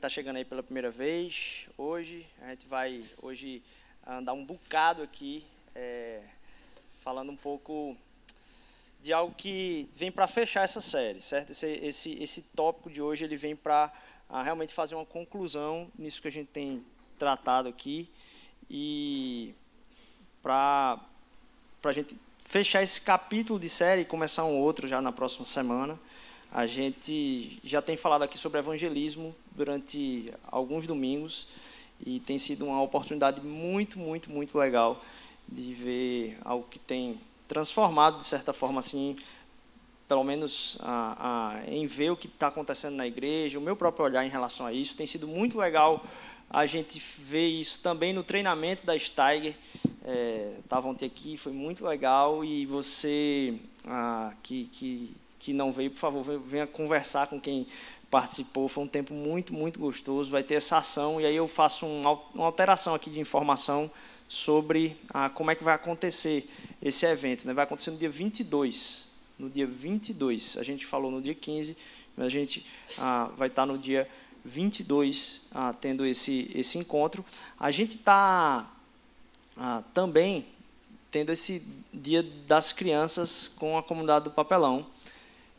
está 0.00 0.08
chegando 0.08 0.36
aí 0.36 0.46
pela 0.46 0.62
primeira 0.62 0.90
vez, 0.90 1.68
hoje, 1.76 2.26
a 2.40 2.48
gente 2.48 2.66
vai 2.66 3.04
hoje 3.20 3.62
andar 4.06 4.32
um 4.32 4.42
bocado 4.42 5.02
aqui, 5.02 5.44
é, 5.74 6.22
falando 7.04 7.30
um 7.30 7.36
pouco 7.36 7.94
de 9.02 9.12
algo 9.12 9.34
que 9.34 9.90
vem 9.94 10.10
para 10.10 10.26
fechar 10.26 10.62
essa 10.62 10.80
série, 10.80 11.20
certo? 11.20 11.50
Esse, 11.50 11.66
esse, 11.66 12.22
esse 12.22 12.40
tópico 12.56 12.88
de 12.88 13.02
hoje 13.02 13.24
ele 13.24 13.36
vem 13.36 13.54
para 13.54 13.92
realmente 14.42 14.72
fazer 14.72 14.94
uma 14.94 15.04
conclusão 15.04 15.92
nisso 15.98 16.22
que 16.22 16.28
a 16.28 16.32
gente 16.32 16.48
tem 16.48 16.82
tratado 17.18 17.68
aqui 17.68 18.08
e 18.70 19.54
para 20.42 20.98
a 21.84 21.92
gente 21.92 22.18
fechar 22.38 22.82
esse 22.82 23.02
capítulo 23.02 23.60
de 23.60 23.68
série 23.68 24.00
e 24.00 24.06
começar 24.06 24.44
um 24.46 24.56
outro 24.56 24.88
já 24.88 25.02
na 25.02 25.12
próxima 25.12 25.44
semana. 25.44 26.00
A 26.52 26.66
gente 26.66 27.60
já 27.62 27.80
tem 27.80 27.96
falado 27.96 28.22
aqui 28.22 28.36
sobre 28.36 28.58
evangelismo 28.58 29.34
durante 29.52 30.32
alguns 30.50 30.84
domingos 30.84 31.46
e 32.04 32.18
tem 32.18 32.38
sido 32.38 32.66
uma 32.66 32.82
oportunidade 32.82 33.40
muito, 33.40 33.98
muito, 33.98 34.30
muito 34.30 34.58
legal 34.58 35.00
de 35.48 35.72
ver 35.72 36.38
algo 36.44 36.66
que 36.68 36.78
tem 36.78 37.20
transformado 37.46 38.18
de 38.18 38.24
certa 38.24 38.52
forma 38.52 38.80
assim, 38.80 39.16
pelo 40.08 40.24
menos 40.24 40.76
a, 40.80 41.60
a, 41.60 41.70
em 41.70 41.86
ver 41.86 42.10
o 42.10 42.16
que 42.16 42.26
está 42.26 42.48
acontecendo 42.48 42.96
na 42.96 43.06
igreja, 43.06 43.58
o 43.58 43.62
meu 43.62 43.76
próprio 43.76 44.04
olhar 44.04 44.24
em 44.24 44.28
relação 44.28 44.66
a 44.66 44.72
isso 44.72 44.96
tem 44.96 45.06
sido 45.06 45.28
muito 45.28 45.56
legal 45.56 46.04
a 46.48 46.66
gente 46.66 46.98
ver 46.98 47.46
isso 47.46 47.80
também 47.80 48.12
no 48.12 48.24
treinamento 48.24 48.84
da 48.84 48.98
Steiger. 48.98 49.54
Estava 50.64 50.88
é, 50.88 51.06
aqui, 51.06 51.36
foi 51.36 51.52
muito 51.52 51.86
legal 51.86 52.44
e 52.44 52.66
você 52.66 53.54
ah, 53.86 54.32
que, 54.42 54.64
que 54.72 55.16
que 55.40 55.52
não 55.54 55.72
veio, 55.72 55.90
por 55.90 55.98
favor, 55.98 56.22
venha 56.40 56.66
conversar 56.66 57.26
com 57.26 57.40
quem 57.40 57.66
participou. 58.10 58.68
Foi 58.68 58.84
um 58.84 58.86
tempo 58.86 59.14
muito, 59.14 59.52
muito 59.54 59.80
gostoso. 59.80 60.30
Vai 60.30 60.42
ter 60.42 60.54
essa 60.54 60.76
ação 60.76 61.20
e 61.20 61.24
aí 61.24 61.34
eu 61.34 61.48
faço 61.48 61.86
uma 61.86 62.44
alteração 62.44 62.94
aqui 62.94 63.10
de 63.10 63.18
informação 63.18 63.90
sobre 64.28 64.96
ah, 65.12 65.30
como 65.30 65.50
é 65.50 65.54
que 65.54 65.64
vai 65.64 65.74
acontecer 65.74 66.48
esse 66.82 67.06
evento. 67.06 67.46
Né? 67.46 67.54
Vai 67.54 67.64
acontecer 67.64 67.90
no 67.90 67.96
dia 67.96 68.10
22. 68.10 69.08
No 69.38 69.48
dia 69.48 69.66
22. 69.66 70.58
A 70.58 70.62
gente 70.62 70.84
falou 70.84 71.10
no 71.10 71.22
dia 71.22 71.34
15, 71.34 71.76
mas 72.16 72.26
a 72.26 72.30
gente 72.30 72.66
ah, 72.98 73.30
vai 73.36 73.48
estar 73.48 73.64
no 73.64 73.78
dia 73.78 74.06
22 74.44 75.48
ah, 75.52 75.72
tendo 75.72 76.04
esse, 76.04 76.50
esse 76.54 76.76
encontro. 76.76 77.24
A 77.58 77.70
gente 77.70 77.96
está 77.96 78.70
ah, 79.56 79.82
também 79.94 80.44
tendo 81.10 81.32
esse 81.32 81.66
dia 81.92 82.22
das 82.46 82.72
crianças 82.72 83.48
com 83.48 83.76
a 83.78 83.82
comunidade 83.82 84.24
do 84.24 84.30
papelão 84.30 84.86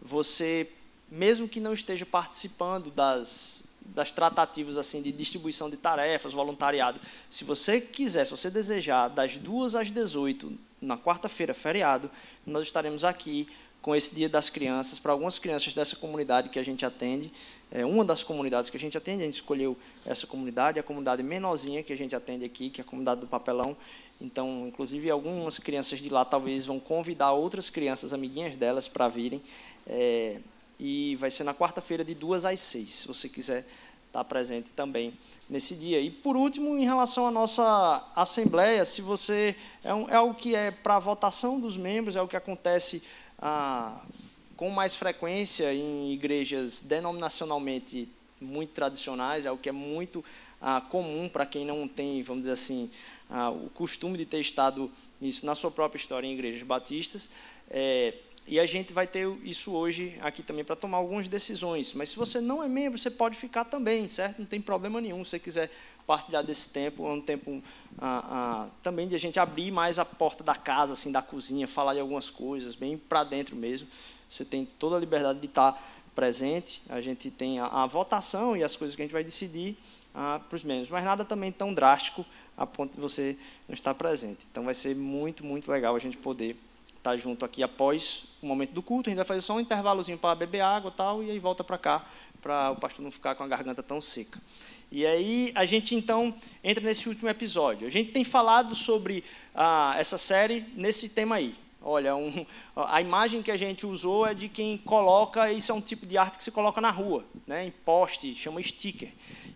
você, 0.02 0.70
mesmo 1.10 1.48
que 1.48 1.60
não 1.60 1.74
esteja 1.74 2.06
participando 2.06 2.90
das, 2.90 3.64
das 3.82 4.12
tratativas 4.12 4.78
assim 4.78 5.02
de 5.02 5.12
distribuição 5.12 5.70
de 5.70 5.78
tarefas, 5.78 6.34
voluntariado, 6.34 7.00
se 7.30 7.44
você 7.44 7.80
quiser, 7.80 8.26
se 8.26 8.32
você 8.32 8.50
desejar, 8.50 9.10
das 9.10 9.38
2 9.38 9.76
às 9.76 9.92
18, 9.92 10.58
na 10.82 10.98
quarta-feira, 10.98 11.54
feriado, 11.54 12.10
nós 12.46 12.66
estaremos 12.66 13.06
aqui 13.06 13.48
com 13.82 13.96
esse 13.96 14.14
Dia 14.14 14.30
das 14.30 14.50
Crianças, 14.50 15.00
para 15.00 15.12
algumas 15.12 15.40
crianças 15.40 15.74
dessa 15.74 15.96
comunidade 15.96 16.50
que 16.50 16.60
a 16.60 16.64
gente 16.64 16.86
atende, 16.86 17.32
é 17.72 17.86
uma 17.86 18.06
das 18.06 18.22
comunidades 18.22 18.70
que 18.70 18.78
a 18.78 18.80
gente 18.80 18.98
atende, 18.98 19.24
a 19.24 19.26
gente 19.26 19.36
escolheu 19.36 19.78
essa 20.06 20.28
comunidade, 20.28 20.80
a 20.80 20.84
comunidade 20.84 21.24
menorzinha 21.24 21.82
que 21.82 21.92
a 21.92 21.96
gente 21.96 22.16
atende 22.16 22.46
aqui, 22.46 22.70
que 22.70 22.82
é 22.82 22.84
a 22.84 22.86
comunidade 22.86 23.22
do 23.22 23.28
Papelão, 23.28 23.76
então, 24.22 24.68
inclusive, 24.68 25.10
algumas 25.10 25.58
crianças 25.58 26.00
de 26.00 26.10
lá 26.10 26.24
talvez 26.24 26.66
vão 26.66 26.80
convidar 26.80 27.32
outras 27.32 27.70
crianças, 27.70 28.14
amiguinhas 28.14 28.56
delas, 28.56 28.88
para 28.88 29.08
virem. 29.08 29.42
É, 29.88 30.38
e 30.80 31.16
vai 31.18 31.32
ser 31.32 31.44
na 31.44 31.54
quarta-feira, 31.54 32.04
de 32.04 32.14
duas 32.14 32.46
às 32.46 32.60
seis, 32.60 32.94
se 32.94 33.08
você 33.08 33.28
quiser 33.28 33.66
estar 34.08 34.24
presente 34.26 34.72
também 34.72 35.14
nesse 35.50 35.76
dia. 35.76 36.00
E, 36.00 36.12
por 36.12 36.36
último, 36.38 36.78
em 36.78 36.86
relação 36.86 37.26
à 37.26 37.32
nossa 37.32 38.04
assembleia, 38.16 38.86
se 38.86 39.02
você. 39.02 39.56
É, 39.84 39.94
um, 39.94 40.08
é 40.10 40.34
que 40.34 40.56
é 40.56 40.70
para 40.70 41.00
votação 41.00 41.60
dos 41.60 41.76
membros, 41.76 42.16
é 42.16 42.22
o 42.22 42.28
que 42.28 42.38
acontece 42.38 43.02
ah, 43.40 44.02
com 44.56 44.70
mais 44.70 44.96
frequência 44.96 45.74
em 45.74 46.12
igrejas 46.12 46.82
denominacionalmente 46.82 48.08
muito 48.40 48.72
tradicionais, 48.72 49.46
é 49.46 49.52
o 49.52 49.58
que 49.58 49.70
é 49.70 49.72
muito 49.72 50.24
ah, 50.62 50.82
comum 50.82 51.28
para 51.28 51.46
quem 51.46 51.66
não 51.66 51.88
tem, 51.88 52.22
vamos 52.22 52.44
dizer 52.44 52.54
assim, 52.54 52.92
ah, 53.32 53.50
o 53.50 53.70
costume 53.70 54.18
de 54.18 54.26
ter 54.26 54.40
estado 54.40 54.92
nisso 55.20 55.46
na 55.46 55.56
sua 55.56 55.72
própria 55.72 56.00
história 56.00 56.28
em 56.28 56.34
igrejas 56.34 56.62
batistas. 56.64 57.30
É, 57.70 58.14
e 58.48 58.60
a 58.60 58.66
gente 58.66 58.92
vai 58.92 59.08
ter 59.08 59.28
isso 59.44 59.72
hoje 59.72 60.18
aqui 60.22 60.44
também 60.44 60.66
para 60.66 60.76
tomar 60.76 60.98
algumas 60.98 61.28
decisões. 61.28 61.94
Mas 61.94 62.10
se 62.10 62.18
você 62.18 62.42
não 62.42 62.62
é 62.62 62.68
membro, 62.68 63.00
você 63.00 63.10
pode 63.10 63.38
ficar 63.38 63.66
também, 63.66 64.08
certo? 64.08 64.40
Não 64.40 64.46
tem 64.46 64.60
problema 64.60 65.00
nenhum. 65.00 65.24
Se 65.24 65.32
você 65.32 65.40
quiser 65.40 65.72
partilhar 66.06 66.44
desse 66.44 66.68
tempo, 66.68 67.08
é 67.08 67.12
um 67.12 67.22
tempo 67.22 67.64
ah, 67.98 68.26
ah, 68.30 68.70
também 68.84 69.08
de 69.08 69.16
a 69.16 69.20
gente 69.20 69.40
abrir 69.40 69.72
mais 69.72 70.00
a 70.00 70.04
porta 70.04 70.44
da 70.44 70.56
casa, 70.56 70.94
assim, 70.94 71.12
da 71.12 71.22
cozinha, 71.22 71.68
falar 71.68 71.94
de 71.94 72.00
algumas 72.00 72.30
coisas, 72.30 72.76
bem 72.76 72.98
para 72.98 73.24
dentro 73.24 73.56
mesmo. 73.56 73.88
Você 74.30 74.44
tem 74.44 74.66
toda 74.66 74.98
a 74.98 75.00
liberdade 75.00 75.40
de 75.40 75.46
estar 75.46 75.82
presente. 76.16 76.82
A 76.90 77.00
gente 77.00 77.30
tem 77.30 77.60
a, 77.60 77.68
a 77.68 77.86
votação 77.86 78.58
e 78.58 78.64
as 78.64 78.76
coisas 78.76 78.96
que 78.96 79.02
a 79.02 79.06
gente 79.06 79.14
vai 79.14 79.24
decidir 79.24 79.78
ah, 80.14 80.42
para 80.50 80.56
os 80.56 80.64
membros. 80.64 80.90
Mas 80.90 81.04
nada 81.04 81.24
também 81.24 81.52
tão 81.52 81.74
drástico 81.74 82.26
a 82.58 82.66
ponto 82.66 82.96
de 82.96 83.02
você 83.02 83.38
não 83.68 83.74
estar 83.74 83.94
presente. 83.94 84.48
Então 84.50 84.64
vai 84.64 84.74
ser 84.74 84.96
muito, 84.96 85.46
muito 85.46 85.72
legal 85.72 85.96
a 85.96 86.00
gente 86.00 86.18
poder 86.18 86.56
estar 86.98 87.16
junto 87.18 87.44
aqui 87.44 87.64
após 87.64 88.26
o 88.42 88.46
momento 88.46 88.72
do 88.72 88.82
culto. 88.82 89.10
A 89.10 89.12
gente 89.12 89.18
vai 89.18 89.26
fazer 89.26 89.42
só 89.42 89.56
um 89.56 89.60
intervalozinho 89.60 90.18
para 90.18 90.36
beber 90.36 90.62
água 90.62 90.92
e 90.94 90.98
tal, 90.98 91.24
e 91.24 91.32
aí 91.32 91.40
volta 91.40 91.64
para 91.64 91.78
cá, 91.78 92.06
para 92.42 92.72
o 92.72 92.76
pastor 92.76 93.04
não 93.04 93.12
ficar 93.12 93.36
com 93.36 93.44
a 93.44 93.48
garganta 93.48 93.82
tão 93.82 94.00
seca. 94.00 94.40
E 94.92 95.06
aí 95.06 95.52
a 95.56 95.66
gente 95.66 95.96
então 95.96 96.34
entra 96.64 96.84
nesse 96.84 97.08
último 97.08 97.30
episódio. 97.30 97.88
A 97.88 97.90
gente 97.90 98.12
tem 98.12 98.24
falado 98.24 98.76
sobre 98.76 99.24
ah, 99.56 99.96
essa 99.98 100.18
série 100.18 100.66
nesse 100.76 101.10
tema 101.10 101.36
aí. 101.36 101.56
Olha, 101.84 102.16
um, 102.16 102.46
a 102.76 103.02
imagem 103.02 103.42
que 103.42 103.50
a 103.50 103.58
gente 103.58 103.88
usou 103.88 104.28
é 104.28 104.36
de 104.36 104.48
quem 104.48 104.78
coloca, 104.78 105.52
isso 105.52 105.72
é 105.72 105.76
um 105.76 105.82
tipo 105.82 106.06
de 106.06 106.16
arte 106.16 106.38
que 106.38 106.44
se 106.44 106.52
coloca 106.52 106.80
na 106.80 106.92
rua, 106.92 107.26
né, 107.48 107.66
em 107.66 107.72
poste, 107.72 108.36
chama 108.36 108.62
sticker. 108.62 109.10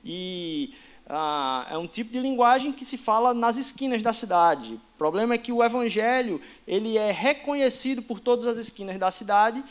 E 0.03 0.73
ah, 1.07 1.67
é 1.69 1.77
um 1.77 1.87
tipo 1.87 2.11
de 2.11 2.19
linguagem 2.19 2.71
que 2.71 2.83
se 2.83 2.97
fala 2.97 3.33
nas 3.33 3.57
esquinas 3.57 4.01
da 4.01 4.11
cidade. 4.11 4.73
O 4.73 4.97
problema 4.97 5.35
é 5.35 5.37
que 5.37 5.51
o 5.51 5.63
evangelho 5.63 6.41
ele 6.67 6.97
é 6.97 7.11
reconhecido 7.11 8.01
por 8.01 8.19
todas 8.19 8.47
as 8.47 8.57
esquinas 8.57 8.97
da 8.97 9.11
cidade, 9.11 9.63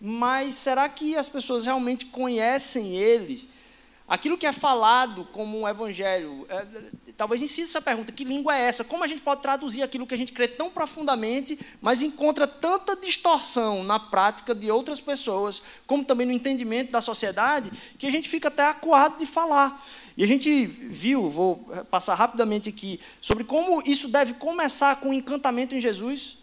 mas 0.00 0.54
será 0.54 0.88
que 0.88 1.16
as 1.16 1.28
pessoas 1.28 1.64
realmente 1.64 2.06
conhecem 2.06 2.96
ele? 2.96 3.48
Aquilo 4.10 4.36
que 4.36 4.44
é 4.44 4.52
falado 4.52 5.24
como 5.26 5.60
um 5.60 5.68
evangelho, 5.68 6.44
é, 6.48 6.66
talvez 7.16 7.40
incida 7.40 7.68
essa 7.68 7.80
pergunta: 7.80 8.10
que 8.10 8.24
língua 8.24 8.58
é 8.58 8.62
essa? 8.62 8.82
Como 8.82 9.04
a 9.04 9.06
gente 9.06 9.22
pode 9.22 9.40
traduzir 9.40 9.84
aquilo 9.84 10.04
que 10.04 10.12
a 10.12 10.18
gente 10.18 10.32
crê 10.32 10.48
tão 10.48 10.68
profundamente, 10.68 11.56
mas 11.80 12.02
encontra 12.02 12.44
tanta 12.44 12.96
distorção 12.96 13.84
na 13.84 14.00
prática 14.00 14.52
de 14.52 14.68
outras 14.68 15.00
pessoas, 15.00 15.62
como 15.86 16.04
também 16.04 16.26
no 16.26 16.32
entendimento 16.32 16.90
da 16.90 17.00
sociedade, 17.00 17.70
que 17.96 18.06
a 18.08 18.10
gente 18.10 18.28
fica 18.28 18.48
até 18.48 18.66
acuado 18.66 19.16
de 19.16 19.26
falar. 19.26 19.80
E 20.16 20.24
a 20.24 20.26
gente 20.26 20.66
viu, 20.66 21.30
vou 21.30 21.70
passar 21.88 22.16
rapidamente 22.16 22.68
aqui, 22.68 22.98
sobre 23.20 23.44
como 23.44 23.80
isso 23.86 24.08
deve 24.08 24.34
começar 24.34 24.96
com 24.96 25.10
o 25.10 25.14
encantamento 25.14 25.72
em 25.76 25.80
Jesus. 25.80 26.39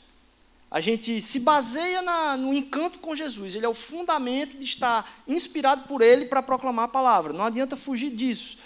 A 0.70 0.82
gente 0.82 1.22
se 1.22 1.40
baseia 1.40 2.02
na, 2.02 2.36
no 2.36 2.54
encanto 2.54 3.00
com 3.00 3.16
Jesus. 3.16 3.56
Ele 3.56 3.66
é 3.66 3.70
o 3.70 3.74
fundamento 3.74 4.58
de 4.58 4.66
estar 4.66 5.24
inspirado 5.28 5.84
por 5.84 6.02
Ele 6.02 6.26
para 6.26 6.42
proclamar 6.44 6.86
a 6.86 6.90
palavra. 6.90 7.32
Não 7.32 7.46
adianta 7.46 7.76
fugir 7.76 8.10
disso. 8.10 8.58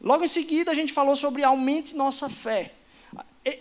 Logo 0.00 0.24
em 0.24 0.28
seguida, 0.28 0.70
a 0.70 0.74
gente 0.74 0.92
falou 0.92 1.16
sobre 1.16 1.42
aumente 1.42 1.96
nossa 1.96 2.28
fé. 2.28 2.74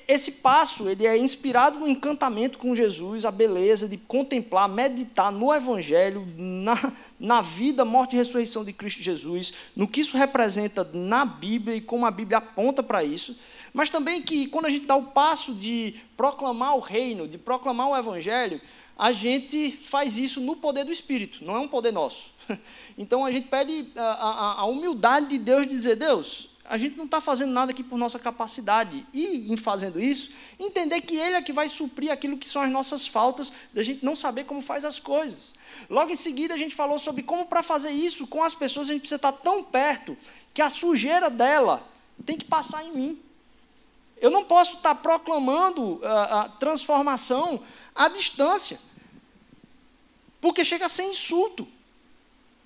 Esse 0.08 0.34
passo 0.34 0.90
ele 0.90 1.08
é 1.08 1.18
inspirado 1.18 1.80
no 1.80 1.88
encantamento 1.88 2.58
com 2.58 2.76
Jesus, 2.76 3.24
a 3.24 3.32
beleza 3.32 3.88
de 3.88 3.96
contemplar, 3.96 4.68
meditar 4.68 5.32
no 5.32 5.54
Evangelho, 5.54 6.28
na, 6.36 6.94
na 7.18 7.42
vida, 7.42 7.86
morte 7.86 8.14
e 8.14 8.18
ressurreição 8.18 8.66
de 8.66 8.74
Cristo 8.74 9.02
Jesus, 9.02 9.54
no 9.76 9.88
que 9.88 10.02
isso 10.02 10.18
representa 10.18 10.84
na 10.94 11.24
Bíblia 11.24 11.76
e 11.76 11.82
como 11.82 12.06
a 12.06 12.12
Bíblia 12.12 12.40
aponta 12.40 12.84
para 12.84 13.04
isso. 13.04 13.38
Mas 13.78 13.92
também 13.92 14.24
que 14.24 14.48
quando 14.48 14.66
a 14.66 14.72
gente 14.72 14.88
dá 14.88 14.96
o 14.96 15.04
passo 15.04 15.54
de 15.54 15.94
proclamar 16.18 16.76
o 16.76 16.80
reino, 16.80 17.28
de 17.28 17.38
proclamar 17.38 17.88
o 17.88 17.96
evangelho, 17.96 18.60
a 18.98 19.12
gente 19.12 19.72
faz 19.72 20.18
isso 20.18 20.42
no 20.42 20.56
poder 20.56 20.84
do 20.84 20.92
Espírito, 20.92 21.46
não 21.46 21.56
é 21.56 21.60
um 21.60 21.68
poder 21.68 21.94
nosso. 21.94 22.34
Então 22.98 23.24
a 23.24 23.32
gente 23.32 23.48
pede 23.50 23.92
a, 23.96 24.02
a, 24.02 24.62
a 24.62 24.66
humildade 24.66 25.28
de 25.28 25.38
Deus 25.38 25.68
de 25.68 25.70
dizer: 25.70 25.96
Deus, 25.96 26.50
a 26.66 26.76
gente 26.76 26.98
não 26.98 27.06
está 27.06 27.22
fazendo 27.22 27.52
nada 27.52 27.72
aqui 27.72 27.84
por 27.84 28.00
nossa 28.00 28.18
capacidade. 28.18 29.06
E, 29.14 29.54
em 29.54 29.56
fazendo 29.56 30.02
isso, 30.02 30.32
entender 30.60 31.02
que 31.02 31.16
Ele 31.16 31.36
é 31.36 31.42
que 31.44 31.54
vai 31.54 31.70
suprir 31.70 32.12
aquilo 32.12 32.36
que 32.36 32.50
são 32.50 32.64
as 32.64 32.72
nossas 32.72 33.06
faltas, 33.06 33.54
da 33.72 33.84
gente 33.84 34.04
não 34.04 34.16
saber 34.16 34.46
como 34.46 34.60
faz 34.60 34.86
as 34.86 34.98
coisas. 34.98 35.54
Logo 35.88 36.10
em 36.10 36.16
seguida, 36.16 36.56
a 36.56 36.58
gente 36.58 36.74
falou 36.74 36.98
sobre 36.98 37.22
como, 37.22 37.46
para 37.46 37.62
fazer 37.62 37.92
isso 37.92 38.26
com 38.26 38.42
as 38.42 38.56
pessoas, 38.56 38.90
a 38.90 38.94
gente 38.94 39.02
precisa 39.02 39.18
estar 39.18 39.34
tão 39.34 39.64
perto 39.64 40.18
que 40.52 40.64
a 40.64 40.70
sujeira 40.72 41.30
dela 41.30 41.88
tem 42.26 42.36
que 42.36 42.46
passar 42.46 42.84
em 42.84 42.92
mim. 42.92 43.27
Eu 44.20 44.32
não 44.32 44.44
posso 44.44 44.78
estar 44.78 44.96
proclamando 44.96 46.00
a, 46.04 46.10
ah, 46.10 46.42
a 46.42 46.50
transformação 46.50 47.62
à 47.96 48.08
distância, 48.08 48.80
porque 50.42 50.66
chega 50.66 50.86
a 50.86 50.90
ser 50.90 51.04
insulto. 51.04 51.68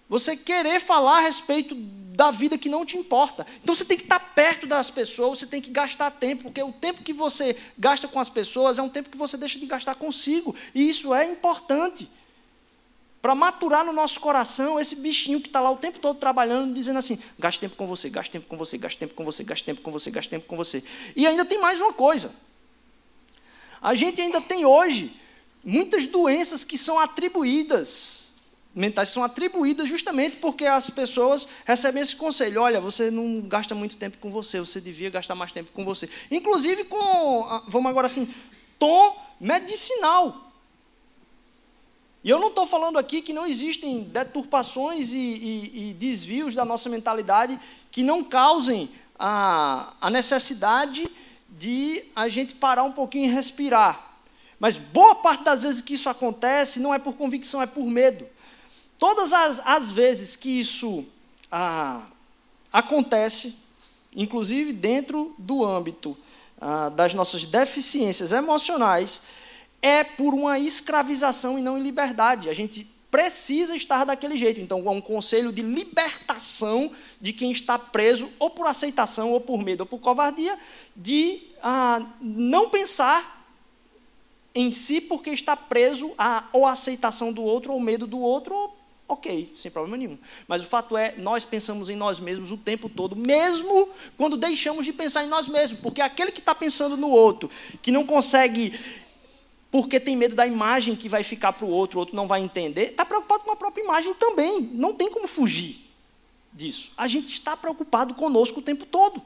Você 0.07 0.35
querer 0.35 0.79
falar 0.81 1.17
a 1.17 1.21
respeito 1.21 1.73
da 1.73 2.31
vida 2.31 2.57
que 2.57 2.69
não 2.69 2.85
te 2.85 2.97
importa. 2.97 3.47
Então 3.63 3.73
você 3.73 3.85
tem 3.85 3.97
que 3.97 4.03
estar 4.03 4.19
perto 4.19 4.67
das 4.67 4.89
pessoas, 4.89 5.39
você 5.39 5.47
tem 5.47 5.61
que 5.61 5.71
gastar 5.71 6.11
tempo, 6.11 6.43
porque 6.43 6.61
o 6.61 6.73
tempo 6.73 7.01
que 7.01 7.13
você 7.13 7.57
gasta 7.77 8.07
com 8.07 8.19
as 8.19 8.29
pessoas 8.29 8.77
é 8.77 8.81
um 8.81 8.89
tempo 8.89 9.09
que 9.09 9.17
você 9.17 9.37
deixa 9.37 9.57
de 9.57 9.65
gastar 9.65 9.95
consigo. 9.95 10.55
E 10.75 10.87
isso 10.87 11.13
é 11.13 11.25
importante. 11.25 12.09
Para 13.21 13.35
maturar 13.35 13.85
no 13.85 13.93
nosso 13.93 14.19
coração 14.19 14.79
esse 14.79 14.95
bichinho 14.95 15.39
que 15.39 15.47
está 15.47 15.61
lá 15.61 15.69
o 15.69 15.77
tempo 15.77 15.99
todo 15.99 16.17
trabalhando, 16.17 16.73
dizendo 16.73 16.99
assim: 16.99 17.19
gaste 17.37 17.59
tempo 17.59 17.75
com 17.75 17.85
você, 17.85 18.09
gaste 18.09 18.31
tempo 18.31 18.47
com 18.47 18.57
você, 18.57 18.77
gaste 18.77 18.97
tempo 18.97 19.13
com 19.13 19.23
você, 19.23 19.43
gaste 19.43 19.63
tempo 19.63 19.81
com 19.81 19.91
você, 19.91 20.11
gaste 20.11 20.29
tempo 20.29 20.47
com 20.47 20.55
você. 20.55 20.83
E 21.15 21.27
ainda 21.27 21.45
tem 21.45 21.59
mais 21.59 21.79
uma 21.79 21.93
coisa. 21.93 22.33
A 23.81 23.93
gente 23.93 24.19
ainda 24.21 24.41
tem 24.41 24.65
hoje 24.65 25.15
muitas 25.63 26.07
doenças 26.07 26.63
que 26.63 26.77
são 26.77 26.99
atribuídas 26.99 28.21
mentais 28.73 29.09
são 29.09 29.23
atribuídas 29.23 29.87
justamente 29.87 30.37
porque 30.37 30.65
as 30.65 30.89
pessoas 30.89 31.47
recebem 31.65 32.01
esse 32.01 32.15
conselho: 32.15 32.61
olha, 32.61 32.79
você 32.79 33.11
não 33.11 33.41
gasta 33.41 33.75
muito 33.75 33.95
tempo 33.95 34.17
com 34.17 34.29
você, 34.29 34.59
você 34.59 34.79
devia 34.79 35.09
gastar 35.09 35.35
mais 35.35 35.51
tempo 35.51 35.71
com 35.71 35.83
você. 35.83 36.09
Inclusive 36.29 36.85
com, 36.85 37.45
ah, 37.49 37.63
vamos 37.67 37.89
agora 37.89 38.07
assim, 38.07 38.27
tom 38.79 39.15
medicinal. 39.39 40.50
E 42.23 42.29
eu 42.29 42.39
não 42.39 42.49
estou 42.49 42.67
falando 42.67 42.99
aqui 42.99 43.21
que 43.21 43.33
não 43.33 43.47
existem 43.47 44.03
deturpações 44.03 45.11
e, 45.11 45.17
e, 45.17 45.89
e, 45.89 45.93
desvios 45.93 46.53
da 46.53 46.63
nossa 46.63 46.87
mentalidade 46.87 47.59
que 47.89 48.03
não 48.03 48.23
causem 48.23 48.91
a, 49.17 49.93
a 49.99 50.09
necessidade 50.09 51.09
de 51.49 52.03
a 52.15 52.27
gente 52.27 52.53
parar 52.53 52.83
um 52.83 52.91
pouquinho 52.91 53.25
e 53.25 53.33
respirar. 53.33 54.17
Mas 54.59 54.77
boa 54.77 55.15
parte 55.15 55.43
das 55.43 55.63
vezes 55.63 55.81
que 55.81 55.95
isso 55.95 56.07
acontece 56.09 56.79
não 56.79 56.93
é 56.93 56.99
por 56.99 57.15
convicção, 57.15 57.61
é 57.61 57.65
por 57.65 57.85
medo. 57.85 58.27
Todas 58.99 59.33
as, 59.33 59.59
as 59.65 59.89
vezes 59.89 60.35
que 60.35 60.59
isso 60.59 61.03
ah, 61.51 62.05
acontece, 62.71 63.57
inclusive 64.15 64.71
dentro 64.71 65.33
do 65.39 65.65
âmbito 65.65 66.15
ah, 66.59 66.89
das 66.89 67.15
nossas 67.15 67.43
deficiências 67.45 68.31
emocionais, 68.31 69.23
é 69.81 70.03
por 70.03 70.33
uma 70.33 70.59
escravização 70.59 71.57
e 71.57 71.61
não 71.61 71.77
em 71.77 71.81
liberdade. 71.81 72.49
A 72.49 72.53
gente 72.53 72.87
precisa 73.11 73.75
estar 73.75 74.05
daquele 74.05 74.37
jeito. 74.37 74.61
Então, 74.61 74.81
é 74.85 74.89
um 74.89 75.01
conselho 75.01 75.51
de 75.51 75.61
libertação 75.61 76.91
de 77.19 77.33
quem 77.33 77.51
está 77.51 77.77
preso, 77.77 78.29
ou 78.39 78.49
por 78.49 78.65
aceitação, 78.67 79.31
ou 79.31 79.41
por 79.41 79.61
medo, 79.61 79.81
ou 79.81 79.85
por 79.85 79.99
covardia, 79.99 80.57
de 80.95 81.41
ah, 81.61 82.05
não 82.21 82.69
pensar 82.69 83.39
em 84.55 84.71
si 84.71 84.99
porque 85.01 85.29
está 85.29 85.55
preso 85.55 86.13
a 86.17 86.45
ou 86.53 86.65
aceitação 86.65 87.31
do 87.33 87.43
outro, 87.43 87.73
ou 87.73 87.79
medo 87.79 88.07
do 88.07 88.19
outro, 88.19 88.53
ou 88.55 88.81
ok, 89.11 89.51
sem 89.57 89.69
problema 89.69 89.97
nenhum. 89.97 90.17
Mas 90.47 90.63
o 90.63 90.65
fato 90.65 90.95
é, 90.95 91.15
nós 91.17 91.43
pensamos 91.43 91.89
em 91.89 91.95
nós 91.95 92.19
mesmos 92.19 92.51
o 92.51 92.57
tempo 92.57 92.87
todo, 92.87 93.15
mesmo 93.15 93.89
quando 94.17 94.37
deixamos 94.37 94.85
de 94.85 94.93
pensar 94.93 95.25
em 95.25 95.27
nós 95.27 95.47
mesmos, 95.47 95.79
porque 95.81 96.01
aquele 96.01 96.31
que 96.31 96.39
está 96.39 96.55
pensando 96.55 96.95
no 96.95 97.09
outro, 97.09 97.49
que 97.81 97.91
não 97.91 98.05
consegue, 98.05 98.73
porque 99.71 99.99
tem 99.99 100.17
medo 100.17 100.35
da 100.35 100.45
imagem 100.45 100.95
que 100.95 101.07
vai 101.07 101.23
ficar 101.23 101.53
para 101.53 101.65
o 101.65 101.69
outro, 101.69 101.97
o 101.97 101.99
outro 102.01 102.15
não 102.15 102.27
vai 102.27 102.41
entender, 102.41 102.89
está 102.89 103.05
preocupado 103.05 103.45
com 103.45 103.51
a 103.51 103.55
própria 103.55 103.83
imagem 103.83 104.13
também. 104.13 104.61
Não 104.73 104.93
tem 104.93 105.09
como 105.09 105.27
fugir 105.27 105.89
disso. 106.51 106.91
A 106.97 107.07
gente 107.07 107.29
está 107.29 107.55
preocupado 107.55 108.13
conosco 108.13 108.59
o 108.59 108.63
tempo 108.63 108.85
todo. 108.85 109.21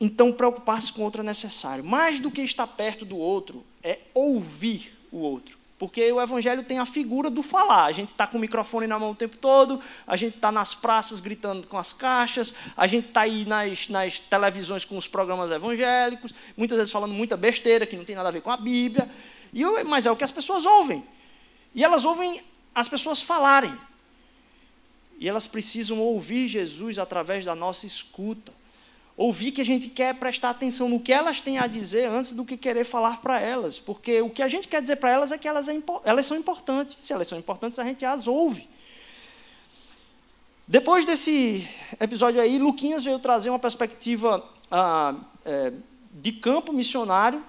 Então, 0.00 0.32
preocupar-se 0.32 0.92
com 0.92 1.02
o 1.02 1.04
outro 1.04 1.22
é 1.22 1.24
necessário. 1.24 1.82
Mais 1.82 2.20
do 2.20 2.30
que 2.30 2.40
estar 2.42 2.68
perto 2.68 3.04
do 3.04 3.16
outro, 3.16 3.64
é 3.82 3.98
ouvir 4.14 4.96
o 5.10 5.18
outro. 5.18 5.57
Porque 5.78 6.10
o 6.10 6.20
evangelho 6.20 6.64
tem 6.64 6.80
a 6.80 6.84
figura 6.84 7.30
do 7.30 7.42
falar. 7.42 7.84
A 7.84 7.92
gente 7.92 8.08
está 8.08 8.26
com 8.26 8.36
o 8.36 8.40
microfone 8.40 8.86
na 8.86 8.98
mão 8.98 9.12
o 9.12 9.14
tempo 9.14 9.36
todo, 9.36 9.80
a 10.06 10.16
gente 10.16 10.34
está 10.34 10.50
nas 10.50 10.74
praças 10.74 11.20
gritando 11.20 11.66
com 11.68 11.78
as 11.78 11.92
caixas, 11.92 12.52
a 12.76 12.86
gente 12.86 13.08
está 13.08 13.20
aí 13.20 13.44
nas, 13.44 13.88
nas 13.88 14.18
televisões 14.18 14.84
com 14.84 14.96
os 14.96 15.06
programas 15.06 15.50
evangélicos, 15.52 16.34
muitas 16.56 16.76
vezes 16.76 16.92
falando 16.92 17.14
muita 17.14 17.36
besteira 17.36 17.86
que 17.86 17.96
não 17.96 18.04
tem 18.04 18.16
nada 18.16 18.28
a 18.28 18.32
ver 18.32 18.40
com 18.40 18.50
a 18.50 18.56
Bíblia. 18.56 19.08
E 19.52 19.62
eu, 19.62 19.84
mas 19.86 20.04
é 20.04 20.10
o 20.10 20.16
que 20.16 20.24
as 20.24 20.32
pessoas 20.32 20.66
ouvem. 20.66 21.04
E 21.72 21.84
elas 21.84 22.04
ouvem 22.04 22.42
as 22.74 22.88
pessoas 22.88 23.22
falarem. 23.22 23.76
E 25.20 25.28
elas 25.28 25.46
precisam 25.46 25.98
ouvir 25.98 26.48
Jesus 26.48 26.98
através 26.98 27.44
da 27.44 27.54
nossa 27.54 27.86
escuta 27.86 28.57
ouvir 29.18 29.50
que 29.50 29.60
a 29.60 29.64
gente 29.64 29.88
quer 29.88 30.14
prestar 30.14 30.50
atenção 30.50 30.88
no 30.88 31.00
que 31.00 31.12
elas 31.12 31.40
têm 31.40 31.58
a 31.58 31.66
dizer 31.66 32.08
antes 32.08 32.32
do 32.32 32.44
que 32.44 32.56
querer 32.56 32.84
falar 32.84 33.20
para 33.20 33.40
elas. 33.40 33.80
Porque 33.80 34.22
o 34.22 34.30
que 34.30 34.40
a 34.40 34.46
gente 34.46 34.68
quer 34.68 34.80
dizer 34.80 34.94
para 34.94 35.10
elas 35.10 35.32
é 35.32 35.36
que 35.36 35.48
elas, 35.48 35.68
é, 35.68 35.76
elas 36.04 36.24
são 36.24 36.36
importantes. 36.36 36.96
Se 37.04 37.12
elas 37.12 37.26
são 37.26 37.36
importantes, 37.36 37.80
a 37.80 37.84
gente 37.84 38.04
as 38.04 38.28
ouve. 38.28 38.68
Depois 40.68 41.04
desse 41.04 41.68
episódio 41.98 42.40
aí, 42.40 42.58
Luquinhas 42.60 43.02
veio 43.02 43.18
trazer 43.18 43.50
uma 43.50 43.58
perspectiva 43.58 44.48
ah, 44.70 45.16
é, 45.44 45.72
de 46.12 46.30
campo 46.30 46.72
missionário, 46.72 47.42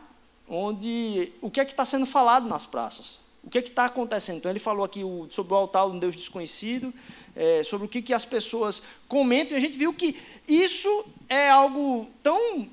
onde 0.50 1.32
o 1.40 1.52
que 1.52 1.60
é 1.60 1.66
que 1.66 1.72
está 1.72 1.86
sendo 1.86 2.08
falado 2.08 2.48
nas 2.48 2.66
praças? 2.66 3.20
O 3.50 3.52
que 3.52 3.58
é 3.58 3.62
está 3.62 3.86
acontecendo? 3.86 4.38
Então, 4.38 4.52
ele 4.52 4.60
falou 4.60 4.86
aqui 4.86 5.04
o, 5.04 5.28
sobre 5.32 5.54
o 5.54 5.56
altar 5.56 5.88
um 5.88 5.98
Deus 5.98 6.16
desconhecido, 6.16 6.94
é, 7.36 7.64
sobre 7.64 7.88
o 7.88 7.90
que, 7.90 8.00
que 8.00 8.14
as 8.14 8.24
pessoas 8.24 8.80
comentam, 9.08 9.56
e 9.56 9.58
a 9.58 9.60
gente 9.60 9.76
viu 9.76 9.92
que 9.92 10.16
isso 10.48 11.04
é 11.28 11.50
algo 11.50 12.08
tão 12.22 12.68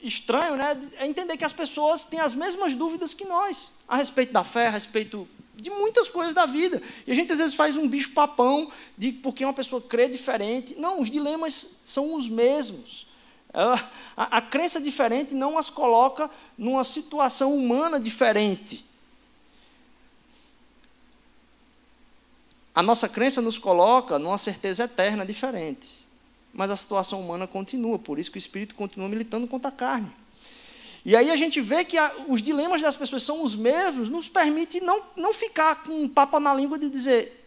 estranho, 0.00 0.54
né? 0.54 0.80
É 0.96 1.08
entender 1.08 1.36
que 1.36 1.44
as 1.44 1.52
pessoas 1.52 2.04
têm 2.04 2.20
as 2.20 2.36
mesmas 2.36 2.72
dúvidas 2.72 3.12
que 3.12 3.24
nós, 3.24 3.72
a 3.88 3.96
respeito 3.96 4.32
da 4.32 4.44
fé, 4.44 4.68
a 4.68 4.70
respeito 4.70 5.26
de 5.56 5.70
muitas 5.70 6.08
coisas 6.08 6.32
da 6.32 6.46
vida. 6.46 6.80
E 7.04 7.10
a 7.10 7.14
gente 7.16 7.32
às 7.32 7.40
vezes 7.40 7.56
faz 7.56 7.76
um 7.76 7.88
bicho 7.88 8.12
papão 8.12 8.70
de 8.96 9.10
porque 9.10 9.44
uma 9.44 9.52
pessoa 9.52 9.82
crê 9.82 10.08
diferente. 10.08 10.76
Não, 10.78 11.00
os 11.00 11.10
dilemas 11.10 11.66
são 11.84 12.14
os 12.14 12.28
mesmos. 12.28 13.08
Ela, 13.52 13.90
a, 14.16 14.36
a 14.36 14.40
crença 14.40 14.80
diferente 14.80 15.34
não 15.34 15.58
as 15.58 15.68
coloca 15.68 16.30
numa 16.56 16.84
situação 16.84 17.52
humana 17.56 17.98
diferente. 17.98 18.91
A 22.74 22.82
nossa 22.82 23.08
crença 23.08 23.42
nos 23.42 23.58
coloca 23.58 24.18
numa 24.18 24.38
certeza 24.38 24.84
eterna 24.84 25.26
diferente. 25.26 26.06
Mas 26.52 26.70
a 26.70 26.76
situação 26.76 27.20
humana 27.20 27.46
continua, 27.46 27.98
por 27.98 28.18
isso 28.18 28.30
que 28.30 28.36
o 28.36 28.38
espírito 28.38 28.74
continua 28.74 29.08
militando 29.08 29.46
contra 29.46 29.68
a 29.68 29.72
carne. 29.72 30.10
E 31.04 31.16
aí 31.16 31.30
a 31.30 31.36
gente 31.36 31.60
vê 31.60 31.84
que 31.84 31.98
a, 31.98 32.12
os 32.28 32.40
dilemas 32.40 32.80
das 32.80 32.96
pessoas 32.96 33.22
são 33.22 33.42
os 33.42 33.56
mesmos, 33.56 34.08
nos 34.08 34.28
permite 34.28 34.80
não, 34.80 35.02
não 35.16 35.34
ficar 35.34 35.82
com 35.82 36.04
um 36.04 36.08
papo 36.08 36.38
na 36.38 36.54
língua 36.54 36.78
de 36.78 36.88
dizer, 36.88 37.46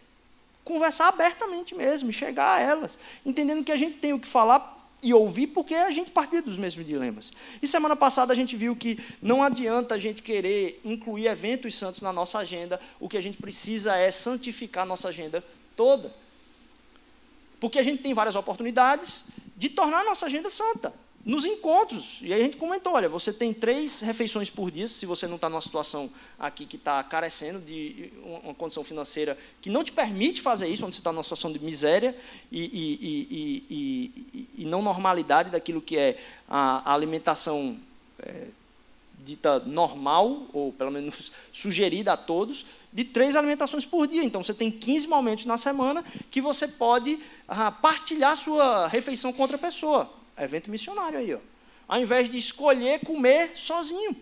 conversar 0.62 1.08
abertamente 1.08 1.74
mesmo, 1.74 2.12
chegar 2.12 2.56
a 2.56 2.60
elas, 2.60 2.98
entendendo 3.24 3.64
que 3.64 3.72
a 3.72 3.76
gente 3.76 3.96
tem 3.96 4.12
o 4.12 4.18
que 4.18 4.28
falar 4.28 4.75
e 5.02 5.12
ouvir 5.12 5.48
porque 5.48 5.74
a 5.74 5.90
gente 5.90 6.10
partilha 6.10 6.42
dos 6.42 6.56
mesmos 6.56 6.86
dilemas. 6.86 7.32
E 7.62 7.66
semana 7.66 7.94
passada 7.94 8.32
a 8.32 8.36
gente 8.36 8.56
viu 8.56 8.74
que 8.74 8.98
não 9.20 9.42
adianta 9.42 9.94
a 9.94 9.98
gente 9.98 10.22
querer 10.22 10.80
incluir 10.84 11.26
eventos 11.26 11.74
santos 11.74 12.02
na 12.02 12.12
nossa 12.12 12.38
agenda, 12.38 12.80
o 12.98 13.08
que 13.08 13.16
a 13.16 13.20
gente 13.20 13.38
precisa 13.38 13.94
é 13.96 14.10
santificar 14.10 14.82
a 14.82 14.86
nossa 14.86 15.08
agenda 15.08 15.44
toda. 15.76 16.12
Porque 17.60 17.78
a 17.78 17.82
gente 17.82 18.02
tem 18.02 18.14
várias 18.14 18.36
oportunidades 18.36 19.28
de 19.56 19.68
tornar 19.68 20.00
a 20.00 20.04
nossa 20.04 20.26
agenda 20.26 20.50
santa 20.50 20.92
nos 21.26 21.44
encontros. 21.44 22.20
E 22.22 22.32
aí 22.32 22.40
a 22.40 22.44
gente 22.44 22.56
comentou: 22.56 22.92
olha, 22.92 23.08
você 23.08 23.32
tem 23.32 23.52
três 23.52 24.00
refeições 24.00 24.48
por 24.48 24.70
dia, 24.70 24.86
se 24.86 25.04
você 25.04 25.26
não 25.26 25.34
está 25.34 25.50
numa 25.50 25.60
situação 25.60 26.08
aqui 26.38 26.64
que 26.64 26.76
está 26.76 27.02
carecendo 27.02 27.58
de 27.58 28.12
uma 28.22 28.54
condição 28.54 28.84
financeira 28.84 29.36
que 29.60 29.68
não 29.68 29.82
te 29.82 29.90
permite 29.90 30.40
fazer 30.40 30.68
isso, 30.68 30.86
onde 30.86 30.94
você 30.94 31.00
está 31.00 31.10
numa 31.10 31.24
situação 31.24 31.52
de 31.52 31.58
miséria 31.58 32.16
e, 32.50 32.62
e, 32.62 33.66
e, 33.68 34.48
e 34.58 34.64
não 34.64 34.80
normalidade 34.80 35.50
daquilo 35.50 35.80
que 35.80 35.98
é 35.98 36.22
a, 36.48 36.94
alimentação 36.94 37.76
é, 38.20 38.46
dita 39.18 39.58
normal, 39.58 40.46
ou 40.52 40.72
pelo 40.72 40.92
menos 40.92 41.32
sugerida 41.52 42.12
a 42.12 42.16
todos, 42.16 42.64
de 42.92 43.02
três 43.02 43.34
alimentações 43.34 43.84
por 43.84 44.06
dia. 44.06 44.22
Então, 44.22 44.44
você 44.44 44.54
tem 44.54 44.70
15 44.70 45.08
momentos 45.08 45.44
na 45.44 45.56
semana 45.56 46.04
que 46.30 46.40
você 46.40 46.68
pode 46.68 47.18
ah, 47.48 47.72
partilhar 47.72 48.36
sua 48.36 48.86
refeição 48.86 49.32
com 49.32 49.42
outra 49.42 49.58
pessoa. 49.58 50.08
Evento 50.38 50.70
missionário 50.70 51.18
aí, 51.18 51.34
ó. 51.34 51.38
Ao 51.88 52.00
invés 52.00 52.28
de 52.28 52.36
escolher 52.36 53.00
comer 53.00 53.52
sozinho. 53.56 54.16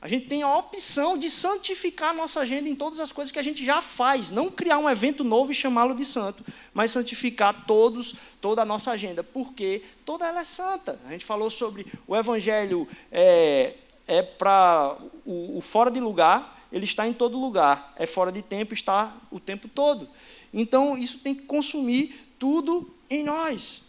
A 0.00 0.06
gente 0.06 0.26
tem 0.26 0.42
a 0.42 0.56
opção 0.56 1.18
de 1.18 1.28
santificar 1.28 2.10
a 2.10 2.12
nossa 2.12 2.40
agenda 2.40 2.68
em 2.68 2.76
todas 2.76 3.00
as 3.00 3.10
coisas 3.10 3.32
que 3.32 3.38
a 3.38 3.42
gente 3.42 3.64
já 3.64 3.80
faz, 3.80 4.30
não 4.30 4.48
criar 4.48 4.78
um 4.78 4.88
evento 4.88 5.24
novo 5.24 5.50
e 5.50 5.54
chamá-lo 5.54 5.92
de 5.92 6.04
santo, 6.04 6.44
mas 6.72 6.92
santificar 6.92 7.66
todos, 7.66 8.14
toda 8.40 8.62
a 8.62 8.64
nossa 8.64 8.92
agenda, 8.92 9.24
porque 9.24 9.82
toda 10.04 10.24
ela 10.24 10.40
é 10.40 10.44
santa. 10.44 11.00
A 11.04 11.10
gente 11.10 11.24
falou 11.24 11.50
sobre 11.50 11.84
o 12.06 12.14
evangelho 12.14 12.86
é, 13.10 13.74
é 14.06 14.22
para 14.22 14.96
o, 15.26 15.58
o 15.58 15.60
fora 15.60 15.90
de 15.90 15.98
lugar, 15.98 16.64
ele 16.70 16.84
está 16.84 17.08
em 17.08 17.12
todo 17.12 17.36
lugar, 17.36 17.92
é 17.96 18.06
fora 18.06 18.30
de 18.30 18.42
tempo, 18.42 18.74
está 18.74 19.16
o 19.32 19.40
tempo 19.40 19.66
todo. 19.66 20.08
Então 20.54 20.96
isso 20.96 21.18
tem 21.18 21.34
que 21.34 21.42
consumir 21.42 22.34
tudo 22.38 22.88
em 23.10 23.24
nós. 23.24 23.87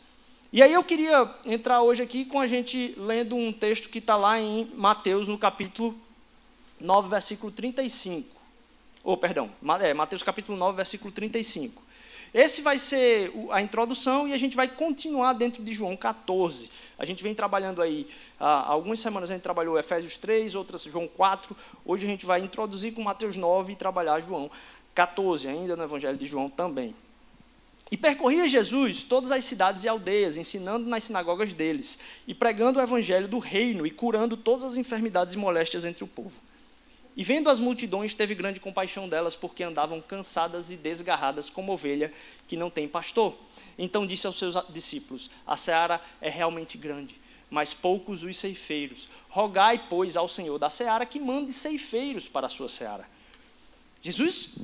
E 0.52 0.64
aí 0.64 0.74
eu 0.74 0.84
queria 0.84 1.30
entrar 1.46 1.84
hoje 1.84 2.02
aqui 2.02 2.26
com 2.26 2.40
a 2.40 2.48
gente 2.48 2.96
lendo 2.98 3.36
um 3.36 3.54
texto 3.54 3.88
que 3.88 4.00
está 4.00 4.16
lá 4.16 4.40
em 4.40 4.68
Mateus, 4.74 5.28
no 5.28 5.38
capítulo 5.38 5.96
9, 6.80 7.08
versículo 7.08 7.52
35. 7.52 8.28
Ou, 9.04 9.14
oh, 9.14 9.18
perdão, 9.18 9.52
é, 9.80 9.94
Mateus 9.94 10.24
capítulo 10.24 10.58
9, 10.58 10.76
versículo 10.76 11.12
35. 11.12 11.84
esse 12.34 12.64
vai 12.64 12.80
ser 12.80 13.32
a 13.52 13.62
introdução 13.62 14.28
e 14.28 14.34
a 14.34 14.38
gente 14.38 14.56
vai 14.56 14.68
continuar 14.68 15.34
dentro 15.34 15.64
de 15.64 15.72
João 15.72 15.96
14. 15.96 16.72
A 16.98 17.06
gente 17.06 17.22
vem 17.22 17.36
trabalhando 17.36 17.80
aí, 17.80 18.08
há 18.40 18.72
algumas 18.72 19.00
semanas 19.00 19.30
a 19.30 19.34
gente 19.34 19.44
trabalhou 19.44 19.78
Efésios 19.78 20.18
3, 20.18 20.56
outras 20.56 20.82
João 20.82 21.08
4. 21.08 21.56
Hoje 21.86 22.08
a 22.08 22.10
gente 22.10 22.26
vai 22.26 22.40
introduzir 22.42 22.92
com 22.92 23.04
Mateus 23.04 23.38
9 23.38 23.74
e 23.74 23.76
trabalhar 23.76 24.20
João 24.20 24.50
14, 24.96 25.48
ainda 25.48 25.76
no 25.76 25.84
Evangelho 25.84 26.18
de 26.18 26.26
João 26.26 26.50
também. 26.50 26.96
E 27.92 27.98
percorria 27.98 28.48
Jesus 28.48 29.04
todas 29.04 29.32
as 29.32 29.44
cidades 29.46 29.84
e 29.84 29.88
aldeias, 29.88 30.38
ensinando 30.38 30.88
nas 30.88 31.06
sinagogas 31.06 31.54
deles, 31.54 31.98
e 32.28 32.36
pregando 32.36 32.80
o 32.80 32.82
evangelho 32.82 33.28
do 33.28 33.40
reino 33.40 33.86
e 33.86 33.92
curando 33.92 34.38
todas 34.38 34.64
as 34.64 34.78
enfermidades 34.78 35.34
e 35.34 35.38
moléstias 35.38 35.86
entre 35.86 36.04
o 36.04 36.08
povo. 36.08 36.40
E 37.18 37.24
vendo 37.24 37.50
as 37.50 37.60
multidões, 37.60 38.14
teve 38.14 38.36
grande 38.36 38.60
compaixão 38.60 39.10
delas, 39.10 39.36
porque 39.36 39.64
andavam 39.64 40.00
cansadas 40.00 40.70
e 40.72 40.78
desgarradas 40.78 41.50
como 41.50 41.74
ovelha 41.74 42.14
que 42.48 42.56
não 42.56 42.70
tem 42.70 42.88
pastor. 42.88 43.36
Então 43.78 44.06
disse 44.06 44.28
aos 44.28 44.38
seus 44.38 44.56
discípulos: 44.70 45.30
A 45.46 45.58
seara 45.58 46.00
é 46.22 46.30
realmente 46.30 46.78
grande, 46.78 47.20
mas 47.50 47.74
poucos 47.74 48.24
os 48.24 48.38
ceifeiros. 48.38 49.10
Rogai, 49.30 49.88
pois, 49.90 50.16
ao 50.16 50.28
Senhor 50.28 50.58
da 50.60 50.70
seara 50.70 51.06
que 51.06 51.20
mande 51.20 51.52
ceifeiros 51.52 52.28
para 52.28 52.46
a 52.46 52.50
sua 52.50 52.70
seara. 52.70 53.06
Jesus 54.02 54.60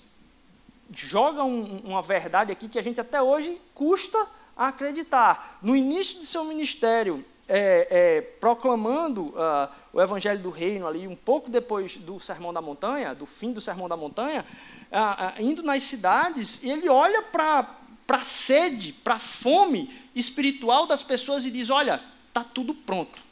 joga 0.93 1.43
um, 1.43 1.81
uma 1.83 2.01
verdade 2.01 2.51
aqui 2.51 2.67
que 2.67 2.79
a 2.79 2.81
gente 2.81 2.99
até 2.99 3.21
hoje 3.21 3.61
custa 3.73 4.27
a 4.55 4.67
acreditar. 4.67 5.59
No 5.61 5.75
início 5.75 6.19
do 6.19 6.25
seu 6.25 6.43
ministério, 6.45 7.23
é, 7.47 7.87
é, 7.89 8.21
proclamando 8.21 9.25
uh, 9.27 9.69
o 9.93 10.01
Evangelho 10.01 10.41
do 10.41 10.49
Reino 10.49 10.87
ali, 10.87 11.07
um 11.07 11.15
pouco 11.15 11.49
depois 11.49 11.97
do 11.97 12.19
Sermão 12.19 12.51
da 12.51 12.61
Montanha, 12.61 13.13
do 13.13 13.25
fim 13.25 13.51
do 13.51 13.61
Sermão 13.61 13.87
da 13.87 13.95
Montanha, 13.95 14.45
uh, 14.91 15.39
uh, 15.39 15.43
indo 15.43 15.61
nas 15.61 15.83
cidades, 15.83 16.61
e 16.63 16.69
ele 16.69 16.89
olha 16.89 17.21
para 17.21 17.77
a 18.07 18.23
sede, 18.23 18.93
para 18.93 19.15
a 19.15 19.19
fome 19.19 19.93
espiritual 20.15 20.87
das 20.87 21.03
pessoas 21.03 21.45
e 21.45 21.51
diz: 21.51 21.69
Olha, 21.69 22.01
está 22.27 22.43
tudo 22.43 22.73
pronto. 22.73 23.23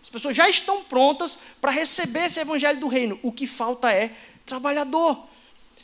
As 0.00 0.08
pessoas 0.08 0.34
já 0.34 0.48
estão 0.48 0.82
prontas 0.82 1.38
para 1.60 1.70
receber 1.70 2.24
esse 2.24 2.40
Evangelho 2.40 2.80
do 2.80 2.88
Reino. 2.88 3.20
O 3.22 3.30
que 3.30 3.46
falta 3.46 3.92
é 3.92 4.16
trabalhador. 4.44 5.28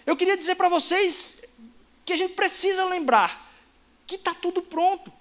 Eu 0.08 0.16
queria 0.16 0.38
dizer 0.38 0.54
para 0.54 0.70
vocês 0.70 1.42
que 2.02 2.14
a 2.14 2.16
gente 2.16 2.32
precisa 2.32 2.82
lembrar 2.86 3.46
que 4.06 4.14
está 4.14 4.32
tudo 4.32 4.62
pronto. 4.62 5.12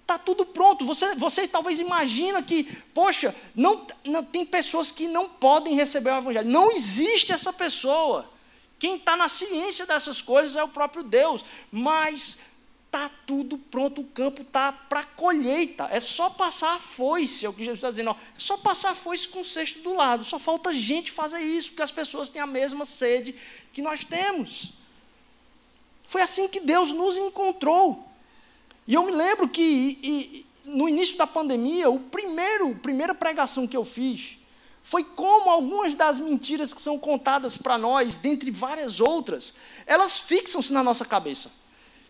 Está 0.00 0.18
tudo 0.18 0.46
pronto. 0.46 0.86
Você, 0.86 1.14
você 1.16 1.46
talvez 1.46 1.78
imagina 1.78 2.42
que, 2.42 2.64
poxa, 2.94 3.36
não, 3.54 3.86
não, 4.02 4.24
tem 4.24 4.46
pessoas 4.46 4.90
que 4.90 5.06
não 5.06 5.28
podem 5.28 5.74
receber 5.74 6.08
o 6.08 6.16
Evangelho. 6.16 6.48
Não 6.48 6.72
existe 6.72 7.32
essa 7.32 7.52
pessoa. 7.52 8.30
Quem 8.78 8.96
está 8.96 9.14
na 9.14 9.28
ciência 9.28 9.84
dessas 9.84 10.22
coisas 10.22 10.56
é 10.56 10.64
o 10.64 10.68
próprio 10.68 11.02
Deus. 11.02 11.44
Mas 11.70 12.38
está 12.96 13.10
tudo 13.26 13.58
pronto, 13.58 14.00
o 14.00 14.04
campo 14.04 14.42
está 14.42 14.72
para 14.72 15.04
colheita. 15.04 15.86
É 15.90 16.00
só 16.00 16.30
passar 16.30 16.76
a 16.76 16.80
foice, 16.80 17.44
é 17.44 17.48
o 17.48 17.52
que 17.52 17.60
Jesus 17.60 17.78
está 17.78 17.90
dizendo. 17.90 18.10
Ó, 18.10 18.14
é 18.14 18.38
só 18.38 18.56
passar 18.56 18.90
a 18.90 18.94
foice 18.94 19.28
com 19.28 19.40
o 19.40 19.44
cesto 19.44 19.80
do 19.80 19.94
lado. 19.94 20.24
Só 20.24 20.38
falta 20.38 20.72
gente 20.72 21.12
fazer 21.12 21.40
isso, 21.40 21.70
porque 21.70 21.82
as 21.82 21.90
pessoas 21.90 22.30
têm 22.30 22.40
a 22.40 22.46
mesma 22.46 22.84
sede 22.84 23.34
que 23.72 23.82
nós 23.82 24.02
temos. 24.02 24.72
Foi 26.04 26.22
assim 26.22 26.48
que 26.48 26.60
Deus 26.60 26.92
nos 26.92 27.18
encontrou. 27.18 28.08
E 28.86 28.94
eu 28.94 29.04
me 29.04 29.12
lembro 29.12 29.48
que 29.48 29.62
e, 30.02 30.46
no 30.64 30.88
início 30.88 31.18
da 31.18 31.26
pandemia, 31.26 31.90
o 31.90 32.00
primeiro, 32.00 32.74
primeira 32.76 33.14
pregação 33.14 33.66
que 33.66 33.76
eu 33.76 33.84
fiz 33.84 34.38
foi 34.82 35.02
como 35.02 35.50
algumas 35.50 35.96
das 35.96 36.20
mentiras 36.20 36.72
que 36.72 36.80
são 36.80 36.96
contadas 36.96 37.56
para 37.56 37.76
nós, 37.76 38.16
dentre 38.16 38.52
várias 38.52 39.00
outras, 39.00 39.52
elas 39.84 40.16
fixam-se 40.16 40.72
na 40.72 40.80
nossa 40.80 41.04
cabeça. 41.04 41.50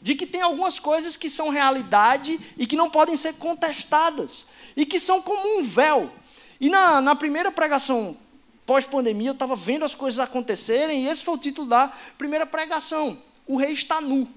De 0.07 0.15
que 0.15 0.25
tem 0.25 0.41
algumas 0.41 0.79
coisas 0.79 1.17
que 1.17 1.29
são 1.29 1.49
realidade 1.49 2.39
e 2.57 2.65
que 2.65 2.77
não 2.77 2.89
podem 2.89 3.17
ser 3.17 3.35
contestadas, 3.35 4.47
e 4.77 4.87
que 4.87 5.01
são 5.01 5.21
como 5.21 5.59
um 5.59 5.65
véu. 5.65 6.13
E 6.61 6.71
na, 6.71 7.01
na 7.01 7.17
primeira 7.17 7.51
pregação 7.51 8.17
pós-pandemia, 8.65 9.31
eu 9.31 9.33
estava 9.33 9.57
vendo 9.57 9.85
as 9.85 9.97
coisas 9.97 10.21
acontecerem, 10.21 11.03
e 11.03 11.09
esse 11.09 11.25
foi 11.25 11.35
o 11.35 11.39
título 11.39 11.67
da 11.67 11.93
primeira 12.17 12.47
pregação: 12.47 13.19
O 13.49 13.57
Rei 13.57 13.73
está 13.73 14.01
nu. 14.01 14.29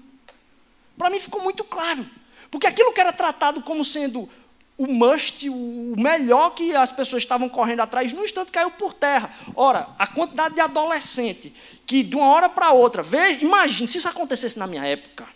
Para 0.98 1.08
mim 1.08 1.20
ficou 1.20 1.40
muito 1.40 1.62
claro, 1.62 2.04
porque 2.50 2.66
aquilo 2.66 2.92
que 2.92 3.00
era 3.00 3.12
tratado 3.12 3.62
como 3.62 3.84
sendo 3.84 4.28
o 4.76 4.88
must, 4.88 5.48
o 5.48 5.94
melhor 5.96 6.50
que 6.50 6.74
as 6.74 6.90
pessoas 6.90 7.22
estavam 7.22 7.48
correndo 7.48 7.78
atrás, 7.78 8.12
num 8.12 8.24
instante 8.24 8.50
caiu 8.50 8.72
por 8.72 8.92
terra. 8.92 9.32
Ora, 9.54 9.90
a 9.96 10.08
quantidade 10.08 10.56
de 10.56 10.60
adolescente 10.60 11.54
que 11.86 12.02
de 12.02 12.16
uma 12.16 12.26
hora 12.26 12.48
para 12.48 12.72
outra, 12.72 13.04
veja, 13.04 13.44
imagine, 13.44 13.86
se 13.86 13.98
isso 13.98 14.08
acontecesse 14.08 14.58
na 14.58 14.66
minha 14.66 14.84
época, 14.84 15.28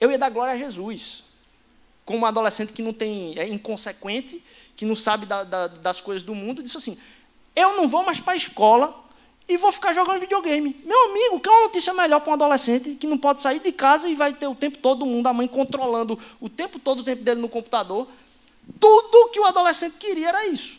eu 0.00 0.10
ia 0.10 0.18
dar 0.18 0.30
glória 0.30 0.54
a 0.54 0.56
Jesus. 0.56 1.24
Como 2.04 2.20
um 2.20 2.26
adolescente 2.26 2.72
que 2.72 2.82
não 2.82 2.92
tem, 2.92 3.36
é 3.38 3.48
inconsequente, 3.48 4.42
que 4.76 4.84
não 4.84 4.94
sabe 4.94 5.26
da, 5.26 5.42
da, 5.42 5.66
das 5.66 6.00
coisas 6.00 6.22
do 6.22 6.34
mundo, 6.34 6.62
disse 6.62 6.76
assim: 6.76 6.96
eu 7.56 7.74
não 7.74 7.88
vou 7.88 8.04
mais 8.04 8.20
para 8.20 8.34
a 8.34 8.36
escola 8.36 8.94
e 9.48 9.56
vou 9.56 9.72
ficar 9.72 9.94
jogando 9.94 10.20
videogame. 10.20 10.76
Meu 10.84 11.10
amigo, 11.10 11.40
que 11.40 11.48
é 11.48 11.52
uma 11.52 11.62
notícia 11.62 11.94
melhor 11.94 12.20
para 12.20 12.30
um 12.30 12.34
adolescente 12.34 12.94
que 12.96 13.06
não 13.06 13.16
pode 13.16 13.40
sair 13.40 13.60
de 13.60 13.72
casa 13.72 14.08
e 14.08 14.14
vai 14.14 14.34
ter 14.34 14.46
o 14.46 14.54
tempo 14.54 14.76
todo 14.76 15.04
o 15.04 15.06
mundo, 15.06 15.26
a 15.26 15.32
mãe 15.32 15.48
controlando 15.48 16.18
o 16.38 16.50
tempo 16.50 16.78
todo 16.78 17.00
o 17.00 17.02
tempo 17.02 17.22
dele 17.22 17.40
no 17.40 17.48
computador. 17.48 18.06
Tudo 18.78 19.30
que 19.30 19.40
o 19.40 19.46
adolescente 19.46 19.94
queria 19.98 20.28
era 20.28 20.46
isso. 20.46 20.78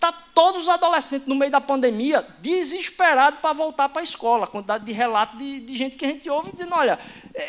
Está 0.00 0.12
todos 0.12 0.62
os 0.62 0.68
adolescentes 0.70 1.28
no 1.28 1.34
meio 1.34 1.52
da 1.52 1.60
pandemia 1.60 2.26
desesperados 2.38 3.38
para 3.40 3.52
voltar 3.52 3.86
para 3.90 4.00
a 4.00 4.02
escola. 4.02 4.44
A 4.44 4.46
quantidade 4.46 4.82
de 4.82 4.92
relatos 4.92 5.36
de, 5.36 5.60
de 5.60 5.76
gente 5.76 5.94
que 5.98 6.06
a 6.06 6.08
gente 6.08 6.30
ouve 6.30 6.52
dizendo: 6.52 6.74
olha, 6.74 6.98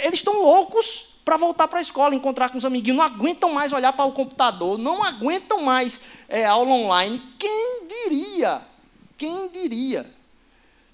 eles 0.03 0.19
estão 0.19 0.41
loucos 0.41 1.05
para 1.23 1.37
voltar 1.37 1.69
para 1.69 1.79
a 1.79 1.81
escola, 1.81 2.13
encontrar 2.13 2.49
com 2.49 2.57
os 2.57 2.65
amiguinhos, 2.65 2.97
não 2.97 3.05
aguentam 3.05 3.53
mais 3.53 3.71
olhar 3.71 3.93
para 3.93 4.03
o 4.03 4.11
computador, 4.11 4.77
não 4.77 5.01
aguentam 5.01 5.61
mais 5.61 6.01
é, 6.27 6.43
aula 6.43 6.71
online. 6.71 7.23
Quem 7.39 7.87
diria? 7.87 8.61
Quem 9.17 9.47
diria? 9.47 10.05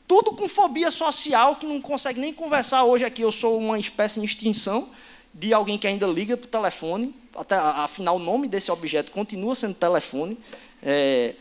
Tudo 0.08 0.34
com 0.34 0.48
fobia 0.48 0.92
social, 0.92 1.56
que 1.56 1.66
não 1.66 1.82
consegue 1.82 2.20
nem 2.20 2.32
conversar. 2.32 2.84
Hoje 2.84 3.04
aqui 3.04 3.24
eu 3.24 3.32
sou 3.32 3.58
uma 3.58 3.80
espécie 3.80 4.20
de 4.20 4.28
extinção 4.28 4.90
de 5.34 5.52
alguém 5.56 5.80
que 5.80 5.88
ainda 5.88 6.06
liga 6.06 6.38
para 6.38 6.46
o 6.46 6.50
telefone, 6.50 7.16
até, 7.36 7.56
afinal 7.56 8.18
o 8.18 8.20
nome 8.20 8.48
desse 8.48 8.72
objeto 8.72 9.12
continua 9.12 9.56
sendo 9.56 9.74
telefone. 9.74 10.38
É, 10.84 11.34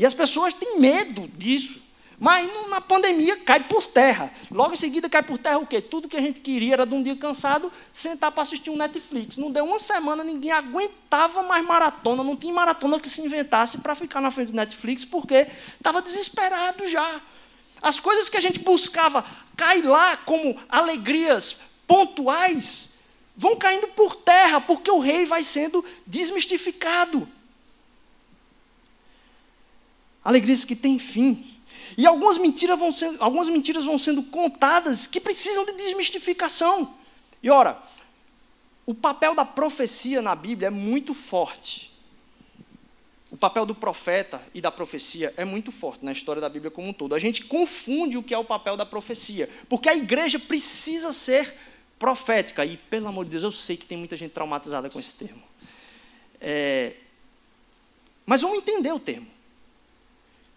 e 0.00 0.06
as 0.06 0.14
pessoas 0.14 0.54
têm 0.54 0.80
medo 0.80 1.28
disso. 1.36 1.78
Mas 2.18 2.50
na 2.70 2.80
pandemia 2.80 3.36
cai 3.36 3.64
por 3.64 3.86
terra. 3.86 4.32
Logo 4.50 4.72
em 4.72 4.76
seguida 4.78 5.10
cai 5.10 5.22
por 5.22 5.36
terra 5.36 5.58
o 5.58 5.66
quê? 5.66 5.78
Tudo 5.78 6.08
que 6.08 6.16
a 6.16 6.20
gente 6.22 6.40
queria 6.40 6.72
era 6.72 6.86
de 6.86 6.94
um 6.94 7.02
dia 7.02 7.14
cansado 7.16 7.70
sentar 7.92 8.32
para 8.32 8.42
assistir 8.42 8.70
um 8.70 8.78
Netflix. 8.78 9.36
Não 9.36 9.50
deu 9.50 9.62
uma 9.62 9.78
semana, 9.78 10.24
ninguém 10.24 10.52
aguentava 10.52 11.42
mais 11.42 11.62
maratona. 11.66 12.24
Não 12.24 12.34
tinha 12.34 12.50
maratona 12.50 12.98
que 12.98 13.10
se 13.10 13.20
inventasse 13.20 13.76
para 13.76 13.94
ficar 13.94 14.22
na 14.22 14.30
frente 14.30 14.52
do 14.52 14.56
Netflix, 14.56 15.04
porque 15.04 15.48
estava 15.76 16.00
desesperado 16.00 16.88
já. 16.88 17.20
As 17.82 18.00
coisas 18.00 18.30
que 18.30 18.38
a 18.38 18.40
gente 18.40 18.58
buscava 18.60 19.22
cair 19.54 19.84
lá 19.84 20.16
como 20.16 20.58
alegrias 20.66 21.56
pontuais 21.86 22.88
vão 23.36 23.54
caindo 23.54 23.88
por 23.88 24.16
terra, 24.16 24.62
porque 24.62 24.90
o 24.90 24.98
rei 24.98 25.26
vai 25.26 25.42
sendo 25.42 25.84
desmistificado. 26.06 27.28
Alegrias 30.24 30.64
que 30.64 30.76
têm 30.76 30.98
fim. 30.98 31.46
E 31.96 32.06
algumas 32.06 32.38
mentiras 32.38 32.78
vão 32.78 32.92
sendo, 32.92 33.22
algumas 33.22 33.48
mentiras 33.48 33.84
vão 33.84 33.98
sendo 33.98 34.22
contadas 34.24 35.06
que 35.06 35.20
precisam 35.20 35.64
de 35.64 35.72
desmistificação. 35.72 36.94
E 37.42 37.50
ora, 37.50 37.82
o 38.86 38.94
papel 38.94 39.34
da 39.34 39.44
profecia 39.44 40.22
na 40.22 40.34
Bíblia 40.34 40.68
é 40.68 40.70
muito 40.70 41.14
forte. 41.14 41.90
O 43.30 43.36
papel 43.36 43.64
do 43.64 43.74
profeta 43.74 44.42
e 44.52 44.60
da 44.60 44.72
profecia 44.72 45.32
é 45.36 45.44
muito 45.44 45.70
forte 45.70 46.04
na 46.04 46.10
história 46.10 46.42
da 46.42 46.48
Bíblia 46.48 46.70
como 46.70 46.88
um 46.88 46.92
todo. 46.92 47.14
A 47.14 47.18
gente 47.18 47.44
confunde 47.44 48.18
o 48.18 48.22
que 48.22 48.34
é 48.34 48.38
o 48.38 48.44
papel 48.44 48.76
da 48.76 48.84
profecia, 48.84 49.48
porque 49.68 49.88
a 49.88 49.94
igreja 49.94 50.38
precisa 50.38 51.12
ser 51.12 51.54
profética. 51.98 52.64
E, 52.64 52.76
pelo 52.76 53.06
amor 53.06 53.24
de 53.24 53.30
Deus, 53.30 53.44
eu 53.44 53.52
sei 53.52 53.76
que 53.76 53.86
tem 53.86 53.96
muita 53.96 54.16
gente 54.16 54.32
traumatizada 54.32 54.90
com 54.90 54.98
esse 54.98 55.14
termo. 55.14 55.42
É... 56.40 56.94
Mas 58.26 58.40
vamos 58.40 58.58
entender 58.58 58.92
o 58.92 58.98
termo. 58.98 59.28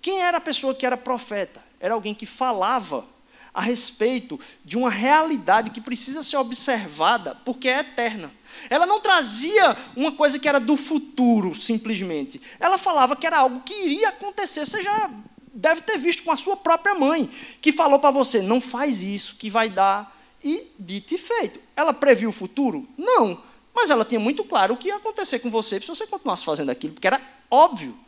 Quem 0.04 0.20
era 0.22 0.38
a 0.38 0.42
pessoa 0.42 0.76
que 0.76 0.86
era 0.86 0.98
profeta? 0.98 1.64
Era 1.80 1.94
alguém 1.94 2.14
que 2.14 2.26
falava 2.26 3.06
a 3.54 3.62
respeito 3.62 4.38
de 4.66 4.78
uma 4.78 4.90
realidade 4.90 5.70
que 5.70 5.80
precisa 5.80 6.22
ser 6.22 6.36
observada 6.36 7.36
porque 7.46 7.70
é 7.70 7.80
eterna. 7.80 8.30
Ela 8.70 8.86
não 8.86 9.00
trazia 9.00 9.78
uma 9.96 10.12
coisa 10.12 10.38
que 10.38 10.50
era 10.50 10.60
do 10.60 10.76
futuro, 10.76 11.56
simplesmente. 11.56 12.42
Ela 12.60 12.78
falava 12.78 13.16
que 13.16 13.26
era 13.26 13.38
algo 13.38 13.62
que 13.62 13.74
iria 13.74 14.10
acontecer. 14.10 14.68
Você 14.68 14.82
já 14.82 15.10
deve 15.54 15.80
ter 15.84 15.98
visto 15.98 16.24
com 16.24 16.34
a 16.34 16.38
sua 16.38 16.58
própria 16.58 16.96
mãe, 16.96 17.30
que 17.62 17.72
falou 17.72 17.98
para 17.98 18.12
você: 18.12 18.42
não 18.42 18.60
faz 18.60 19.02
isso, 19.02 19.38
que 19.38 19.50
vai 19.50 19.70
dar. 19.70 20.22
E 20.44 20.68
dito 20.78 21.16
e 21.16 21.18
feito. 21.18 21.62
Ela 21.78 21.94
previu 21.94 22.30
o 22.30 22.34
futuro? 22.34 22.86
Não. 22.98 23.42
Mas 23.74 23.90
ela 23.90 24.04
tinha 24.04 24.20
muito 24.20 24.44
claro 24.44 24.74
o 24.74 24.78
que 24.78 24.90
ia 24.90 24.98
acontecer 24.98 25.40
com 25.40 25.50
você 25.50 25.80
se 25.80 25.88
você 25.88 26.06
continuasse 26.06 26.44
fazendo 26.44 26.72
aquilo, 26.72 26.94
porque 26.94 27.08
era 27.08 27.22
óbvio 27.50 28.04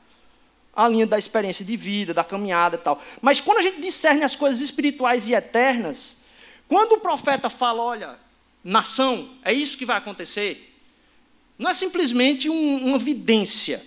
a 0.75 0.87
linha 0.87 1.07
da 1.07 1.17
experiência 1.17 1.63
de 1.63 1.77
vida, 1.77 2.13
da 2.13 2.23
caminhada 2.23 2.75
e 2.75 2.79
tal. 2.79 3.01
Mas 3.21 3.39
quando 3.39 3.59
a 3.59 3.61
gente 3.61 3.79
discerne 3.79 4.23
as 4.23 4.35
coisas 4.35 4.61
espirituais 4.61 5.27
e 5.27 5.33
eternas, 5.33 6.17
Quando 6.67 6.93
o 6.93 6.99
profeta 6.99 7.49
fala, 7.49 7.83
olha, 7.83 8.19
nação, 8.63 9.29
é 9.43 9.53
isso 9.53 9.77
que 9.77 9.85
vai 9.85 9.97
acontecer, 9.97 10.73
não 11.57 11.69
é 11.69 11.73
simplesmente 11.73 12.49
um, 12.49 12.87
uma 12.87 12.97
evidência. 12.97 13.85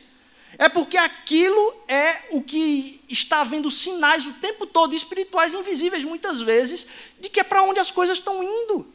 É 0.57 0.69
porque 0.69 0.97
aquilo 0.97 1.75
é 1.87 2.29
o 2.31 2.43
que 2.43 3.01
está 3.09 3.41
havendo 3.41 3.71
sinais 3.71 4.27
o 4.27 4.33
tempo 4.35 4.67
todo, 4.67 4.95
espirituais 4.95 5.55
invisíveis 5.55 6.05
muitas 6.05 6.41
vezes, 6.41 6.87
de 7.21 7.29
que 7.29 7.41
é 7.41 7.45
para 7.45 7.63
onde 7.63 7.81
as 7.81 7.91
coisas 7.91 8.19
estão 8.19 8.43
indo. 8.43 8.87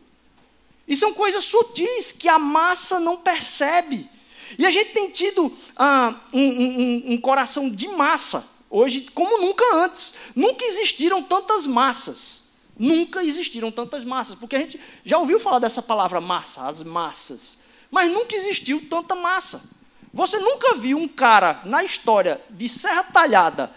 E 0.88 0.95
são 0.95 1.13
coisas 1.13 1.43
sutis 1.43 2.12
que 2.12 2.27
a 2.27 2.39
massa 2.39 3.00
não 3.00 3.17
percebe. 3.17 4.09
E 4.57 4.65
a 4.65 4.72
gente 4.72 4.91
tem 4.91 5.10
tido 5.10 5.51
ah, 5.75 6.22
um, 6.33 6.41
um, 6.41 7.03
um 7.13 7.17
coração 7.17 7.69
de 7.69 7.88
massa, 7.88 8.48
hoje, 8.69 9.01
como 9.13 9.39
nunca 9.39 9.63
antes. 9.75 10.13
Nunca 10.36 10.63
existiram 10.65 11.22
tantas 11.24 11.67
massas. 11.67 12.43
Nunca 12.77 13.24
existiram 13.24 13.72
tantas 13.72 14.03
massas, 14.03 14.36
porque 14.36 14.55
a 14.55 14.60
gente 14.60 14.79
já 15.05 15.17
ouviu 15.19 15.39
falar 15.39 15.60
dessa 15.60 15.81
palavra 15.81 16.19
massa, 16.19 16.67
as 16.67 16.81
massas, 16.81 17.57
mas 17.91 18.12
nunca 18.12 18.36
existiu 18.36 18.88
tanta 18.89 19.13
massa. 19.13 19.63
Você 20.12 20.39
nunca 20.39 20.74
viu 20.75 20.98
um 20.98 21.07
cara 21.07 21.62
na 21.65 21.83
história 21.83 22.41
de 22.50 22.67
Serra 22.67 23.03
Talhada 23.03 23.72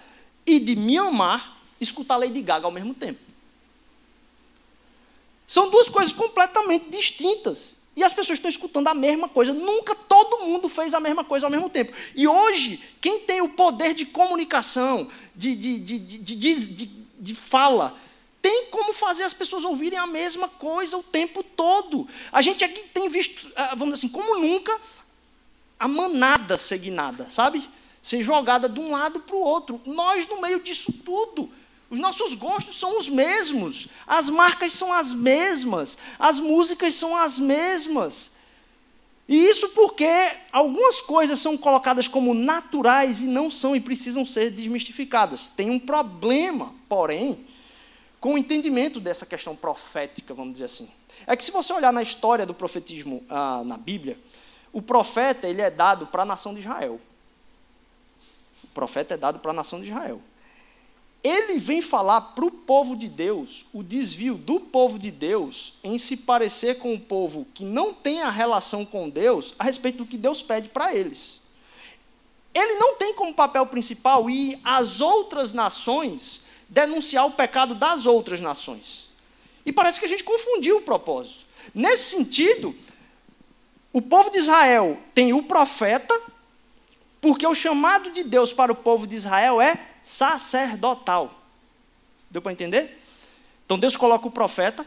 e 0.47 0.59
de 0.59 0.75
Myanmar 0.76 1.59
escutar 1.80 2.16
Lady 2.16 2.40
Gaga 2.40 2.66
ao 2.66 2.73
mesmo 2.73 2.95
tempo. 2.95 3.21
São 5.47 5.71
duas 5.71 5.88
coisas 5.88 6.12
completamente 6.12 6.90
distintas. 6.90 7.76
E 7.96 8.04
as 8.04 8.12
pessoas 8.12 8.38
estão 8.38 8.50
escutando 8.50 8.88
a 8.88 8.94
mesma 8.94 9.26
coisa. 9.26 9.54
Nunca 9.54 9.94
todo 9.94 10.44
mundo 10.44 10.68
fez 10.68 10.92
a 10.92 11.00
mesma 11.00 11.24
coisa 11.24 11.46
ao 11.46 11.50
mesmo 11.50 11.70
tempo. 11.70 11.94
E 12.14 12.28
hoje, 12.28 12.84
quem 13.00 13.20
tem 13.20 13.40
o 13.40 13.48
poder 13.48 13.94
de 13.94 14.04
comunicação, 14.04 15.08
de, 15.34 15.56
de, 15.56 15.78
de, 15.78 16.90
de, 17.18 17.34
fala, 17.34 17.98
tem 18.42 18.66
como 18.66 18.92
fazer 18.92 19.24
as 19.24 19.32
pessoas 19.32 19.64
ouvirem 19.64 19.98
a 19.98 20.06
mesma 20.06 20.46
coisa 20.46 20.98
o 20.98 21.02
tempo 21.02 21.42
todo. 21.42 22.06
A 22.30 22.42
gente 22.42 22.62
aqui 22.62 22.84
tem 22.92 23.08
visto, 23.08 23.50
ah, 23.56 23.74
vamos 23.74 23.94
dizer 23.94 24.06
assim, 24.06 24.08
como 24.08 24.40
nunca, 24.40 24.78
a 25.80 25.88
manada 25.88 26.58
seguinada, 26.58 27.30
sabe? 27.30 27.66
Ser 28.02 28.22
jogada 28.22 28.68
de 28.68 28.78
um 28.78 28.90
lado 28.90 29.20
para 29.20 29.36
o 29.36 29.40
outro. 29.40 29.80
Nós, 29.86 30.26
no 30.28 30.38
meio 30.40 30.60
disso 30.60 30.92
tudo, 30.92 31.50
os 31.88 31.99
nossos 31.99 32.35
gostos 32.35 32.78
são 32.78 32.99
os 32.99 33.09
mesmos, 33.09 33.88
as 34.07 34.28
marcas 34.28 34.73
são 34.73 34.93
as 34.93 35.12
mesmas, 35.12 35.97
as 36.19 36.40
músicas 36.40 36.95
são 36.95 37.16
as 37.16 37.38
mesmas. 37.38 38.31
E 39.28 39.37
isso 39.37 39.69
porque 39.71 40.09
algumas 40.52 41.00
coisas 41.00 41.40
são 41.40 41.57
colocadas 41.57 42.07
como 42.07 42.35
naturais 42.35 43.21
e 43.21 43.25
não 43.25 43.50
são 43.50 43.75
e 43.75 43.81
precisam 43.81 44.25
ser 44.25 44.50
desmistificadas. 44.50 45.49
Tem 45.49 45.71
um 45.71 45.78
problema, 45.78 46.73
porém, 46.88 47.47
com 48.21 48.35
o 48.35 48.38
entendimento 48.38 49.00
dessa 49.00 49.26
questão 49.26 49.55
profética, 49.55 50.35
vamos 50.35 50.52
dizer 50.55 50.66
assim. 50.66 50.88
É 51.26 51.37
que 51.37 51.43
se 51.43 51.50
você 51.50 51.73
olhar 51.73 51.93
na 51.93 52.02
história 52.02 52.47
do 52.47 52.55
profetismo 52.55 53.25
ah, 53.28 53.62
na 53.64 53.76
Bíblia, 53.76 54.19
o 54.73 54.83
profeta 54.83 55.49
ele 55.49 55.62
é 55.62 55.71
dado 55.71 56.07
para 56.07 56.23
a 56.23 56.26
nação 56.26 56.52
de 56.52 56.61
Israel. 56.61 57.00
O 58.62 58.66
profeta 58.68 59.14
é 59.14 59.16
dado 59.16 59.38
para 59.38 59.51
a 59.51 59.55
nação 59.55 59.81
de 59.81 59.87
Israel. 59.87 60.20
Ele 61.26 61.58
vem 61.58 61.82
falar 61.82 62.20
para 62.20 62.44
o 62.44 62.52
povo 62.52 62.94
de 62.94 63.08
Deus 63.08 63.66
o 63.72 63.82
desvio 63.82 64.36
do 64.36 64.60
povo 64.60 64.96
de 64.96 65.10
Deus 65.10 65.72
em 65.82 65.98
se 65.98 66.16
parecer 66.16 66.78
com 66.78 66.94
o 66.94 67.00
povo 67.00 67.48
que 67.52 67.64
não 67.64 67.92
tem 67.92 68.22
a 68.22 68.30
relação 68.30 68.86
com 68.86 69.10
Deus 69.10 69.52
a 69.58 69.64
respeito 69.64 69.98
do 69.98 70.06
que 70.06 70.16
Deus 70.16 70.40
pede 70.40 70.68
para 70.68 70.94
eles. 70.94 71.40
Ele 72.54 72.74
não 72.74 72.94
tem 72.94 73.12
como 73.12 73.34
papel 73.34 73.66
principal 73.66 74.30
ir 74.30 74.60
às 74.62 75.00
outras 75.00 75.52
nações 75.52 76.44
denunciar 76.68 77.26
o 77.26 77.32
pecado 77.32 77.74
das 77.74 78.06
outras 78.06 78.40
nações. 78.40 79.08
E 79.64 79.72
parece 79.72 79.98
que 79.98 80.06
a 80.06 80.08
gente 80.08 80.22
confundiu 80.22 80.76
o 80.76 80.82
propósito. 80.82 81.44
Nesse 81.74 82.04
sentido, 82.04 82.72
o 83.92 84.00
povo 84.00 84.30
de 84.30 84.38
Israel 84.38 84.96
tem 85.12 85.32
o 85.32 85.42
profeta, 85.42 86.16
porque 87.20 87.44
o 87.44 87.52
chamado 87.52 88.12
de 88.12 88.22
Deus 88.22 88.52
para 88.52 88.70
o 88.70 88.76
povo 88.76 89.08
de 89.08 89.16
Israel 89.16 89.60
é 89.60 89.95
sacerdotal. 90.07 91.42
Deu 92.31 92.40
para 92.40 92.53
entender? 92.53 93.03
Então 93.64 93.77
Deus 93.77 93.97
coloca 93.97 94.29
o 94.29 94.31
profeta 94.31 94.87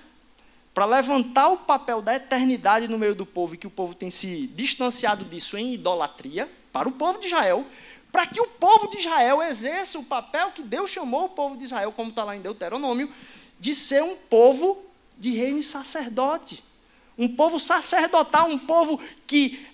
para 0.73 0.85
levantar 0.85 1.49
o 1.49 1.57
papel 1.57 2.01
da 2.01 2.15
eternidade 2.15 2.87
no 2.87 2.97
meio 2.97 3.13
do 3.13 3.25
povo 3.25 3.53
e 3.53 3.57
que 3.57 3.67
o 3.67 3.69
povo 3.69 3.93
tem 3.93 4.09
se 4.09 4.47
distanciado 4.47 5.25
disso 5.25 5.57
em 5.57 5.73
idolatria, 5.73 6.49
para 6.71 6.87
o 6.87 6.93
povo 6.93 7.19
de 7.19 7.27
Israel, 7.27 7.65
para 8.13 8.25
que 8.25 8.39
o 8.39 8.47
povo 8.47 8.87
de 8.87 8.99
Israel 8.99 9.41
exerça 9.43 9.99
o 9.99 10.05
papel 10.05 10.51
que 10.51 10.63
Deus 10.63 10.89
chamou 10.89 11.25
o 11.25 11.29
povo 11.29 11.57
de 11.57 11.65
Israel, 11.65 11.91
como 11.91 12.11
está 12.11 12.23
lá 12.23 12.37
em 12.37 12.41
Deuteronômio, 12.41 13.13
de 13.59 13.73
ser 13.75 14.01
um 14.01 14.15
povo 14.15 14.81
de 15.17 15.31
reino 15.31 15.59
e 15.59 15.63
sacerdote. 15.63 16.63
Um 17.17 17.27
povo 17.27 17.59
sacerdotal, 17.59 18.47
um 18.49 18.57
povo 18.57 19.01
que 19.27 19.67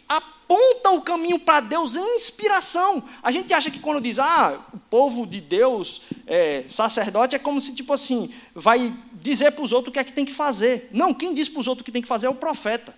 aponta 0.45 0.91
o 0.91 1.01
caminho 1.01 1.39
para 1.39 1.59
Deus 1.59 1.95
em 1.95 2.15
inspiração. 2.15 3.03
A 3.21 3.31
gente 3.31 3.53
acha 3.53 3.71
que 3.71 3.79
quando 3.79 3.99
diz, 3.99 4.19
ah, 4.19 4.59
o 4.73 4.77
povo 4.77 5.25
de 5.25 5.41
Deus, 5.41 6.01
é, 6.27 6.65
sacerdote, 6.69 7.35
é 7.35 7.39
como 7.39 7.59
se, 7.59 7.73
tipo 7.73 7.91
assim, 7.91 8.33
vai 8.53 8.95
dizer 9.13 9.51
para 9.51 9.63
os 9.63 9.73
outros 9.73 9.89
o 9.89 9.93
que 9.93 9.99
é 9.99 10.03
que 10.03 10.13
tem 10.13 10.25
que 10.25 10.33
fazer. 10.33 10.87
Não, 10.91 11.13
quem 11.13 11.33
diz 11.33 11.49
para 11.49 11.59
os 11.59 11.67
outros 11.67 11.81
o 11.81 11.85
que 11.85 11.91
tem 11.91 12.01
que 12.01 12.07
fazer 12.07 12.27
é 12.27 12.29
o 12.29 12.35
profeta. 12.35 12.95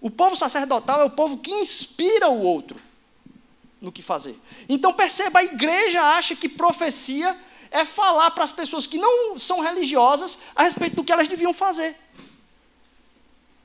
O 0.00 0.10
povo 0.10 0.36
sacerdotal 0.36 1.00
é 1.00 1.04
o 1.04 1.10
povo 1.10 1.38
que 1.38 1.50
inspira 1.50 2.28
o 2.28 2.42
outro 2.42 2.78
no 3.80 3.92
que 3.92 4.02
fazer. 4.02 4.38
Então 4.68 4.92
perceba, 4.92 5.38
a 5.38 5.44
igreja 5.44 6.02
acha 6.02 6.34
que 6.34 6.48
profecia 6.48 7.36
é 7.70 7.84
falar 7.84 8.30
para 8.32 8.44
as 8.44 8.50
pessoas 8.50 8.86
que 8.86 8.98
não 8.98 9.38
são 9.38 9.60
religiosas 9.60 10.38
a 10.54 10.64
respeito 10.64 10.96
do 10.96 11.04
que 11.04 11.12
elas 11.12 11.28
deviam 11.28 11.52
fazer. 11.52 11.96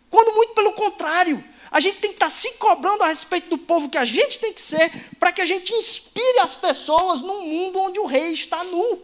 Quando 0.09 0.35
muito 0.35 0.53
pelo 0.53 0.73
contrário, 0.73 1.43
a 1.71 1.79
gente 1.79 1.99
tem 1.99 2.09
que 2.09 2.15
estar 2.15 2.29
se 2.29 2.53
cobrando 2.53 3.03
a 3.03 3.07
respeito 3.07 3.49
do 3.49 3.57
povo 3.57 3.89
que 3.89 3.97
a 3.97 4.05
gente 4.05 4.39
tem 4.39 4.51
que 4.51 4.61
ser, 4.61 4.89
para 5.19 5.31
que 5.31 5.41
a 5.41 5.45
gente 5.45 5.73
inspire 5.73 6.39
as 6.39 6.55
pessoas 6.55 7.21
num 7.21 7.45
mundo 7.45 7.79
onde 7.79 7.99
o 7.99 8.05
rei 8.05 8.33
está 8.33 8.63
nu. 8.63 9.01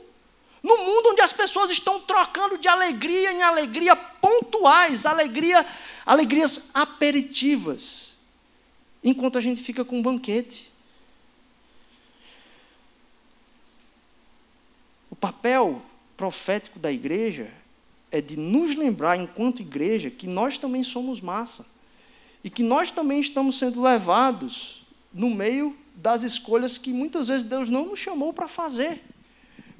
No 0.64 0.78
mundo 0.78 1.10
onde 1.10 1.22
as 1.22 1.32
pessoas 1.32 1.70
estão 1.70 2.02
trocando 2.02 2.58
de 2.58 2.68
alegria 2.68 3.32
em 3.32 3.44
alegria 3.44 3.96
pontuais, 3.96 5.06
alegria, 5.06 5.64
alegrias 6.04 6.70
aperitivas, 6.74 8.16
enquanto 9.04 9.38
a 9.38 9.42
gente 9.42 9.62
fica 9.62 9.86
com 9.86 10.00
um 10.00 10.02
banquete. 10.02 10.72
O 15.12 15.16
papel 15.16 15.84
profético 16.18 16.80
da 16.80 16.92
igreja 16.92 17.54
é 18.12 18.20
de 18.20 18.36
nos 18.36 18.76
lembrar, 18.76 19.18
enquanto 19.18 19.62
igreja, 19.62 20.10
que 20.10 20.26
nós 20.26 20.58
também 20.58 20.82
somos 20.82 21.22
massa. 21.22 21.75
E 22.46 22.50
que 22.52 22.62
nós 22.62 22.92
também 22.92 23.20
estamos 23.20 23.58
sendo 23.58 23.82
levados 23.82 24.86
no 25.12 25.32
meio 25.32 25.76
das 25.96 26.22
escolhas 26.22 26.78
que 26.78 26.94
muitas 26.94 27.28
vezes 27.28 27.44
Deus 27.44 27.72
não 27.72 27.86
nos 27.86 27.98
chamou 27.98 28.32
para 28.32 28.48
fazer. 28.48 29.02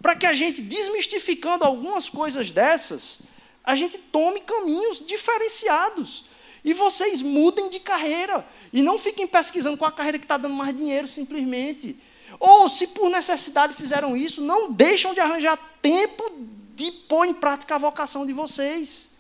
Para 0.02 0.16
que 0.16 0.26
a 0.26 0.34
gente, 0.34 0.64
desmistificando 0.64 1.64
algumas 1.64 2.10
coisas 2.10 2.52
dessas, 2.52 3.20
a 3.64 3.76
gente 3.76 4.00
tome 4.00 4.42
caminhos 4.42 5.06
diferenciados. 5.06 6.26
E 6.64 6.74
vocês 6.74 7.22
mudem 7.22 7.70
de 7.70 7.80
carreira. 7.80 8.44
E 8.74 8.82
não 8.82 8.98
fiquem 8.98 9.28
pesquisando 9.28 9.78
qual 9.78 9.90
a 9.90 9.94
carreira 9.94 10.18
que 10.18 10.26
está 10.26 10.36
dando 10.36 10.56
mais 10.56 10.76
dinheiro, 10.76 11.08
simplesmente. 11.08 11.96
Ou, 12.40 12.68
se 12.68 12.88
por 12.88 13.12
necessidade 13.12 13.76
fizeram 13.76 14.18
isso, 14.18 14.42
não 14.42 14.72
deixam 14.72 15.14
de 15.14 15.20
arranjar 15.20 15.56
tempo 15.84 16.32
de 16.74 16.92
pôr 16.92 17.28
em 17.28 17.34
prática 17.36 17.76
a 17.76 17.78
vocação 17.78 18.26
de 18.26 18.34
vocês. 18.34 19.14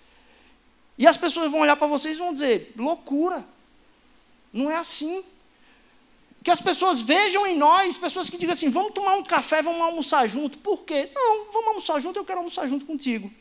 E 0.97 1.05
as 1.05 1.17
pessoas 1.17 1.51
vão 1.51 1.61
olhar 1.61 1.75
para 1.75 1.87
vocês 1.87 2.15
e 2.15 2.19
vão 2.19 2.33
dizer: 2.33 2.73
loucura. 2.77 3.45
Não 4.51 4.71
é 4.71 4.77
assim. 4.77 5.23
Que 6.41 6.51
as 6.51 6.61
pessoas 6.61 7.01
vejam 7.01 7.45
em 7.45 7.57
nós, 7.57 7.97
pessoas 7.97 8.29
que 8.29 8.37
digam 8.37 8.53
assim: 8.53 8.69
vamos 8.69 8.93
tomar 8.93 9.15
um 9.15 9.23
café, 9.23 9.61
vamos 9.61 9.81
almoçar 9.81 10.27
junto. 10.27 10.57
Por 10.59 10.83
quê? 10.83 11.09
Não, 11.13 11.51
vamos 11.51 11.67
almoçar 11.67 11.99
junto, 11.99 12.19
eu 12.19 12.25
quero 12.25 12.39
almoçar 12.39 12.67
junto 12.67 12.85
contigo. 12.85 13.31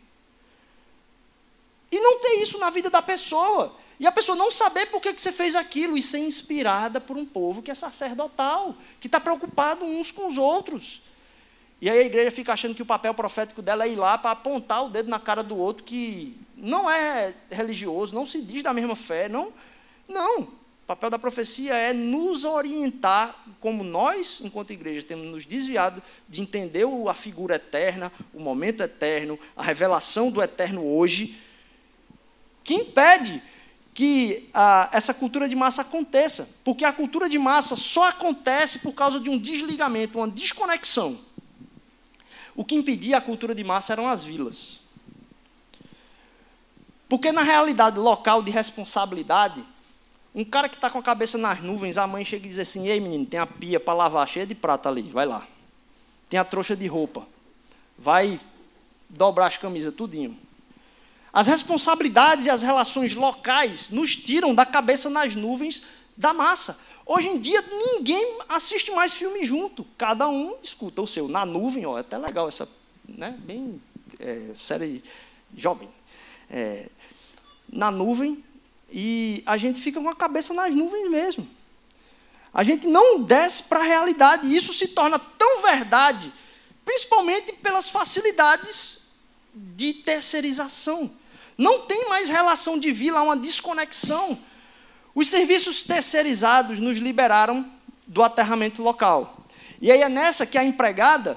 E 1.92 2.00
não 2.00 2.18
ter 2.18 2.42
isso 2.42 2.58
na 2.58 2.70
vida 2.70 2.90
da 2.90 3.00
pessoa. 3.00 3.76
E 4.00 4.06
a 4.06 4.12
pessoa 4.12 4.34
não 4.34 4.50
saber 4.50 4.86
por 4.86 5.00
que 5.00 5.12
você 5.12 5.30
fez 5.30 5.54
aquilo 5.54 5.96
e 5.96 6.02
ser 6.02 6.18
inspirada 6.18 7.00
por 7.00 7.16
um 7.16 7.24
povo 7.24 7.62
que 7.62 7.70
é 7.70 7.74
sacerdotal, 7.74 8.74
que 8.98 9.06
está 9.06 9.20
preocupado 9.20 9.84
uns 9.84 10.10
com 10.10 10.26
os 10.26 10.36
outros. 10.36 11.00
E 11.80 11.88
aí 11.88 11.98
a 11.98 12.02
igreja 12.02 12.30
fica 12.30 12.52
achando 12.52 12.74
que 12.74 12.82
o 12.82 12.86
papel 12.86 13.14
profético 13.14 13.62
dela 13.62 13.84
é 13.84 13.90
ir 13.90 13.96
lá 13.96 14.18
para 14.18 14.32
apontar 14.32 14.84
o 14.84 14.88
dedo 14.88 15.08
na 15.08 15.20
cara 15.20 15.42
do 15.42 15.56
outro 15.56 15.84
que 15.84 16.36
não 16.56 16.90
é 16.90 17.34
religioso, 17.50 18.14
não 18.14 18.26
se 18.26 18.40
diz 18.40 18.62
da 18.62 18.72
mesma 18.72 18.96
fé, 18.96 19.28
não. 19.28 19.52
Não. 20.08 20.42
O 20.84 20.86
papel 20.86 21.08
da 21.08 21.18
profecia 21.18 21.74
é 21.74 21.94
nos 21.94 22.44
orientar, 22.44 23.34
como 23.58 23.82
nós, 23.82 24.42
enquanto 24.44 24.72
igreja, 24.72 25.06
temos 25.06 25.26
nos 25.26 25.46
desviado 25.46 26.02
de 26.28 26.42
entender 26.42 26.84
a 27.08 27.14
figura 27.14 27.54
eterna, 27.54 28.12
o 28.34 28.40
momento 28.40 28.82
eterno, 28.82 29.38
a 29.56 29.62
revelação 29.62 30.30
do 30.30 30.42
eterno 30.42 30.86
hoje, 30.86 31.38
que 32.62 32.74
impede 32.74 33.42
que 33.94 34.50
ah, 34.52 34.90
essa 34.92 35.14
cultura 35.14 35.48
de 35.48 35.56
massa 35.56 35.80
aconteça. 35.82 36.50
Porque 36.62 36.84
a 36.84 36.92
cultura 36.92 37.30
de 37.30 37.38
massa 37.38 37.76
só 37.76 38.08
acontece 38.08 38.80
por 38.80 38.92
causa 38.92 39.18
de 39.18 39.30
um 39.30 39.38
desligamento, 39.38 40.18
uma 40.18 40.28
desconexão. 40.28 41.18
O 42.54 42.64
que 42.64 42.74
impedia 42.74 43.16
a 43.16 43.22
cultura 43.22 43.54
de 43.54 43.64
massa 43.64 43.92
eram 43.92 44.06
as 44.06 44.22
vilas. 44.22 44.83
Porque 47.08 47.30
na 47.30 47.42
realidade 47.42 47.98
local 47.98 48.42
de 48.42 48.50
responsabilidade, 48.50 49.64
um 50.34 50.44
cara 50.44 50.68
que 50.68 50.76
está 50.76 50.90
com 50.90 50.98
a 50.98 51.02
cabeça 51.02 51.38
nas 51.38 51.60
nuvens, 51.60 51.96
a 51.96 52.06
mãe 52.06 52.24
chega 52.24 52.46
e 52.46 52.48
diz 52.48 52.58
assim: 52.58 52.88
Ei 52.88 52.98
menino, 52.98 53.26
tem 53.26 53.38
a 53.38 53.46
pia 53.46 53.78
para 53.78 53.94
lavar 53.94 54.26
cheia 54.28 54.46
de 54.46 54.54
prata 54.54 54.88
ali, 54.88 55.02
vai 55.02 55.26
lá. 55.26 55.46
Tem 56.28 56.38
a 56.40 56.44
trouxa 56.44 56.74
de 56.74 56.86
roupa, 56.86 57.26
vai 57.98 58.40
dobrar 59.08 59.46
as 59.46 59.56
camisas, 59.56 59.94
tudinho. 59.94 60.36
As 61.32 61.46
responsabilidades 61.46 62.46
e 62.46 62.50
as 62.50 62.62
relações 62.62 63.14
locais 63.14 63.90
nos 63.90 64.14
tiram 64.16 64.54
da 64.54 64.64
cabeça 64.64 65.10
nas 65.10 65.34
nuvens 65.34 65.82
da 66.16 66.32
massa. 66.32 66.78
Hoje 67.06 67.28
em 67.28 67.38
dia, 67.38 67.62
ninguém 67.70 68.38
assiste 68.48 68.90
mais 68.92 69.12
filme 69.12 69.44
junto. 69.44 69.84
Cada 69.98 70.28
um 70.28 70.56
escuta 70.62 71.02
o 71.02 71.06
seu. 71.06 71.28
Na 71.28 71.44
nuvem, 71.44 71.84
ó, 71.84 71.98
é 71.98 72.00
até 72.00 72.16
legal 72.16 72.48
essa, 72.48 72.68
né, 73.06 73.36
bem 73.38 73.80
é, 74.18 74.50
série 74.54 75.02
jovem. 75.56 75.88
É, 76.56 76.88
na 77.68 77.90
nuvem, 77.90 78.44
e 78.88 79.42
a 79.44 79.56
gente 79.56 79.80
fica 79.80 80.00
com 80.00 80.08
a 80.08 80.14
cabeça 80.14 80.54
nas 80.54 80.72
nuvens 80.72 81.10
mesmo. 81.10 81.48
A 82.54 82.62
gente 82.62 82.86
não 82.86 83.20
desce 83.24 83.64
para 83.64 83.80
a 83.80 83.82
realidade. 83.82 84.46
E 84.46 84.56
isso 84.56 84.72
se 84.72 84.86
torna 84.86 85.18
tão 85.18 85.62
verdade, 85.62 86.32
principalmente 86.84 87.52
pelas 87.54 87.88
facilidades 87.88 88.98
de 89.52 89.92
terceirização. 89.94 91.10
Não 91.58 91.80
tem 91.80 92.08
mais 92.08 92.30
relação 92.30 92.78
de 92.78 92.92
vila, 92.92 93.18
há 93.18 93.22
uma 93.24 93.36
desconexão. 93.36 94.38
Os 95.12 95.26
serviços 95.26 95.82
terceirizados 95.82 96.78
nos 96.78 96.98
liberaram 96.98 97.68
do 98.06 98.22
aterramento 98.22 98.80
local. 98.80 99.44
E 99.80 99.90
aí 99.90 100.02
é 100.02 100.08
nessa 100.08 100.46
que 100.46 100.56
a 100.56 100.62
empregada 100.62 101.36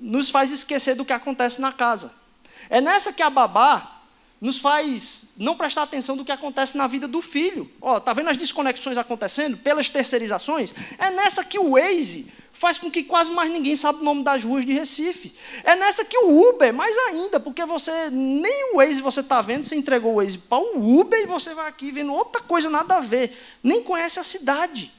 nos 0.00 0.30
faz 0.30 0.50
esquecer 0.50 0.96
do 0.96 1.04
que 1.04 1.12
acontece 1.12 1.60
na 1.60 1.72
casa. 1.72 2.12
É 2.68 2.80
nessa 2.80 3.12
que 3.12 3.22
a 3.22 3.30
babá 3.30 3.96
nos 4.40 4.58
faz 4.58 5.28
não 5.36 5.56
prestar 5.56 5.82
atenção 5.82 6.16
do 6.16 6.24
que 6.24 6.32
acontece 6.32 6.76
na 6.76 6.86
vida 6.86 7.08
do 7.08 7.22
filho. 7.22 7.70
Ó, 7.80 7.98
tá 7.98 8.12
vendo 8.12 8.28
as 8.28 8.36
desconexões 8.36 8.98
acontecendo 8.98 9.56
pelas 9.56 9.88
terceirizações? 9.88 10.74
É 10.98 11.10
nessa 11.10 11.42
que 11.42 11.58
o 11.58 11.72
Waze 11.72 12.30
faz 12.52 12.78
com 12.78 12.90
que 12.90 13.02
quase 13.02 13.30
mais 13.30 13.50
ninguém 13.50 13.76
sabe 13.76 14.00
o 14.00 14.04
nome 14.04 14.22
das 14.22 14.42
ruas 14.42 14.64
de 14.64 14.72
Recife. 14.72 15.34
É 15.62 15.76
nessa 15.76 16.04
que 16.04 16.16
o 16.16 16.48
Uber, 16.48 16.72
mais 16.72 16.96
ainda, 17.08 17.38
porque 17.38 17.64
você 17.66 18.10
nem 18.10 18.72
o 18.72 18.76
Waze 18.76 19.00
você 19.00 19.20
está 19.20 19.42
vendo, 19.42 19.64
você 19.64 19.76
entregou 19.76 20.14
o 20.14 20.16
Waze 20.16 20.38
para 20.38 20.58
o 20.58 21.00
Uber 21.00 21.20
e 21.20 21.26
você 21.26 21.54
vai 21.54 21.68
aqui 21.68 21.90
vendo 21.92 22.12
outra 22.12 22.42
coisa 22.42 22.70
nada 22.70 22.96
a 22.96 23.00
ver, 23.00 23.38
nem 23.62 23.82
conhece 23.82 24.18
a 24.18 24.22
cidade. 24.22 24.92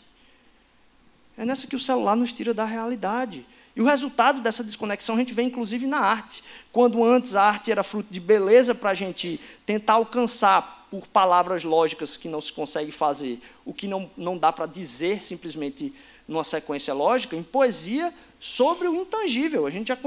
É 1.38 1.46
nessa 1.46 1.68
que 1.68 1.76
o 1.76 1.80
celular 1.80 2.16
nos 2.16 2.34
tira 2.34 2.54
da 2.54 2.66
realidade. 2.66 3.46
E 3.78 3.82
o 3.82 3.86
resultado 3.86 4.42
dessa 4.42 4.64
desconexão 4.64 5.14
a 5.14 5.20
gente 5.20 5.36
vê 5.36 5.44
inclusive 5.44 5.86
na 5.86 6.00
arte. 6.00 6.44
Quando 6.74 7.04
antes 7.04 7.36
a 7.36 7.44
arte 7.44 7.72
era 7.72 7.84
fruto 7.84 8.12
de 8.12 8.20
beleza 8.20 8.74
para 8.74 8.90
a 8.90 8.94
gente 8.96 9.40
tentar 9.68 9.94
alcançar 9.94 10.88
por 10.90 11.06
palavras 11.06 11.64
lógicas 11.64 12.18
que 12.18 12.28
não 12.28 12.42
se 12.42 12.52
consegue 12.52 12.92
fazer, 12.92 13.40
o 13.64 13.72
que 13.72 13.88
não, 13.88 14.10
não 14.18 14.36
dá 14.36 14.52
para 14.52 14.66
dizer 14.66 15.22
simplesmente 15.22 15.94
numa 16.28 16.44
sequência 16.44 16.92
lógica, 16.92 17.36
em 17.36 17.44
poesia 17.44 18.12
sobre 18.40 18.88
o 18.88 18.96
intangível. 18.96 19.68
A 19.68 19.70
gente 19.70 19.90
já 19.90 19.98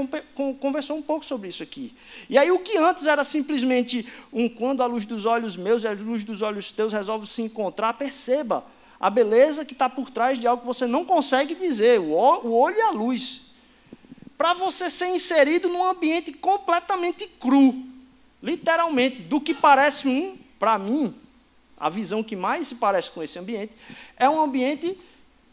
conversou 0.59 0.97
um 0.97 1.01
pouco 1.01 1.23
sobre 1.23 1.47
isso 1.47 1.63
aqui. 1.63 1.95
E 2.29 2.37
aí 2.37 2.51
o 2.51 2.59
que 2.59 2.77
antes 2.77 3.07
era 3.07 3.23
simplesmente 3.23 4.05
um 4.33 4.49
quando 4.49 4.83
a 4.83 4.85
luz 4.85 5.05
dos 5.05 5.25
olhos 5.25 5.55
meus 5.55 5.85
e 5.85 5.87
a 5.87 5.93
luz 5.93 6.25
dos 6.25 6.41
olhos 6.41 6.73
teus 6.73 6.91
resolve 6.91 7.25
se 7.25 7.41
encontrar, 7.41 7.93
perceba 7.93 8.65
a 8.99 9.09
beleza 9.09 9.63
que 9.63 9.71
está 9.71 9.87
por 9.87 10.09
trás 10.09 10.37
de 10.37 10.45
algo 10.45 10.59
que 10.59 10.67
você 10.67 10.85
não 10.85 11.05
consegue 11.05 11.55
dizer, 11.55 12.01
o 12.01 12.11
olho 12.11 12.75
e 12.75 12.81
a 12.81 12.91
luz. 12.91 13.50
Para 14.41 14.55
você 14.55 14.89
ser 14.89 15.05
inserido 15.09 15.69
num 15.69 15.83
ambiente 15.83 16.33
completamente 16.33 17.27
cru, 17.27 17.75
literalmente, 18.41 19.21
do 19.21 19.39
que 19.39 19.53
parece 19.53 20.07
um, 20.07 20.35
para 20.57 20.79
mim, 20.79 21.13
a 21.79 21.89
visão 21.91 22.23
que 22.23 22.35
mais 22.35 22.65
se 22.65 22.73
parece 22.73 23.11
com 23.11 23.21
esse 23.21 23.37
ambiente, 23.37 23.75
é 24.17 24.27
um 24.27 24.41
ambiente 24.41 24.99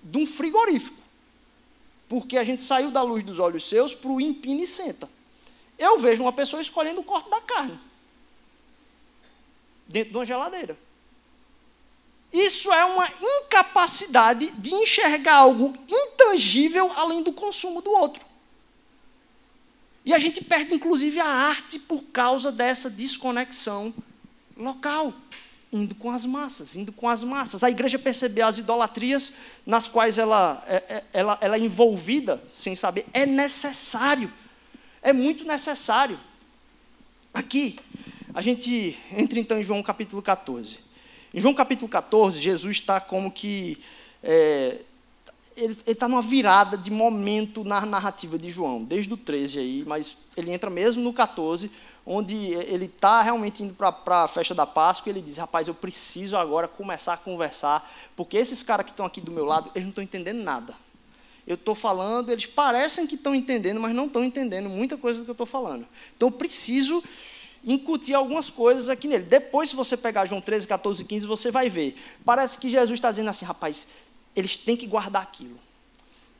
de 0.02 0.16
um 0.16 0.26
frigorífico. 0.26 0.96
Porque 2.08 2.38
a 2.38 2.44
gente 2.44 2.62
saiu 2.62 2.90
da 2.90 3.02
luz 3.02 3.22
dos 3.22 3.38
olhos 3.38 3.68
seus 3.68 3.92
para 3.92 4.10
o 4.10 4.22
empine 4.22 4.62
e 4.62 4.66
senta. 4.66 5.06
Eu 5.78 6.00
vejo 6.00 6.22
uma 6.22 6.32
pessoa 6.32 6.62
escolhendo 6.62 7.02
o 7.02 7.04
corte 7.04 7.28
da 7.28 7.42
carne. 7.42 7.78
Dentro 9.86 10.12
de 10.12 10.16
uma 10.16 10.24
geladeira. 10.24 10.78
Isso 12.32 12.72
é 12.72 12.86
uma 12.86 13.12
incapacidade 13.20 14.50
de 14.52 14.74
enxergar 14.74 15.34
algo 15.34 15.74
intangível 15.86 16.90
além 16.96 17.22
do 17.22 17.34
consumo 17.34 17.82
do 17.82 17.90
outro. 17.90 18.27
E 20.08 20.14
a 20.14 20.18
gente 20.18 20.42
perde, 20.42 20.72
inclusive, 20.72 21.20
a 21.20 21.26
arte 21.26 21.78
por 21.78 22.02
causa 22.04 22.50
dessa 22.50 22.88
desconexão 22.88 23.92
local 24.56 25.12
indo 25.70 25.94
com 25.94 26.10
as 26.10 26.24
massas, 26.24 26.74
indo 26.74 26.90
com 26.90 27.06
as 27.06 27.22
massas. 27.22 27.62
A 27.62 27.68
igreja 27.68 27.98
percebeu 27.98 28.46
as 28.46 28.56
idolatrias 28.56 29.34
nas 29.66 29.86
quais 29.86 30.16
ela, 30.16 30.64
é, 30.66 30.76
é, 30.76 31.04
ela, 31.12 31.36
ela 31.42 31.56
é 31.56 31.58
envolvida, 31.58 32.42
sem 32.48 32.74
saber. 32.74 33.04
É 33.12 33.26
necessário, 33.26 34.32
é 35.02 35.12
muito 35.12 35.44
necessário. 35.44 36.18
Aqui, 37.34 37.78
a 38.32 38.40
gente 38.40 38.98
entra 39.12 39.38
então 39.38 39.60
em 39.60 39.62
João 39.62 39.82
capítulo 39.82 40.22
14. 40.22 40.78
Em 41.34 41.38
João 41.38 41.52
capítulo 41.52 41.86
14, 41.86 42.40
Jesus 42.40 42.78
está 42.78 42.98
como 42.98 43.30
que. 43.30 43.78
É, 44.22 44.78
ele 45.58 45.76
está 45.86 46.08
numa 46.08 46.22
virada 46.22 46.76
de 46.76 46.90
momento 46.90 47.64
na 47.64 47.84
narrativa 47.84 48.38
de 48.38 48.50
João, 48.50 48.82
desde 48.84 49.12
o 49.12 49.16
13 49.16 49.58
aí, 49.58 49.84
mas 49.86 50.16
ele 50.36 50.52
entra 50.52 50.70
mesmo 50.70 51.02
no 51.02 51.12
14, 51.12 51.70
onde 52.06 52.36
ele 52.36 52.86
está 52.86 53.20
realmente 53.20 53.62
indo 53.62 53.74
para 53.74 54.24
a 54.24 54.28
festa 54.28 54.54
da 54.54 54.64
Páscoa, 54.64 55.10
e 55.10 55.12
ele 55.12 55.20
diz, 55.20 55.36
rapaz, 55.36 55.68
eu 55.68 55.74
preciso 55.74 56.36
agora 56.36 56.66
começar 56.66 57.12
a 57.12 57.16
conversar, 57.18 57.90
porque 58.16 58.36
esses 58.36 58.62
caras 58.62 58.86
que 58.86 58.92
estão 58.92 59.04
aqui 59.04 59.20
do 59.20 59.30
meu 59.30 59.44
lado, 59.44 59.70
eles 59.74 59.84
não 59.84 59.90
estão 59.90 60.04
entendendo 60.04 60.42
nada. 60.42 60.74
Eu 61.46 61.54
estou 61.54 61.74
falando, 61.74 62.30
eles 62.30 62.46
parecem 62.46 63.06
que 63.06 63.14
estão 63.14 63.34
entendendo, 63.34 63.80
mas 63.80 63.94
não 63.94 64.06
estão 64.06 64.24
entendendo 64.24 64.68
muita 64.68 64.96
coisa 64.96 65.20
do 65.20 65.24
que 65.24 65.30
eu 65.30 65.32
estou 65.32 65.46
falando. 65.46 65.86
Então, 66.16 66.28
eu 66.28 66.32
preciso 66.32 67.02
incutir 67.64 68.14
algumas 68.14 68.48
coisas 68.48 68.88
aqui 68.88 69.08
nele. 69.08 69.24
Depois, 69.24 69.70
se 69.70 69.76
você 69.76 69.96
pegar 69.96 70.26
João 70.26 70.40
13, 70.40 70.66
14 70.66 71.02
e 71.02 71.04
15, 71.04 71.26
você 71.26 71.50
vai 71.50 71.68
ver. 71.68 71.96
Parece 72.24 72.58
que 72.58 72.70
Jesus 72.70 72.98
está 72.98 73.10
dizendo 73.10 73.30
assim, 73.30 73.44
rapaz, 73.44 73.88
eles 74.38 74.56
têm 74.56 74.76
que 74.76 74.86
guardar 74.86 75.22
aquilo 75.22 75.58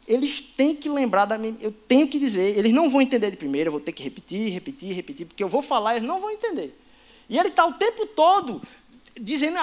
eles 0.09 0.41
têm 0.41 0.75
que 0.75 0.89
lembrar 0.89 1.27
da 1.27 1.37
minha. 1.37 1.55
Eu 1.61 1.71
tenho 1.71 2.09
que 2.09 2.19
dizer, 2.19 2.59
eles 2.59 2.73
não 2.73 2.89
vão 2.89 3.03
entender 3.03 3.31
de 3.31 3.37
primeira, 3.37 3.69
eu 3.69 3.73
vou 3.73 3.81
ter 3.81 3.93
que 3.93 4.03
repetir, 4.03 4.51
repetir, 4.51 4.95
repetir, 4.95 5.27
porque 5.27 5.45
eu 5.45 5.49
vou 5.49 5.61
falar, 5.61 5.97
eles 5.97 6.09
não 6.09 6.19
vão 6.19 6.31
entender. 6.31 6.75
E 7.29 7.39
ele 7.39 7.49
está 7.49 7.67
o 7.67 7.75
tempo 7.75 8.07
todo 8.07 8.63
dizendo, 9.21 9.59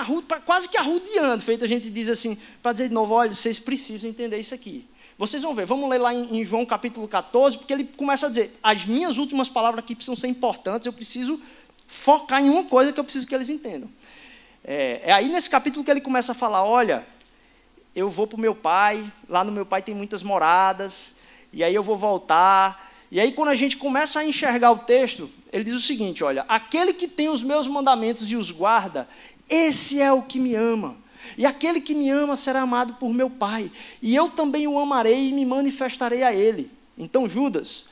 quase 0.45 0.69
que 0.69 0.77
arrudeando, 0.77 1.41
feito 1.41 1.65
a 1.65 1.67
gente 1.67 1.89
diz 1.89 2.07
assim, 2.09 2.37
para 2.61 2.73
dizer 2.73 2.89
de 2.89 2.93
novo: 2.93 3.15
olha, 3.15 3.33
vocês 3.33 3.57
precisam 3.57 4.07
entender 4.07 4.37
isso 4.37 4.53
aqui. 4.53 4.85
Vocês 5.17 5.41
vão 5.41 5.55
ver, 5.55 5.65
vamos 5.65 5.89
ler 5.89 5.97
lá 5.97 6.13
em, 6.13 6.45
João 6.45 6.65
capítulo 6.65 7.07
14, 7.07 7.57
porque 7.57 7.73
ele 7.73 7.85
começa 7.85 8.27
a 8.27 8.29
dizer: 8.29 8.55
as 8.61 8.85
minhas 8.85 9.17
últimas 9.17 9.49
palavras 9.49 9.83
aqui 9.83 9.95
precisam 9.95 10.15
ser 10.15 10.27
importantes, 10.27 10.85
eu 10.85 10.93
preciso 10.93 11.41
focar 11.87 12.43
em 12.43 12.49
uma 12.49 12.65
coisa 12.65 12.93
que 12.93 12.99
eu 12.99 13.03
preciso 13.03 13.25
que 13.25 13.33
eles 13.33 13.49
entendam. 13.49 13.89
É, 14.63 15.01
é 15.05 15.11
aí 15.11 15.27
nesse 15.27 15.49
capítulo 15.49 15.83
que 15.83 15.89
ele 15.89 16.01
começa 16.01 16.33
a 16.33 16.35
falar: 16.35 16.63
olha, 16.63 17.07
eu 17.95 18.09
vou 18.09 18.27
para 18.27 18.37
o 18.37 18.41
meu 18.41 18.53
pai, 18.53 19.11
lá 19.29 19.43
no 19.43 19.51
meu 19.51 19.65
pai 19.65 19.81
tem 19.81 19.95
muitas 19.95 20.21
moradas, 20.21 21.15
e 21.53 21.63
aí 21.63 21.73
eu 21.73 21.81
vou 21.81 21.97
voltar. 21.97 22.93
E 23.09 23.19
aí, 23.19 23.31
quando 23.31 23.49
a 23.49 23.55
gente 23.55 23.77
começa 23.77 24.19
a 24.19 24.25
enxergar 24.25 24.71
o 24.71 24.79
texto, 24.79 25.29
ele 25.53 25.63
diz 25.63 25.73
o 25.73 25.79
seguinte: 25.79 26.23
olha, 26.23 26.43
aquele 26.49 26.93
que 26.93 27.07
tem 27.07 27.29
os 27.29 27.41
meus 27.41 27.67
mandamentos 27.67 28.29
e 28.29 28.35
os 28.35 28.51
guarda, 28.51 29.07
esse 29.49 30.01
é 30.01 30.11
o 30.11 30.21
que 30.21 30.39
me 30.39 30.53
ama. 30.53 30.97
E 31.37 31.45
aquele 31.45 31.81
que 31.81 31.95
me 31.95 32.09
ama 32.09 32.35
será 32.35 32.61
amado 32.61 32.95
por 32.95 33.11
meu 33.11 33.29
Pai, 33.29 33.71
e 34.01 34.15
eu 34.15 34.29
também 34.29 34.67
o 34.67 34.77
amarei 34.77 35.29
e 35.29 35.31
me 35.31 35.45
manifestarei 35.45 36.21
a 36.21 36.33
ele. 36.33 36.71
Então, 36.97 37.27
Judas, 37.27 37.85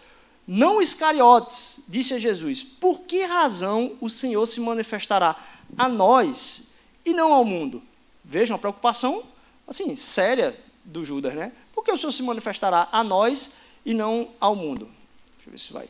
não 0.45 0.81
Iscariotes, 0.81 1.79
disse 1.87 2.13
a 2.13 2.19
Jesus: 2.19 2.61
por 2.61 3.01
que 3.01 3.23
razão 3.23 3.93
o 4.01 4.09
Senhor 4.09 4.45
se 4.45 4.59
manifestará 4.59 5.35
a 5.77 5.87
nós 5.87 6.69
e 7.05 7.13
não 7.13 7.33
ao 7.33 7.45
mundo? 7.45 7.81
Vejam 8.23 8.55
a 8.55 8.59
preocupação 8.59 9.23
assim, 9.67 9.95
séria 9.95 10.57
do 10.83 11.03
Judas, 11.03 11.33
né? 11.33 11.51
Porque 11.73 11.91
o 11.91 11.97
Senhor 11.97 12.11
se 12.11 12.23
manifestará 12.23 12.89
a 12.91 13.03
nós 13.03 13.51
e 13.85 13.93
não 13.93 14.31
ao 14.39 14.55
mundo. 14.55 14.85
Deixa 15.35 15.47
eu 15.47 15.51
ver 15.51 15.57
se 15.57 15.73
vai. 15.73 15.89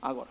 Agora, 0.00 0.28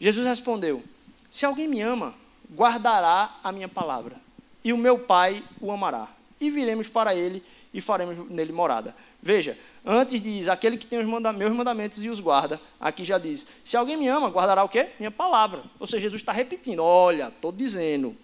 Jesus 0.00 0.26
respondeu: 0.26 0.82
Se 1.30 1.44
alguém 1.44 1.66
me 1.66 1.80
ama, 1.80 2.14
guardará 2.52 3.38
a 3.42 3.50
minha 3.50 3.68
palavra, 3.68 4.16
e 4.62 4.72
o 4.72 4.78
meu 4.78 4.98
Pai 4.98 5.44
o 5.60 5.72
amará, 5.72 6.08
e 6.40 6.50
viremos 6.50 6.88
para 6.88 7.14
ele 7.14 7.42
e 7.72 7.80
faremos 7.80 8.30
nele 8.30 8.52
morada. 8.52 8.94
Veja, 9.20 9.58
antes 9.84 10.20
diz, 10.20 10.48
aquele 10.48 10.76
que 10.76 10.86
tem 10.86 10.98
os 11.00 11.06
manda 11.06 11.32
meus 11.32 11.52
mandamentos 11.52 12.02
e 12.02 12.08
os 12.08 12.20
guarda, 12.20 12.60
aqui 12.80 13.04
já 13.04 13.18
diz, 13.18 13.46
se 13.64 13.76
alguém 13.76 13.96
me 13.96 14.08
ama, 14.08 14.28
guardará 14.28 14.62
o 14.62 14.68
quê? 14.68 14.90
Minha 14.98 15.10
palavra. 15.10 15.64
Ou 15.78 15.86
seja, 15.86 16.02
Jesus 16.02 16.22
está 16.22 16.32
repetindo, 16.32 16.82
olha, 16.82 17.28
estou 17.28 17.50
dizendo, 17.50 18.16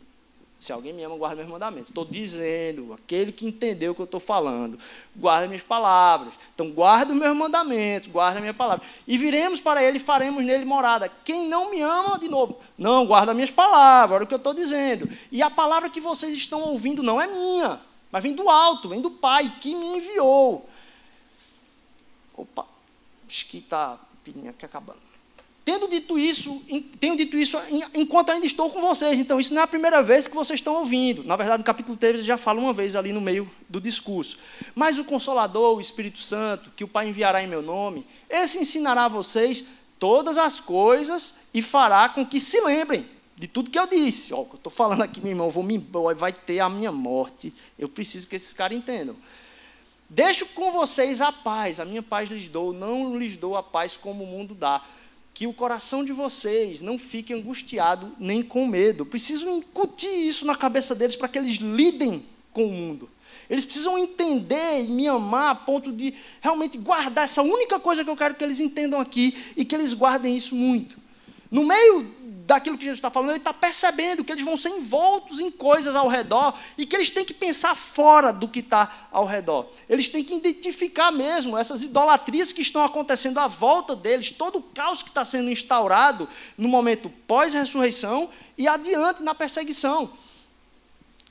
Se 0.58 0.72
alguém 0.72 0.94
me 0.94 1.02
ama, 1.02 1.16
guarda 1.16 1.36
meus 1.36 1.48
mandamentos. 1.48 1.90
Estou 1.90 2.04
dizendo, 2.04 2.94
aquele 2.94 3.32
que 3.32 3.44
entendeu 3.44 3.92
o 3.92 3.94
que 3.94 4.00
eu 4.00 4.06
estou 4.06 4.20
falando, 4.20 4.78
guarda 5.14 5.46
minhas 5.46 5.62
palavras. 5.62 6.34
Então, 6.54 6.70
guarda 6.70 7.12
os 7.12 7.18
meus 7.18 7.36
mandamentos, 7.36 8.08
guarda 8.08 8.38
a 8.38 8.40
minha 8.40 8.54
palavra. 8.54 8.86
E 9.06 9.18
viremos 9.18 9.60
para 9.60 9.82
ele 9.82 9.98
e 9.98 10.00
faremos 10.00 10.42
nele 10.42 10.64
morada. 10.64 11.10
Quem 11.22 11.48
não 11.48 11.70
me 11.70 11.82
ama, 11.82 12.18
de 12.18 12.28
novo, 12.28 12.60
não, 12.78 13.06
guarda 13.06 13.34
minhas 13.34 13.50
palavras, 13.50 14.16
olha 14.16 14.24
o 14.24 14.26
que 14.26 14.34
eu 14.34 14.38
estou 14.38 14.54
dizendo. 14.54 15.08
E 15.30 15.42
a 15.42 15.50
palavra 15.50 15.90
que 15.90 16.00
vocês 16.00 16.32
estão 16.32 16.62
ouvindo 16.62 17.02
não 17.02 17.20
é 17.20 17.26
minha, 17.26 17.80
mas 18.10 18.22
vem 18.22 18.32
do 18.32 18.48
alto, 18.48 18.88
vem 18.88 19.02
do 19.02 19.10
Pai 19.10 19.52
que 19.60 19.74
me 19.74 19.96
enviou. 19.96 20.66
Opa, 22.34 22.66
acho 23.28 23.46
que 23.46 23.58
está 23.58 23.98
pininha 24.24 24.50
aqui 24.50 24.64
acabando. 24.64 25.13
Tendo 25.64 25.88
dito 25.88 26.18
isso, 26.18 26.62
tenho 27.00 27.16
dito 27.16 27.38
isso 27.38 27.58
enquanto 27.94 28.30
ainda 28.30 28.44
estou 28.44 28.68
com 28.68 28.82
vocês. 28.82 29.18
Então, 29.18 29.40
isso 29.40 29.54
não 29.54 29.62
é 29.62 29.64
a 29.64 29.66
primeira 29.66 30.02
vez 30.02 30.28
que 30.28 30.34
vocês 30.34 30.60
estão 30.60 30.74
ouvindo. 30.74 31.24
Na 31.24 31.36
verdade, 31.36 31.58
no 31.58 31.64
capítulo 31.64 31.96
3 31.96 32.16
ele 32.16 32.24
já 32.24 32.36
fala 32.36 32.60
uma 32.60 32.72
vez 32.74 32.94
ali 32.94 33.14
no 33.14 33.20
meio 33.20 33.50
do 33.66 33.80
discurso. 33.80 34.36
Mas 34.74 34.98
o 34.98 35.04
Consolador, 35.04 35.76
o 35.76 35.80
Espírito 35.80 36.20
Santo, 36.20 36.70
que 36.76 36.84
o 36.84 36.88
Pai 36.88 37.08
enviará 37.08 37.42
em 37.42 37.46
meu 37.46 37.62
nome, 37.62 38.06
esse 38.28 38.58
ensinará 38.58 39.06
a 39.06 39.08
vocês 39.08 39.64
todas 39.98 40.36
as 40.36 40.60
coisas 40.60 41.34
e 41.54 41.62
fará 41.62 42.10
com 42.10 42.26
que 42.26 42.38
se 42.38 42.60
lembrem 42.60 43.08
de 43.34 43.48
tudo 43.48 43.70
que 43.70 43.78
eu 43.78 43.86
disse. 43.86 44.34
Ó, 44.34 44.40
eu 44.40 44.56
estou 44.56 44.70
falando 44.70 45.00
aqui, 45.00 45.18
meu 45.18 45.30
irmão, 45.30 45.50
vou 45.50 45.64
me 45.64 45.78
vai 46.14 46.32
ter 46.32 46.60
a 46.60 46.68
minha 46.68 46.92
morte. 46.92 47.54
Eu 47.78 47.88
preciso 47.88 48.28
que 48.28 48.36
esses 48.36 48.52
caras 48.52 48.76
entendam. 48.76 49.16
Deixo 50.10 50.44
com 50.46 50.70
vocês 50.70 51.22
a 51.22 51.32
paz, 51.32 51.80
a 51.80 51.86
minha 51.86 52.02
paz 52.02 52.28
lhes 52.28 52.50
dou, 52.50 52.74
não 52.74 53.16
lhes 53.18 53.34
dou 53.34 53.56
a 53.56 53.62
paz 53.62 53.96
como 53.96 54.24
o 54.24 54.26
mundo 54.26 54.54
dá 54.54 54.82
que 55.34 55.48
o 55.48 55.52
coração 55.52 56.04
de 56.04 56.12
vocês 56.12 56.80
não 56.80 56.96
fique 56.96 57.34
angustiado 57.34 58.12
nem 58.20 58.40
com 58.40 58.64
medo. 58.66 59.04
Preciso 59.04 59.48
incutir 59.50 60.08
isso 60.08 60.46
na 60.46 60.54
cabeça 60.54 60.94
deles 60.94 61.16
para 61.16 61.26
que 61.26 61.36
eles 61.36 61.56
lidem 61.56 62.24
com 62.52 62.66
o 62.66 62.72
mundo. 62.72 63.10
Eles 63.50 63.64
precisam 63.64 63.98
entender 63.98 64.84
e 64.84 64.88
me 64.88 65.08
amar 65.08 65.50
a 65.50 65.54
ponto 65.56 65.92
de 65.92 66.14
realmente 66.40 66.78
guardar 66.78 67.24
essa 67.24 67.42
única 67.42 67.80
coisa 67.80 68.04
que 68.04 68.08
eu 68.08 68.16
quero 68.16 68.36
que 68.36 68.44
eles 68.44 68.60
entendam 68.60 69.00
aqui 69.00 69.36
e 69.56 69.64
que 69.64 69.74
eles 69.74 69.92
guardem 69.92 70.36
isso 70.36 70.54
muito. 70.54 70.96
No 71.50 71.64
meio 71.64 72.14
daquilo 72.46 72.76
que 72.76 72.84
Jesus 72.84 72.98
está 72.98 73.10
falando, 73.10 73.30
ele 73.30 73.38
está 73.38 73.52
percebendo 73.52 74.22
que 74.22 74.30
eles 74.30 74.44
vão 74.44 74.56
ser 74.56 74.68
envoltos 74.68 75.40
em 75.40 75.50
coisas 75.50 75.96
ao 75.96 76.08
redor 76.08 76.54
e 76.76 76.84
que 76.84 76.94
eles 76.94 77.08
têm 77.08 77.24
que 77.24 77.32
pensar 77.32 77.74
fora 77.74 78.32
do 78.32 78.46
que 78.46 78.60
está 78.60 79.08
ao 79.10 79.24
redor. 79.24 79.66
Eles 79.88 80.08
têm 80.08 80.22
que 80.22 80.34
identificar 80.34 81.10
mesmo 81.10 81.56
essas 81.56 81.82
idolatrias 81.82 82.52
que 82.52 82.60
estão 82.60 82.84
acontecendo 82.84 83.38
à 83.38 83.46
volta 83.46 83.96
deles, 83.96 84.30
todo 84.30 84.58
o 84.58 84.62
caos 84.62 85.02
que 85.02 85.08
está 85.08 85.24
sendo 85.24 85.50
instaurado 85.50 86.28
no 86.56 86.68
momento 86.68 87.08
pós-ressurreição 87.26 88.28
e 88.58 88.68
adiante 88.68 89.22
na 89.22 89.34
perseguição. 89.34 90.10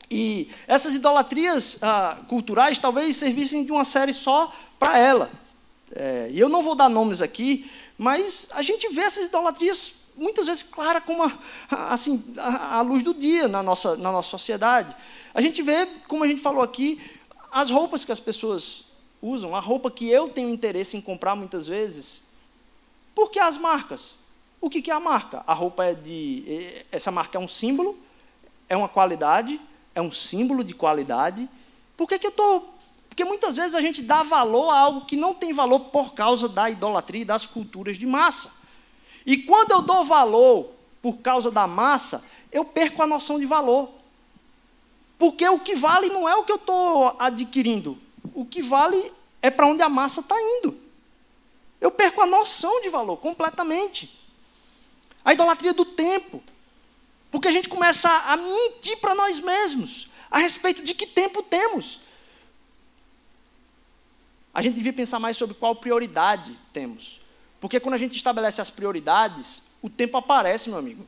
E 0.09 0.49
essas 0.67 0.95
idolatrias 0.95 1.77
ah, 1.81 2.17
culturais 2.27 2.79
talvez 2.79 3.15
servissem 3.15 3.63
de 3.63 3.71
uma 3.71 3.85
série 3.85 4.13
só 4.13 4.51
para 4.79 4.97
ela. 4.97 5.31
É, 5.95 6.27
e 6.31 6.39
eu 6.39 6.49
não 6.49 6.63
vou 6.63 6.73
dar 6.73 6.89
nomes 6.89 7.21
aqui, 7.21 7.69
mas 7.97 8.47
a 8.51 8.63
gente 8.63 8.89
vê 8.89 9.01
essas 9.01 9.27
idolatrias 9.27 10.02
muitas 10.15 10.47
vezes 10.47 10.63
clara 10.63 11.01
como 11.01 11.23
a, 11.23 11.31
assim, 11.93 12.23
a, 12.37 12.77
a, 12.77 12.81
luz 12.81 13.03
do 13.03 13.13
dia 13.13 13.47
na 13.47 13.63
nossa, 13.63 13.95
na 13.97 14.11
nossa 14.11 14.29
sociedade. 14.29 14.95
A 15.33 15.41
gente 15.41 15.61
vê, 15.61 15.85
como 16.07 16.23
a 16.23 16.27
gente 16.27 16.41
falou 16.41 16.63
aqui, 16.63 16.99
as 17.51 17.69
roupas 17.69 18.05
que 18.05 18.11
as 18.11 18.19
pessoas 18.19 18.85
usam, 19.21 19.55
a 19.55 19.59
roupa 19.59 19.89
que 19.89 20.09
eu 20.09 20.29
tenho 20.29 20.49
interesse 20.49 20.97
em 20.97 21.01
comprar 21.01 21.35
muitas 21.35 21.67
vezes. 21.67 22.21
Por 23.15 23.31
que 23.31 23.39
as 23.39 23.57
marcas? 23.57 24.15
O 24.59 24.69
que, 24.69 24.81
que 24.81 24.91
é 24.91 24.93
a 24.93 24.99
marca? 24.99 25.43
A 25.45 25.53
roupa 25.53 25.85
é 25.85 25.93
de. 25.93 26.85
Essa 26.91 27.11
marca 27.11 27.37
é 27.37 27.41
um 27.41 27.47
símbolo, 27.47 27.97
é 28.67 28.75
uma 28.75 28.89
qualidade, 28.89 29.59
é 29.93 30.01
um 30.01 30.11
símbolo 30.11 30.63
de 30.63 30.73
qualidade. 30.73 31.49
Por 31.95 32.07
que, 32.07 32.17
que 32.17 32.27
eu 32.27 32.31
estou. 32.31 32.73
Porque 33.07 33.23
muitas 33.23 33.55
vezes 33.55 33.75
a 33.75 33.81
gente 33.81 34.01
dá 34.01 34.23
valor 34.23 34.71
a 34.71 34.79
algo 34.79 35.05
que 35.05 35.15
não 35.15 35.33
tem 35.33 35.53
valor 35.53 35.81
por 35.81 36.13
causa 36.13 36.49
da 36.49 36.69
idolatria 36.69 37.21
e 37.21 37.25
das 37.25 37.45
culturas 37.45 37.97
de 37.97 38.07
massa. 38.07 38.62
E 39.25 39.37
quando 39.37 39.71
eu 39.71 39.81
dou 39.81 40.03
valor 40.03 40.71
por 41.01 41.17
causa 41.17 41.49
da 41.49 41.67
massa, 41.67 42.23
eu 42.51 42.63
perco 42.63 43.01
a 43.01 43.07
noção 43.07 43.39
de 43.39 43.45
valor. 43.45 43.89
Porque 45.17 45.47
o 45.47 45.59
que 45.59 45.75
vale 45.75 46.09
não 46.09 46.27
é 46.27 46.35
o 46.35 46.43
que 46.43 46.51
eu 46.51 46.57
estou 46.57 47.15
adquirindo. 47.19 47.97
O 48.33 48.45
que 48.45 48.61
vale 48.61 49.11
é 49.41 49.49
para 49.49 49.67
onde 49.67 49.81
a 49.81 49.89
massa 49.89 50.21
está 50.21 50.35
indo. 50.39 50.77
Eu 51.79 51.91
perco 51.91 52.21
a 52.21 52.25
noção 52.25 52.81
de 52.81 52.89
valor 52.89 53.17
completamente. 53.17 54.19
A 55.23 55.33
idolatria 55.33 55.73
do 55.73 55.85
tempo. 55.85 56.41
Porque 57.31 57.47
a 57.47 57.51
gente 57.51 57.69
começa 57.69 58.09
a 58.09 58.37
mentir 58.37 58.97
para 58.97 59.15
nós 59.15 59.39
mesmos 59.39 60.07
a 60.29 60.39
respeito 60.39 60.83
de 60.83 60.93
que 60.93 61.05
tempo 61.05 61.41
temos. 61.43 61.99
A 64.53 64.61
gente 64.61 64.75
devia 64.75 64.93
pensar 64.93 65.19
mais 65.19 65.35
sobre 65.35 65.55
qual 65.55 65.75
prioridade 65.75 66.57
temos. 66.71 67.22
Porque 67.63 67.79
quando 67.79 67.95
a 67.95 67.97
gente 67.97 68.13
estabelece 68.13 68.59
as 68.59 68.69
prioridades, 68.69 69.63
o 69.81 69.89
tempo 69.89 70.17
aparece, 70.17 70.69
meu 70.69 70.77
amigo. 70.77 71.07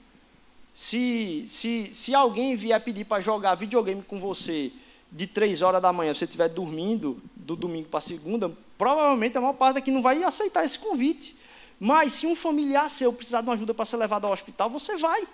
Se, 0.73 1.43
se, 1.45 1.93
se 1.93 2.15
alguém 2.15 2.55
vier 2.55 2.81
pedir 2.81 3.03
para 3.03 3.21
jogar 3.21 3.55
videogame 3.55 4.01
com 4.01 4.17
você 4.21 4.71
de 5.11 5.27
três 5.27 5.61
horas 5.61 5.81
da 5.81 5.91
manhã, 5.91 6.13
você 6.13 6.23
estiver 6.23 6.47
dormindo 6.47 7.21
do 7.35 7.57
domingo 7.57 7.89
para 7.89 7.99
segunda, 7.99 8.49
provavelmente 8.77 9.37
a 9.37 9.41
maior 9.41 9.51
parte 9.51 9.79
aqui 9.79 9.91
não 9.91 10.01
vai 10.01 10.23
aceitar 10.23 10.63
esse 10.63 10.79
convite. 10.79 11.35
Mas 11.77 12.13
se 12.13 12.25
um 12.25 12.37
familiar 12.37 12.89
seu 12.89 13.11
precisar 13.11 13.41
de 13.41 13.49
uma 13.49 13.53
ajuda 13.53 13.73
para 13.73 13.83
ser 13.83 13.97
levado 13.97 14.23
ao 14.23 14.31
hospital, 14.31 14.69
você 14.69 14.95
vai. 14.95 15.27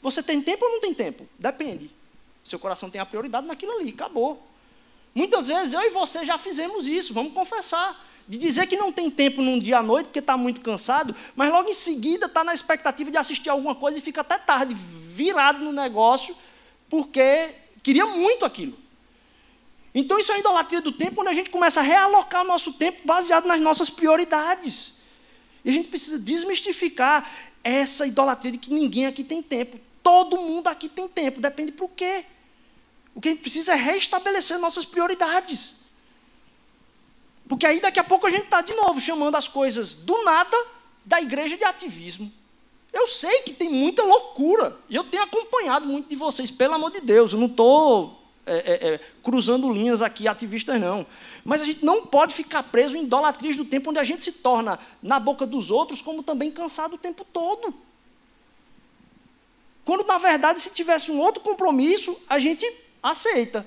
Você 0.00 0.22
tem 0.22 0.40
tempo 0.40 0.64
ou 0.64 0.70
não 0.70 0.80
tem 0.80 0.94
tempo? 0.94 1.26
Depende. 1.36 1.90
Seu 2.44 2.60
coração 2.60 2.88
tem 2.88 3.00
a 3.00 3.06
prioridade 3.06 3.44
naquilo 3.44 3.72
ali, 3.72 3.90
acabou. 3.90 4.40
Muitas 5.12 5.48
vezes 5.48 5.74
eu 5.74 5.80
e 5.80 5.90
você 5.90 6.24
já 6.24 6.38
fizemos 6.38 6.86
isso, 6.86 7.12
vamos 7.12 7.32
confessar 7.32 8.08
de 8.30 8.38
dizer 8.38 8.68
que 8.68 8.76
não 8.76 8.92
tem 8.92 9.10
tempo 9.10 9.42
num 9.42 9.58
dia 9.58 9.78
à 9.78 9.82
noite 9.82 10.06
porque 10.06 10.20
está 10.20 10.36
muito 10.36 10.60
cansado, 10.60 11.16
mas 11.34 11.50
logo 11.50 11.68
em 11.68 11.74
seguida 11.74 12.26
está 12.26 12.44
na 12.44 12.54
expectativa 12.54 13.10
de 13.10 13.16
assistir 13.16 13.50
alguma 13.50 13.74
coisa 13.74 13.98
e 13.98 14.00
fica 14.00 14.20
até 14.20 14.38
tarde, 14.38 14.72
virado 14.72 15.64
no 15.64 15.72
negócio, 15.72 16.36
porque 16.88 17.48
queria 17.82 18.06
muito 18.06 18.44
aquilo. 18.44 18.78
Então 19.92 20.16
isso 20.16 20.30
é 20.30 20.36
a 20.36 20.38
idolatria 20.38 20.80
do 20.80 20.92
tempo, 20.92 21.16
quando 21.16 21.26
a 21.26 21.32
gente 21.32 21.50
começa 21.50 21.80
a 21.80 21.82
realocar 21.82 22.42
o 22.42 22.46
nosso 22.46 22.72
tempo 22.72 23.02
baseado 23.04 23.46
nas 23.46 23.60
nossas 23.60 23.90
prioridades. 23.90 24.92
E 25.64 25.68
a 25.68 25.72
gente 25.72 25.88
precisa 25.88 26.16
desmistificar 26.16 27.28
essa 27.64 28.06
idolatria 28.06 28.52
de 28.52 28.58
que 28.58 28.72
ninguém 28.72 29.06
aqui 29.06 29.24
tem 29.24 29.42
tempo. 29.42 29.76
Todo 30.04 30.36
mundo 30.36 30.68
aqui 30.68 30.88
tem 30.88 31.08
tempo, 31.08 31.40
depende 31.40 31.72
para 31.72 31.84
o 31.84 31.88
quê? 31.88 32.24
O 33.12 33.20
que 33.20 33.26
a 33.26 33.32
gente 33.32 33.40
precisa 33.40 33.72
é 33.72 33.74
restabelecer 33.74 34.56
nossas 34.60 34.84
prioridades. 34.84 35.79
Porque 37.50 37.66
aí 37.66 37.80
daqui 37.80 37.98
a 37.98 38.04
pouco 38.04 38.28
a 38.28 38.30
gente 38.30 38.44
está 38.44 38.60
de 38.60 38.72
novo 38.74 39.00
chamando 39.00 39.34
as 39.34 39.48
coisas 39.48 39.92
do 39.92 40.22
nada 40.22 40.56
da 41.04 41.20
igreja 41.20 41.56
de 41.56 41.64
ativismo. 41.64 42.30
Eu 42.92 43.08
sei 43.08 43.40
que 43.40 43.52
tem 43.52 43.68
muita 43.68 44.04
loucura. 44.04 44.78
E 44.88 44.94
eu 44.94 45.02
tenho 45.02 45.24
acompanhado 45.24 45.84
muito 45.84 46.08
de 46.08 46.14
vocês, 46.14 46.48
pelo 46.48 46.74
amor 46.74 46.92
de 46.92 47.00
Deus. 47.00 47.32
Eu 47.32 47.40
não 47.40 47.48
estou 47.48 48.22
é, 48.46 48.54
é, 48.54 48.94
é, 48.94 49.00
cruzando 49.20 49.68
linhas 49.72 50.00
aqui, 50.00 50.28
ativistas, 50.28 50.80
não. 50.80 51.04
Mas 51.44 51.60
a 51.60 51.64
gente 51.64 51.84
não 51.84 52.06
pode 52.06 52.34
ficar 52.34 52.62
preso 52.62 52.96
em 52.96 53.02
idolatrias 53.02 53.56
do 53.56 53.64
tempo 53.64 53.90
onde 53.90 53.98
a 53.98 54.04
gente 54.04 54.22
se 54.22 54.30
torna 54.30 54.78
na 55.02 55.18
boca 55.18 55.44
dos 55.44 55.72
outros, 55.72 56.00
como 56.00 56.22
também 56.22 56.52
cansado 56.52 56.94
o 56.94 56.98
tempo 56.98 57.26
todo. 57.32 57.74
Quando, 59.84 60.06
na 60.06 60.18
verdade, 60.18 60.60
se 60.60 60.70
tivesse 60.70 61.10
um 61.10 61.18
outro 61.18 61.42
compromisso, 61.42 62.16
a 62.28 62.38
gente 62.38 62.64
aceita. 63.02 63.66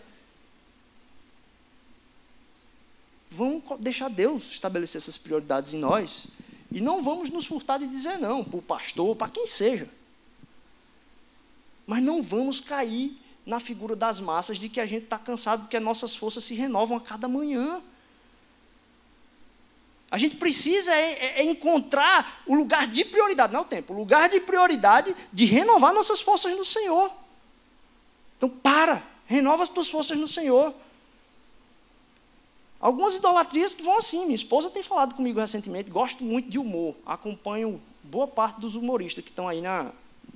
Vamos 3.36 3.64
deixar 3.80 4.10
Deus 4.10 4.44
estabelecer 4.52 5.02
essas 5.02 5.18
prioridades 5.18 5.74
em 5.74 5.80
nós. 5.80 6.28
E 6.72 6.80
não 6.80 7.02
vamos 7.02 7.30
nos 7.30 7.46
furtar 7.46 7.78
de 7.78 7.88
dizer 7.88 8.18
não, 8.18 8.44
para 8.44 8.58
o 8.58 8.62
pastor, 8.62 9.16
para 9.16 9.30
quem 9.30 9.48
seja. 9.48 9.90
Mas 11.86 12.02
não 12.02 12.22
vamos 12.22 12.60
cair 12.60 13.18
na 13.46 13.60
figura 13.60 13.96
das 13.96 14.20
massas 14.20 14.58
de 14.58 14.70
que 14.70 14.80
a 14.80 14.86
gente 14.86 15.04
está 15.04 15.20
cansado 15.20 15.64
porque 15.64 15.80
nossas 15.80 16.16
forças 16.16 16.44
se 16.44 16.54
renovam 16.54 16.98
a 16.98 17.02
cada 17.02 17.28
manhã. 17.28 17.82
A 20.10 20.18
gente 20.18 20.36
precisa 20.36 20.94
é, 20.96 21.12
é, 21.12 21.42
é 21.42 21.44
encontrar 21.44 22.44
o 22.46 22.54
lugar 22.54 22.88
de 22.88 23.04
prioridade, 23.04 23.52
não 23.52 23.62
é 23.62 23.64
o 23.64 23.68
tempo, 23.68 23.94
o 23.94 23.98
lugar 23.98 24.30
de 24.30 24.40
prioridade 24.40 25.16
de 25.34 25.46
renovar 25.46 25.94
nossas 25.94 26.22
forças 26.22 26.56
no 26.56 26.64
Senhor. 26.64 27.12
Então, 28.38 28.48
para, 28.48 29.04
renova 29.26 29.64
as 29.64 29.70
tuas 29.70 29.90
forças 29.90 30.18
no 30.18 30.28
Senhor. 30.28 30.74
Algumas 32.84 33.16
idolatrias 33.16 33.74
que 33.74 33.82
vão 33.82 33.98
assim. 33.98 34.26
Minha 34.26 34.36
esposa 34.36 34.70
tem 34.70 34.84
falado 34.84 35.16
comigo 35.16 35.40
recentemente, 35.40 35.90
gosto 35.90 36.22
muito 36.22 36.50
de 36.50 36.60
humor, 36.60 36.94
acompanho 37.06 37.82
boa 38.04 38.28
parte 38.28 38.60
dos 38.60 38.76
humoristas 38.76 39.24
que 39.24 39.30
estão 39.30 39.48
aí 39.48 39.62
na, 39.62 39.94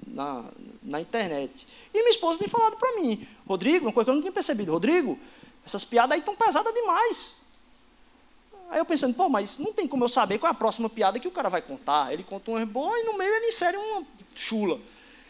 na, 0.07 0.45
na 0.81 1.01
internet. 1.01 1.67
E 1.93 1.97
minha 1.97 2.09
esposa 2.09 2.39
tem 2.39 2.47
falado 2.47 2.77
para 2.77 2.95
mim, 3.01 3.27
Rodrigo, 3.45 3.85
uma 3.85 3.91
coisa 3.91 4.05
que 4.05 4.11
eu 4.11 4.13
não 4.13 4.21
tinha 4.21 4.31
percebido, 4.31 4.71
Rodrigo, 4.71 5.19
essas 5.65 5.83
piadas 5.83 6.13
aí 6.13 6.19
estão 6.19 6.37
pesadas 6.37 6.73
demais. 6.73 7.35
Aí 8.69 8.79
eu 8.79 8.85
pensando, 8.85 9.13
pô, 9.13 9.27
mas 9.27 9.57
não 9.57 9.73
tem 9.73 9.85
como 9.85 10.05
eu 10.05 10.07
saber 10.07 10.39
qual 10.39 10.49
é 10.49 10.55
a 10.55 10.57
próxima 10.57 10.89
piada 10.89 11.19
que 11.19 11.27
o 11.27 11.31
cara 11.31 11.49
vai 11.49 11.61
contar. 11.61 12.13
Ele 12.13 12.23
conta 12.23 12.49
uma 12.49 12.65
boa 12.65 12.97
e 12.97 13.03
no 13.03 13.17
meio 13.17 13.33
ele 13.33 13.47
insere 13.47 13.75
uma 13.75 14.05
chula. 14.33 14.79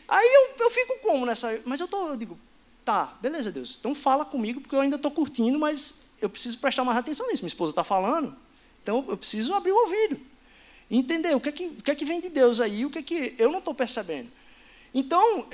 Aí 0.08 0.28
eu, 0.28 0.66
eu 0.66 0.70
fico 0.70 1.00
como 1.00 1.26
nessa. 1.26 1.60
Mas 1.66 1.80
eu, 1.80 1.88
tô, 1.88 2.10
eu 2.10 2.16
digo, 2.16 2.38
tá, 2.86 3.18
beleza, 3.20 3.52
Deus. 3.52 3.76
Então 3.80 3.96
fala 3.96 4.24
comigo, 4.24 4.62
porque 4.62 4.76
eu 4.76 4.82
ainda 4.82 4.98
estou 4.98 5.10
curtindo, 5.10 5.58
mas 5.58 5.96
eu 6.22 6.30
preciso 6.30 6.58
prestar 6.60 6.84
mais 6.84 6.98
atenção 6.98 7.28
nisso. 7.28 7.44
Minha 7.44 7.50
esposa 7.50 7.72
está 7.72 7.84
falando, 7.84 8.36
então 8.82 9.06
eu 9.08 9.18
preciso 9.18 9.54
abrir 9.54 9.72
o 9.72 9.78
ouvido. 9.78 10.20
E 10.90 10.98
entender 10.98 11.36
o 11.36 11.40
que, 11.40 11.50
é 11.50 11.52
que, 11.52 11.66
o 11.66 11.84
que 11.84 11.92
é 11.92 11.96
que 11.96 12.06
vem 12.06 12.20
de 12.20 12.30
Deus 12.30 12.62
aí, 12.62 12.86
o 12.86 12.90
que 12.90 13.00
é 13.00 13.04
que 13.04 13.36
eu 13.38 13.52
não 13.52 13.60
estou 13.60 13.74
percebendo. 13.74 14.32
Então, 14.94 15.48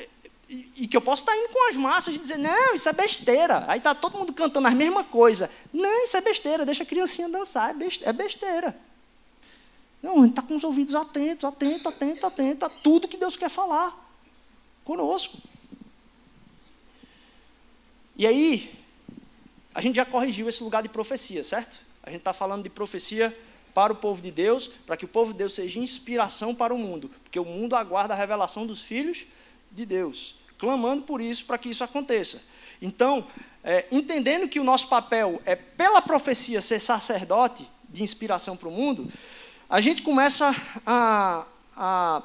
e, 0.48 0.72
e, 0.76 0.88
que 0.88 0.96
eu 0.96 1.02
posso 1.02 1.24
estar 1.24 1.36
indo 1.36 1.50
com 1.50 1.70
as 1.70 1.76
massas 1.76 2.16
e 2.16 2.20
dizer, 2.20 2.38
não, 2.38 2.76
isso 2.76 2.88
é 2.88 2.94
besteira. 2.94 3.66
Aí 3.68 3.80
está 3.80 3.96
todo 3.96 4.18
mundo 4.18 4.32
cantando 4.32 4.68
a 4.68 4.72
mesma 4.72 5.04
coisa. 5.04 5.50
Não, 5.74 6.04
isso 6.04 6.16
é 6.16 6.22
besteira, 6.22 6.66
deixa 6.66 6.84
a 6.84 6.86
criancinha 6.86 7.28
dançar, 7.28 7.76
é, 7.82 8.10
é 8.10 8.14
besteira. 8.14 8.78
Não, 10.02 10.18
a 10.18 10.20
gente 10.20 10.32
está 10.32 10.42
com 10.42 10.56
os 10.56 10.64
ouvidos 10.64 10.94
atentos, 10.94 11.46
atento, 11.46 11.90
atento, 11.90 12.28
atento 12.28 12.66
a 12.66 12.70
tudo 12.70 13.08
que 13.08 13.18
Deus 13.18 13.36
quer 13.36 13.50
falar 13.50 13.98
conosco. 14.84 15.38
E 18.16 18.28
aí, 18.28 18.83
a 19.74 19.82
gente 19.82 19.96
já 19.96 20.06
corrigiu 20.06 20.48
esse 20.48 20.64
lugar 20.64 20.84
de 20.84 20.90
profecia, 20.90 21.44
certo? 21.44 21.80
A 22.04 22.10
gente 22.10 22.20
está 22.20 22.34
falando 22.34 22.64
de 22.64 22.70
profecia 22.70 23.36
para 23.74 23.92
o 23.92 23.96
povo 23.96 24.22
de 24.22 24.30
Deus, 24.30 24.70
para 24.86 24.96
que 24.96 25.06
o 25.06 25.08
povo 25.08 25.32
de 25.32 25.40
Deus 25.40 25.56
seja 25.56 25.80
inspiração 25.80 26.54
para 26.54 26.74
o 26.74 26.78
mundo, 26.78 27.10
porque 27.24 27.40
o 27.40 27.46
mundo 27.46 27.76
aguarda 27.76 28.14
a 28.14 28.18
revelação 28.18 28.68
dos 28.68 28.82
filhos 28.82 29.26
de 29.72 29.86
Deus, 29.86 30.36
clamando 30.58 31.04
por 31.04 31.22
isso, 31.22 31.46
para 31.46 31.58
que 31.58 31.70
isso 31.70 31.84
aconteça. 31.84 32.42
Então, 32.82 33.26
é, 33.64 33.86
entendendo 33.92 34.48
que 34.48 34.60
o 34.60 34.64
nosso 34.64 34.88
papel 34.88 35.42
é, 35.46 35.56
pela 35.56 36.02
profecia, 36.02 36.62
ser 36.62 36.80
sacerdote 36.80 37.68
de 37.90 38.04
inspiração 38.04 38.56
para 38.56 38.68
o 38.68 38.72
mundo, 38.72 39.12
a 39.70 39.82
gente 39.82 40.04
começa 40.04 40.54
a, 40.86 41.48
a 41.76 42.22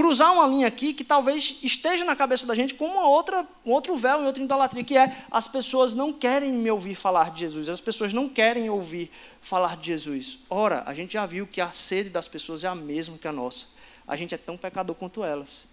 cruzar 0.00 0.32
uma 0.32 0.46
linha 0.46 0.66
aqui 0.66 0.94
que 0.94 1.04
talvez 1.04 1.58
esteja 1.62 2.06
na 2.06 2.16
cabeça 2.16 2.46
da 2.46 2.54
gente 2.54 2.72
como 2.72 2.94
uma 2.94 3.06
outra, 3.06 3.46
um 3.66 3.70
outro 3.70 3.94
véu, 3.96 4.22
em 4.22 4.24
outra 4.24 4.42
idolatria, 4.42 4.82
que 4.82 4.96
é 4.96 5.26
as 5.30 5.46
pessoas 5.46 5.92
não 5.92 6.10
querem 6.10 6.50
me 6.50 6.70
ouvir 6.70 6.94
falar 6.94 7.30
de 7.30 7.40
Jesus, 7.40 7.68
as 7.68 7.82
pessoas 7.82 8.10
não 8.10 8.26
querem 8.26 8.70
ouvir 8.70 9.10
falar 9.42 9.76
de 9.76 9.88
Jesus. 9.88 10.38
Ora, 10.48 10.82
a 10.86 10.94
gente 10.94 11.12
já 11.12 11.26
viu 11.26 11.46
que 11.46 11.60
a 11.60 11.70
sede 11.72 12.08
das 12.08 12.26
pessoas 12.26 12.64
é 12.64 12.66
a 12.66 12.74
mesma 12.74 13.18
que 13.18 13.28
a 13.28 13.32
nossa. 13.32 13.66
A 14.08 14.16
gente 14.16 14.34
é 14.34 14.38
tão 14.38 14.56
pecador 14.56 14.96
quanto 14.96 15.22
elas. 15.22 15.66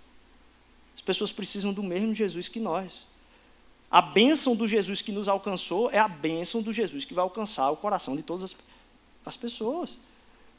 As 0.94 1.02
pessoas 1.02 1.32
precisam 1.32 1.72
do 1.72 1.82
mesmo 1.82 2.13
Jesus 2.13 2.50
que 2.50 2.60
nós. 2.60 3.08
A 3.90 4.02
bênção 4.02 4.58
do 4.58 4.68
Jesus 4.68 5.02
que 5.02 5.13
nos 5.13 5.30
alcançou 5.30 5.90
é 5.90 6.00
a 6.00 6.08
bênção 6.10 6.62
do 6.62 6.74
Jesus 6.74 7.06
que 7.06 7.13
vai 7.13 7.24
alcançar 7.24 7.72
o 7.72 7.78
coração 7.78 8.13
de 8.13 8.24
todas 8.24 8.44
as, 8.44 8.58
as 9.26 9.38
pessoas. 9.38 9.98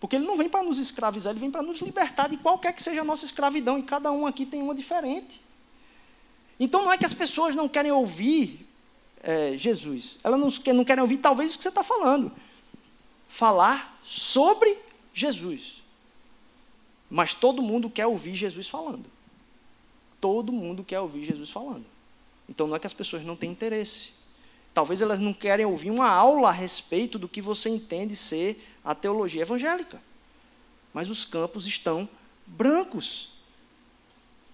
Porque 0.01 0.17
ele 0.17 0.27
não 0.27 0.37
vem 0.37 0.49
para 0.49 0.63
nos 0.63 0.79
escravizar, 0.79 1.33
ele 1.33 1.41
vem 1.41 1.51
para 1.51 1.63
nos 1.63 1.81
libertar 1.81 2.29
de 2.29 2.37
qualquer 2.37 2.73
que 2.73 2.83
seja 2.83 3.01
a 3.01 3.05
nossa 3.05 3.25
escravidão, 3.25 3.79
e 3.79 3.83
cada 3.83 4.13
um 4.13 4.27
aqui 4.27 4.47
tem 4.47 4.63
uma 4.63 4.75
diferente. 4.75 5.41
Então 6.59 6.85
não 6.85 6.93
é 6.93 6.99
que 6.99 7.07
as 7.07 7.15
pessoas 7.15 7.55
não 7.55 7.69
querem 7.69 7.91
ouvir 7.91 8.67
é, 9.23 9.57
Jesus, 9.57 10.19
elas 10.23 10.39
não, 10.39 10.75
não 10.75 10.85
querem 10.85 11.03
ouvir 11.03 11.19
talvez 11.19 11.55
o 11.55 11.59
que 11.59 11.63
você 11.63 11.69
está 11.69 11.83
falando. 11.83 12.33
Falar 13.27 13.99
sobre 14.03 14.79
Jesus. 15.13 15.83
Mas 17.11 17.35
todo 17.35 17.63
mundo 17.63 17.91
quer 17.91 18.07
ouvir 18.07 18.35
Jesus 18.35 18.69
falando. 18.69 19.07
Todo 20.21 20.53
mundo 20.53 20.85
quer 20.85 21.01
ouvir 21.01 21.25
Jesus 21.25 21.51
falando. 21.51 21.85
Então 22.49 22.67
não 22.67 22.77
é 22.77 22.79
que 22.79 22.87
as 22.87 22.93
pessoas 22.93 23.25
não 23.25 23.37
têm 23.37 23.51
interesse. 23.51 24.13
Talvez 24.79 25.03
elas 25.03 25.19
não 25.19 25.33
querem 25.33 25.67
ouvir 25.67 25.91
uma 25.91 26.09
aula 26.09 26.51
a 26.51 26.53
respeito 26.53 27.19
do 27.19 27.29
que 27.29 27.43
você 27.43 27.69
entende 27.69 28.15
ser 28.15 28.65
a 28.85 28.95
teologia 28.95 29.43
evangélica. 29.43 30.01
Mas 30.95 31.11
os 31.11 31.25
campos 31.25 31.67
estão 31.67 32.09
brancos. 32.47 33.31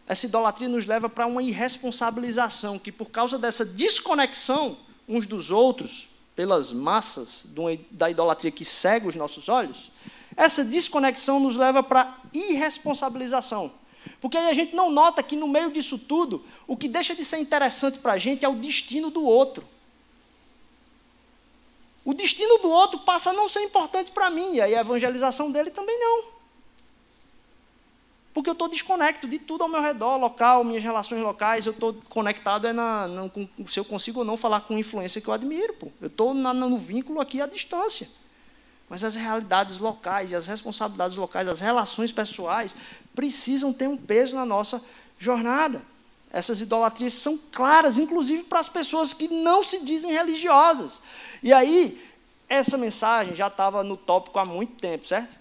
Essa 0.07 0.25
idolatria 0.25 0.67
nos 0.67 0.87
leva 0.87 1.11
para 1.11 1.27
uma 1.27 1.43
irresponsabilização 1.43 2.79
que, 2.79 2.91
por 2.91 3.11
causa 3.11 3.39
dessa 3.39 3.67
desconexão 3.67 4.79
uns 5.07 5.27
dos 5.27 5.51
outros, 5.51 6.09
pelas 6.35 6.73
massas 6.73 7.47
da 7.91 8.09
idolatria 8.09 8.51
que 8.51 8.65
cega 8.65 9.07
os 9.07 9.15
nossos 9.15 9.51
olhos, 9.51 9.93
essa 10.35 10.65
desconexão 10.65 11.39
nos 11.39 11.59
leva 11.59 11.83
para 11.83 12.17
irresponsabilização. 12.33 13.71
Porque 14.23 14.39
aí 14.39 14.49
a 14.49 14.55
gente 14.55 14.75
não 14.75 14.91
nota 14.91 15.23
que 15.23 15.37
no 15.37 15.47
meio 15.47 15.71
disso 15.71 15.99
tudo, 15.99 16.43
o 16.67 16.79
que 16.79 16.89
deixa 16.89 17.15
de 17.15 17.27
ser 17.27 17.41
interessante 17.41 17.99
para 17.99 18.15
a 18.15 18.19
gente 18.19 18.43
é 18.43 18.49
o 18.49 18.55
destino 18.55 19.11
do 19.11 19.23
outro 19.23 19.74
o 22.05 22.13
destino 22.13 22.59
do 22.59 22.71
outro 22.71 22.99
passa 23.01 23.31
a 23.31 23.33
não 23.33 23.49
ser 23.49 23.63
importante 23.63 24.11
para 24.13 24.29
mim, 24.29 24.55
e 24.55 24.61
aí 24.61 24.75
a 24.75 24.81
evangelização 24.81 25.51
dele 25.51 25.71
também 25.71 25.99
não. 25.99 26.35
Porque 28.35 28.51
eu 28.51 28.53
estou 28.53 28.69
desconecto 28.69 29.29
de 29.29 29.39
tudo 29.39 29.63
ao 29.63 29.69
meu 29.69 29.81
redor, 29.81 30.17
local, 30.17 30.65
minhas 30.65 30.83
relações 30.83 31.23
locais, 31.23 31.67
eu 31.67 31.73
estou 31.73 31.95
conectado 32.09 32.67
é 32.67 32.73
na, 32.73 33.07
na, 33.07 33.29
com, 33.29 33.49
se 33.67 33.79
eu 33.79 33.85
consigo 33.85 34.19
ou 34.19 34.25
não 34.25 34.37
falar 34.37 34.63
com 34.63 34.77
influência 34.77 35.21
que 35.21 35.29
eu 35.29 35.33
admiro. 35.33 35.73
Pô. 35.75 35.89
Eu 36.01 36.09
estou 36.09 36.35
no 36.35 36.77
vínculo 36.77 37.21
aqui 37.21 37.41
à 37.41 37.47
distância. 37.47 38.09
Mas 38.89 39.05
as 39.05 39.15
realidades 39.15 39.79
locais 39.79 40.33
e 40.33 40.35
as 40.35 40.49
responsabilidades 40.49 41.17
locais, 41.17 41.49
as 41.49 41.61
relações 41.61 42.13
pessoais, 42.13 42.75
precisam 43.15 43.73
ter 43.73 43.89
um 43.89 43.97
peso 43.97 44.35
na 44.35 44.45
nossa 44.45 44.85
jornada. 45.17 45.81
Essas 46.35 46.61
idolatrias 46.61 47.13
são 47.13 47.39
claras, 47.53 47.97
inclusive 47.97 48.43
para 48.43 48.59
as 48.59 48.69
pessoas 48.69 49.15
que 49.15 49.29
não 49.29 49.63
se 49.63 49.85
dizem 49.85 50.11
religiosas. 50.11 51.01
E 51.41 51.53
aí, 51.53 52.05
essa 52.49 52.77
mensagem 52.77 53.37
já 53.37 53.47
estava 53.47 53.85
no 53.85 53.97
tópico 53.97 54.37
há 54.41 54.45
muito 54.45 54.73
tempo, 54.73 55.07
certo? 55.07 55.33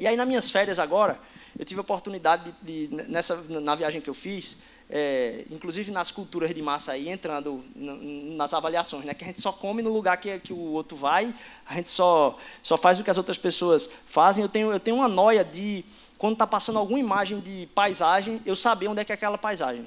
E 0.00 0.06
aí, 0.06 0.16
nas 0.16 0.26
minhas 0.26 0.50
férias 0.50 0.78
agora, 0.78 1.20
eu 1.58 1.62
tive 1.62 1.80
a 1.80 1.82
oportunidade 1.82 2.54
de, 2.62 2.86
de 2.86 3.02
nessa, 3.02 3.36
na 3.36 3.74
viagem 3.74 4.00
que 4.00 4.08
eu 4.08 4.14
fiz, 4.14 4.56
é, 4.88 5.44
inclusive 5.50 5.90
nas 5.90 6.10
culturas 6.10 6.54
de 6.54 6.62
massa 6.62 6.92
aí, 6.92 7.10
entrando 7.10 7.62
nas 7.76 8.54
avaliações, 8.54 9.04
né? 9.04 9.12
Que 9.12 9.24
a 9.24 9.26
gente 9.26 9.42
só 9.42 9.52
come 9.52 9.82
no 9.82 9.92
lugar 9.92 10.16
que, 10.16 10.38
que 10.38 10.54
o 10.54 10.72
outro 10.72 10.96
vai, 10.96 11.34
a 11.66 11.74
gente 11.74 11.90
só, 11.90 12.38
só 12.62 12.78
faz 12.78 12.98
o 12.98 13.04
que 13.04 13.10
as 13.10 13.18
outras 13.18 13.36
pessoas 13.36 13.90
fazem. 14.06 14.40
Eu 14.42 14.48
tenho, 14.48 14.72
eu 14.72 14.80
tenho 14.80 14.96
uma 14.96 15.08
noia 15.08 15.44
de, 15.44 15.84
quando 16.16 16.32
está 16.32 16.46
passando 16.46 16.78
alguma 16.78 16.98
imagem 16.98 17.40
de 17.40 17.68
paisagem, 17.74 18.40
eu 18.46 18.56
saber 18.56 18.88
onde 18.88 19.02
é 19.02 19.04
que 19.04 19.12
é 19.12 19.14
aquela 19.14 19.36
paisagem. 19.36 19.86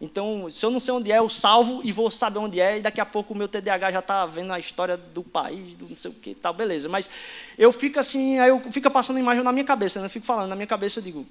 Então, 0.00 0.50
se 0.50 0.64
eu 0.64 0.70
não 0.70 0.80
sei 0.80 0.92
onde 0.92 1.10
é, 1.12 1.18
eu 1.18 1.28
salvo 1.28 1.80
e 1.84 1.92
vou 1.92 2.10
saber 2.10 2.38
onde 2.38 2.60
é, 2.60 2.78
e 2.78 2.82
daqui 2.82 3.00
a 3.00 3.06
pouco 3.06 3.32
o 3.32 3.36
meu 3.36 3.48
TDAH 3.48 3.92
já 3.92 3.98
está 4.00 4.26
vendo 4.26 4.52
a 4.52 4.58
história 4.58 4.96
do 4.96 5.22
país, 5.22 5.76
do 5.76 5.88
não 5.88 5.96
sei 5.96 6.10
o 6.10 6.14
que 6.14 6.34
tal, 6.34 6.52
beleza. 6.52 6.88
Mas 6.88 7.08
eu 7.56 7.72
fico 7.72 7.98
assim, 7.98 8.38
aí 8.38 8.50
eu 8.50 8.60
fico 8.72 8.90
passando 8.90 9.18
imagem 9.18 9.42
na 9.42 9.52
minha 9.52 9.64
cabeça, 9.64 10.00
né? 10.00 10.06
eu 10.06 10.10
fico 10.10 10.26
falando, 10.26 10.48
na 10.48 10.56
minha 10.56 10.66
cabeça 10.66 10.98
eu 10.98 11.02
digo, 11.02 11.24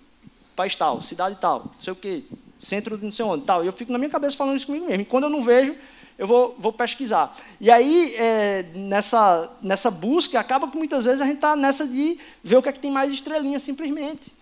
país 0.56 0.76
tal, 0.76 1.02
cidade 1.02 1.38
tal, 1.40 1.66
não 1.66 1.80
sei 1.80 1.94
o 1.94 1.96
que, 1.96 2.26
centro 2.62 2.98
de 2.98 3.04
não 3.04 3.12
sei 3.12 3.26
onde, 3.26 3.44
tal. 3.44 3.64
E 3.64 3.68
eu 3.68 3.74
fico 3.74 3.92
na 3.92 3.98
minha 3.98 4.10
cabeça 4.10 4.36
falando 4.36 4.56
isso 4.56 4.66
comigo 4.66 4.86
mesmo. 4.86 5.02
E 5.02 5.06
quando 5.06 5.26
eu 5.26 5.30
não 5.30 5.44
vejo, 5.44 5.76
eu 6.18 6.26
vou, 6.26 6.56
vou 6.58 6.72
pesquisar. 6.72 7.36
E 7.60 7.70
aí, 7.70 8.16
é, 8.16 8.64
nessa, 8.74 9.52
nessa 9.62 9.92
busca, 9.92 10.40
acaba 10.40 10.68
que 10.68 10.78
muitas 10.78 11.04
vezes 11.04 11.22
a 11.22 11.26
gente 11.26 11.36
está 11.36 11.56
nessa 11.56 11.86
de 11.86 12.18
ver 12.44 12.58
o 12.58 12.64
que 12.64 12.70
é 12.70 12.72
que 12.72 12.80
tem 12.80 12.92
mais 12.92 13.12
estrelinha, 13.12 13.60
simplesmente. 13.60 14.34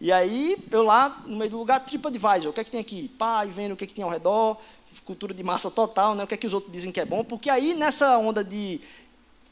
E 0.00 0.12
aí, 0.12 0.56
eu 0.70 0.82
lá, 0.82 1.22
no 1.26 1.36
meio 1.36 1.50
do 1.50 1.58
lugar, 1.58 1.80
TripAdvisor, 1.80 2.50
o 2.50 2.52
que 2.52 2.60
é 2.60 2.64
que 2.64 2.70
tem 2.70 2.80
aqui? 2.80 3.08
Pai, 3.08 3.48
vendo 3.48 3.72
o 3.72 3.76
que 3.76 3.84
é 3.84 3.86
que 3.86 3.94
tem 3.94 4.04
ao 4.04 4.10
redor, 4.10 4.58
cultura 5.04 5.34
de 5.34 5.42
massa 5.42 5.70
total, 5.70 6.14
né? 6.14 6.24
o 6.24 6.26
que 6.26 6.34
é 6.34 6.36
que 6.36 6.46
os 6.46 6.54
outros 6.54 6.72
dizem 6.72 6.92
que 6.92 7.00
é 7.00 7.04
bom, 7.04 7.24
porque 7.24 7.50
aí, 7.50 7.74
nessa 7.74 8.16
onda 8.18 8.44
de 8.44 8.80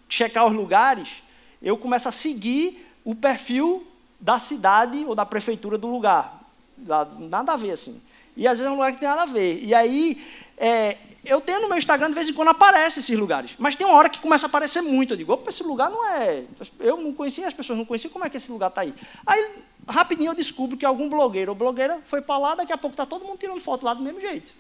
checar 0.09 0.47
os 0.47 0.53
lugares, 0.53 1.23
eu 1.61 1.77
começo 1.77 2.09
a 2.09 2.13
seguir 2.13 2.87
o 3.05 3.15
perfil 3.15 3.87
da 4.21 4.39
cidade 4.39 5.05
ou 5.07 5.15
da 5.15 5.27
prefeitura 5.27 5.79
do 5.79 5.89
lugar. 5.89 6.43
Nada 6.77 7.53
a 7.53 7.57
ver, 7.57 7.73
assim. 7.73 8.01
E 8.37 8.47
às 8.47 8.59
vezes 8.59 8.67
é 8.67 8.71
um 8.71 8.75
lugar 8.75 8.93
que 8.93 8.99
tem 8.99 9.09
nada 9.09 9.23
a 9.23 9.27
ver. 9.27 9.63
E 9.63 9.75
aí, 9.75 10.25
é, 10.57 10.97
eu 11.25 11.41
tenho 11.41 11.61
no 11.61 11.69
meu 11.69 11.79
Instagram, 11.79 12.09
de 12.09 12.15
vez 12.15 12.29
em 12.29 12.33
quando 12.33 12.49
aparece 12.49 12.99
esses 12.99 13.17
lugares. 13.17 13.53
Mas 13.57 13.77
tem 13.77 13.87
uma 13.87 13.97
hora 13.97 14.09
que 14.09 14.19
começa 14.19 14.47
a 14.47 14.49
aparecer 14.49 14.81
muito. 14.81 15.13
Eu 15.13 15.17
digo, 15.17 15.33
opa, 15.33 15.51
esse 15.51 15.63
lugar 15.63 15.89
não 15.89 16.05
é. 16.05 16.45
Eu 16.81 16.97
não 16.97 17.13
conhecia, 17.13 17.47
as 17.47 17.55
pessoas 17.55 17.79
não 17.79 17.85
conheciam, 17.85 18.11
como 18.11 18.25
é 18.25 18.31
que 18.31 18.37
esse 18.37 18.51
lugar 18.51 18.69
está 18.69 18.81
aí? 18.81 18.93
Aí, 19.25 19.51
rapidinho, 19.87 20.31
eu 20.31 20.35
descubro 20.35 20.77
que 20.77 20.85
algum 20.85 21.09
blogueiro 21.09 21.53
ou 21.53 21.57
blogueira 21.57 22.01
foi 22.05 22.21
para 22.21 22.39
lá, 22.39 22.55
daqui 22.57 22.73
a 22.73 22.77
pouco 22.77 22.95
está 22.95 23.07
todo 23.07 23.25
mundo 23.25 23.39
tirando 23.39 23.61
foto 23.61 23.85
lá 23.85 23.95
do 23.95 24.03
mesmo 24.03 24.21
jeito. 24.21 24.53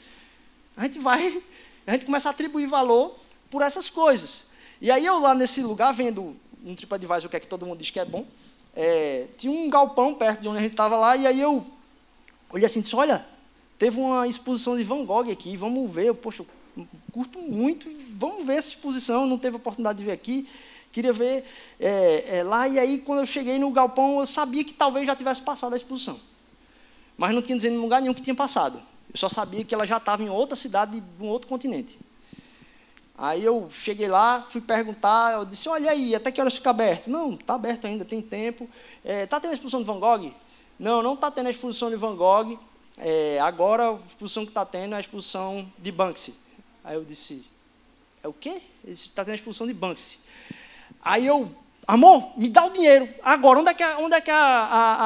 A 0.76 0.84
gente 0.84 1.00
vai, 1.00 1.42
a 1.84 1.92
gente 1.92 2.04
começa 2.04 2.28
a 2.28 2.30
atribuir 2.30 2.66
valor 2.68 3.18
por 3.50 3.60
essas 3.60 3.90
coisas. 3.90 4.46
E 4.80 4.88
aí 4.88 5.04
eu 5.04 5.18
lá 5.18 5.34
nesse 5.34 5.62
lugar, 5.62 5.92
vendo 5.92 6.36
no 6.60 6.76
TripAdvisor 6.76 7.26
o 7.26 7.28
que 7.28 7.36
é 7.36 7.40
que 7.40 7.48
todo 7.48 7.66
mundo 7.66 7.78
diz 7.78 7.90
que 7.90 7.98
é 7.98 8.04
bom, 8.04 8.24
é, 8.74 9.26
tinha 9.36 9.52
um 9.52 9.68
galpão 9.68 10.14
perto 10.14 10.40
de 10.40 10.48
onde 10.48 10.58
a 10.58 10.62
gente 10.62 10.72
estava 10.72 10.96
lá, 10.96 11.16
e 11.16 11.26
aí 11.26 11.40
eu 11.40 11.66
olhei 12.50 12.66
assim 12.66 12.78
e 12.78 12.82
disse, 12.82 12.94
olha, 12.94 13.26
Teve 13.82 13.98
uma 13.98 14.28
exposição 14.28 14.76
de 14.76 14.84
Van 14.84 15.04
Gogh 15.04 15.28
aqui, 15.28 15.56
vamos 15.56 15.92
ver. 15.92 16.04
Eu, 16.04 16.14
poxa, 16.14 16.44
eu 16.76 16.86
curto 17.10 17.40
muito, 17.40 17.88
vamos 18.10 18.46
ver 18.46 18.54
essa 18.54 18.68
exposição. 18.68 19.26
Não 19.26 19.36
teve 19.36 19.56
oportunidade 19.56 19.98
de 19.98 20.04
ver 20.04 20.12
aqui. 20.12 20.48
Queria 20.92 21.12
ver 21.12 21.44
é, 21.80 22.38
é, 22.38 22.42
lá. 22.44 22.68
E 22.68 22.78
aí, 22.78 22.98
quando 22.98 23.18
eu 23.18 23.26
cheguei 23.26 23.58
no 23.58 23.68
galpão, 23.72 24.20
eu 24.20 24.26
sabia 24.26 24.62
que 24.62 24.72
talvez 24.72 25.04
já 25.04 25.16
tivesse 25.16 25.42
passado 25.42 25.72
a 25.72 25.76
exposição. 25.76 26.20
Mas 27.18 27.34
não 27.34 27.42
tinha 27.42 27.56
dizendo 27.56 27.74
em 27.74 27.80
lugar 27.80 28.00
nenhum 28.00 28.14
que 28.14 28.22
tinha 28.22 28.36
passado. 28.36 28.80
Eu 29.12 29.16
só 29.16 29.28
sabia 29.28 29.64
que 29.64 29.74
ela 29.74 29.84
já 29.84 29.96
estava 29.96 30.22
em 30.22 30.30
outra 30.30 30.54
cidade, 30.54 31.00
de 31.00 31.24
um 31.24 31.26
outro 31.26 31.48
continente. 31.48 31.98
Aí 33.18 33.42
eu 33.42 33.68
cheguei 33.68 34.06
lá, 34.06 34.46
fui 34.48 34.60
perguntar, 34.60 35.32
eu 35.32 35.44
disse, 35.44 35.68
olha 35.68 35.90
aí, 35.90 36.14
até 36.14 36.30
que 36.30 36.40
horas 36.40 36.54
fica 36.54 36.70
aberto? 36.70 37.10
Não, 37.10 37.32
está 37.32 37.54
aberto 37.54 37.84
ainda, 37.88 38.04
tem 38.04 38.22
tempo. 38.22 38.70
Está 39.04 39.38
é, 39.38 39.40
tendo 39.40 39.50
a 39.50 39.54
exposição 39.54 39.80
de 39.80 39.86
Van 39.88 39.98
Gogh? 39.98 40.32
Não, 40.78 41.02
não 41.02 41.14
está 41.14 41.32
tendo 41.32 41.48
a 41.48 41.50
exposição 41.50 41.90
de 41.90 41.96
Van 41.96 42.14
Gogh. 42.14 42.56
É, 42.98 43.38
agora 43.40 43.90
a 43.90 43.98
exposição 44.06 44.44
que 44.44 44.50
está 44.50 44.64
tendo 44.64 44.94
é 44.94 44.96
a 44.96 45.00
exposição 45.00 45.70
de 45.78 45.90
Banksy. 45.90 46.34
Aí 46.84 46.94
eu 46.94 47.04
disse, 47.04 47.44
é 48.22 48.28
o 48.28 48.32
quê? 48.32 48.60
Está 48.86 49.24
tendo 49.24 49.32
a 49.32 49.36
exposição 49.36 49.66
de 49.66 49.74
Banksy. 49.74 50.18
Aí 51.02 51.26
eu, 51.26 51.54
amor, 51.86 52.38
me 52.38 52.48
dá 52.48 52.64
o 52.64 52.70
dinheiro. 52.70 53.08
Agora, 53.22 53.60
onde 53.60 53.70
é 53.70 53.74
que, 53.74 53.84
onde 53.84 54.14
é, 54.14 54.20
que 54.20 54.30
a, 54.30 54.36
a, 54.36 54.96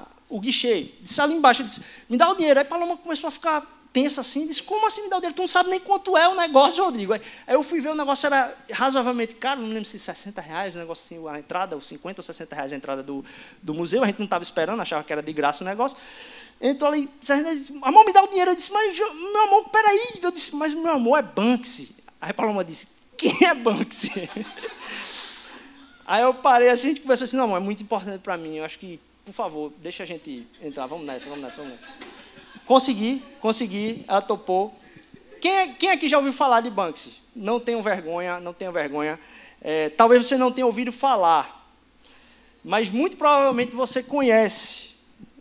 a, 0.00 0.04
o 0.28 0.40
guichê? 0.40 0.92
Disse 1.00 1.20
ali 1.20 1.34
embaixo, 1.34 1.64
disse, 1.64 1.82
me 2.08 2.16
dá 2.16 2.30
o 2.30 2.34
dinheiro. 2.34 2.58
Aí 2.60 2.64
Paloma 2.64 2.96
começou 2.96 3.28
a 3.28 3.30
ficar 3.30 3.81
tensa 3.92 4.22
assim, 4.22 4.46
disse, 4.46 4.62
como 4.62 4.86
assim 4.86 5.02
me 5.02 5.10
dá 5.10 5.16
o 5.16 5.20
dinheiro? 5.20 5.36
Tu 5.36 5.42
não 5.42 5.48
sabe 5.48 5.68
nem 5.68 5.78
quanto 5.78 6.16
é 6.16 6.26
o 6.26 6.34
negócio, 6.34 6.82
Rodrigo. 6.82 7.12
Aí 7.12 7.20
eu 7.48 7.62
fui 7.62 7.80
ver, 7.80 7.90
o 7.90 7.94
negócio 7.94 8.26
era 8.26 8.56
razoavelmente 8.70 9.34
caro, 9.34 9.60
não 9.60 9.68
lembro 9.68 9.84
se 9.84 9.98
60 9.98 10.40
reais, 10.40 10.74
o 10.74 10.78
negócio 10.78 11.04
assim, 11.04 11.28
a 11.28 11.38
entrada, 11.38 11.76
os 11.76 11.86
50 11.86 12.20
ou 12.20 12.24
60 12.24 12.56
reais 12.56 12.72
a 12.72 12.76
entrada 12.76 13.02
do, 13.02 13.24
do 13.62 13.74
museu, 13.74 14.02
a 14.02 14.06
gente 14.06 14.18
não 14.18 14.24
estava 14.24 14.42
esperando, 14.42 14.80
achava 14.80 15.04
que 15.04 15.12
era 15.12 15.22
de 15.22 15.32
graça 15.32 15.62
o 15.62 15.66
negócio. 15.66 15.96
Entrou 16.60 16.90
ali, 16.90 17.10
disse, 17.20 17.32
amor, 17.82 18.06
me 18.06 18.12
dá 18.12 18.22
o 18.22 18.28
dinheiro. 18.28 18.52
Eu 18.52 18.54
disse, 18.54 18.72
mas 18.72 18.96
meu 18.96 19.42
amor, 19.42 19.68
peraí. 19.68 20.20
Eu 20.22 20.30
disse, 20.30 20.54
mas 20.54 20.72
meu 20.72 20.92
amor 20.92 21.18
é 21.18 21.22
Banksy. 21.22 21.94
Aí 22.20 22.32
Paloma 22.32 22.64
disse, 22.64 22.86
quem 23.16 23.36
é 23.44 23.52
Banksy? 23.52 24.30
Aí 26.06 26.22
eu 26.22 26.34
parei 26.34 26.68
assim, 26.68 26.88
a 26.88 26.90
gente 26.90 27.00
conversou 27.00 27.24
assim, 27.24 27.36
não, 27.36 27.44
amor, 27.44 27.56
é 27.56 27.60
muito 27.60 27.82
importante 27.82 28.20
para 28.20 28.36
mim, 28.36 28.56
eu 28.56 28.64
acho 28.64 28.78
que, 28.78 29.00
por 29.24 29.32
favor, 29.32 29.72
deixa 29.78 30.02
a 30.02 30.06
gente 30.06 30.46
entrar, 30.60 30.86
vamos 30.86 31.06
nessa, 31.06 31.28
vamos 31.28 31.44
nessa, 31.44 31.56
vamos 31.62 31.72
nessa. 31.72 31.92
Consegui, 32.72 33.22
consegui, 33.38 34.02
ela 34.08 34.22
topou. 34.22 34.74
Quem, 35.42 35.52
é, 35.52 35.68
quem 35.68 35.90
aqui 35.90 36.08
já 36.08 36.16
ouviu 36.16 36.32
falar 36.32 36.62
de 36.62 36.70
Banksy? 36.70 37.12
Não 37.36 37.60
tenham 37.60 37.82
vergonha, 37.82 38.40
não 38.40 38.54
tenham 38.54 38.72
vergonha. 38.72 39.20
É, 39.60 39.90
talvez 39.90 40.24
você 40.24 40.38
não 40.38 40.50
tenha 40.50 40.64
ouvido 40.64 40.90
falar, 40.90 41.70
mas 42.64 42.90
muito 42.90 43.18
provavelmente 43.18 43.74
você 43.74 44.02
conhece 44.02 44.94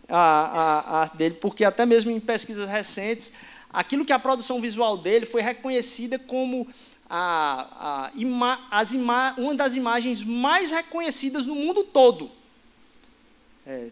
a, 0.09 0.17
a, 0.17 0.79
a 0.79 0.99
arte 1.03 1.15
dele, 1.15 1.35
porque 1.35 1.63
até 1.63 1.85
mesmo 1.85 2.11
em 2.11 2.19
pesquisas 2.19 2.67
recentes, 2.67 3.31
aquilo 3.71 4.03
que 4.03 4.11
a 4.11 4.19
produção 4.19 4.59
visual 4.59 4.97
dele 4.97 5.25
foi 5.25 5.41
reconhecida 5.41 6.19
como 6.19 6.67
a, 7.09 8.07
a 8.07 8.11
ima, 8.13 8.59
uma 9.37 9.55
das 9.55 9.77
imagens 9.77 10.21
mais 10.21 10.69
reconhecidas 10.69 11.47
no 11.47 11.55
mundo 11.55 11.85
todo. 11.85 12.29
É, 13.65 13.87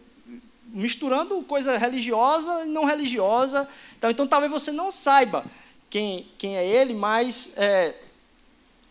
misturando 0.72 1.42
coisa 1.42 1.76
religiosa 1.76 2.64
e 2.64 2.68
não 2.68 2.84
religiosa. 2.84 3.68
Então, 3.98 4.10
então 4.10 4.26
talvez 4.26 4.50
você 4.50 4.72
não 4.72 4.90
saiba 4.90 5.44
quem, 5.88 6.26
quem 6.38 6.56
é 6.56 6.66
ele, 6.66 6.94
mas 6.94 7.52
é, 7.56 7.94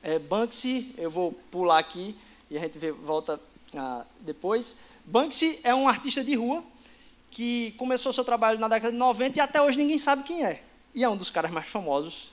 é 0.03 0.19
Banksy, 0.19 0.93
eu 0.97 1.09
vou 1.09 1.31
pular 1.49 1.79
aqui 1.79 2.15
e 2.49 2.57
a 2.57 2.61
gente 2.61 2.77
vê, 2.77 2.91
volta 2.91 3.39
ah, 3.75 4.05
depois. 4.19 4.75
Banksy 5.05 5.59
é 5.63 5.73
um 5.73 5.87
artista 5.87 6.23
de 6.23 6.35
rua 6.35 6.63
que 7.31 7.71
começou 7.77 8.11
seu 8.11 8.23
trabalho 8.23 8.59
na 8.59 8.67
década 8.67 8.91
de 8.91 8.97
90 8.97 9.37
e 9.37 9.41
até 9.41 9.61
hoje 9.61 9.77
ninguém 9.77 9.97
sabe 9.97 10.23
quem 10.23 10.43
é. 10.43 10.63
E 10.93 11.03
é 11.03 11.09
um 11.09 11.15
dos 11.17 11.29
caras 11.29 11.51
mais 11.51 11.67
famosos 11.67 12.31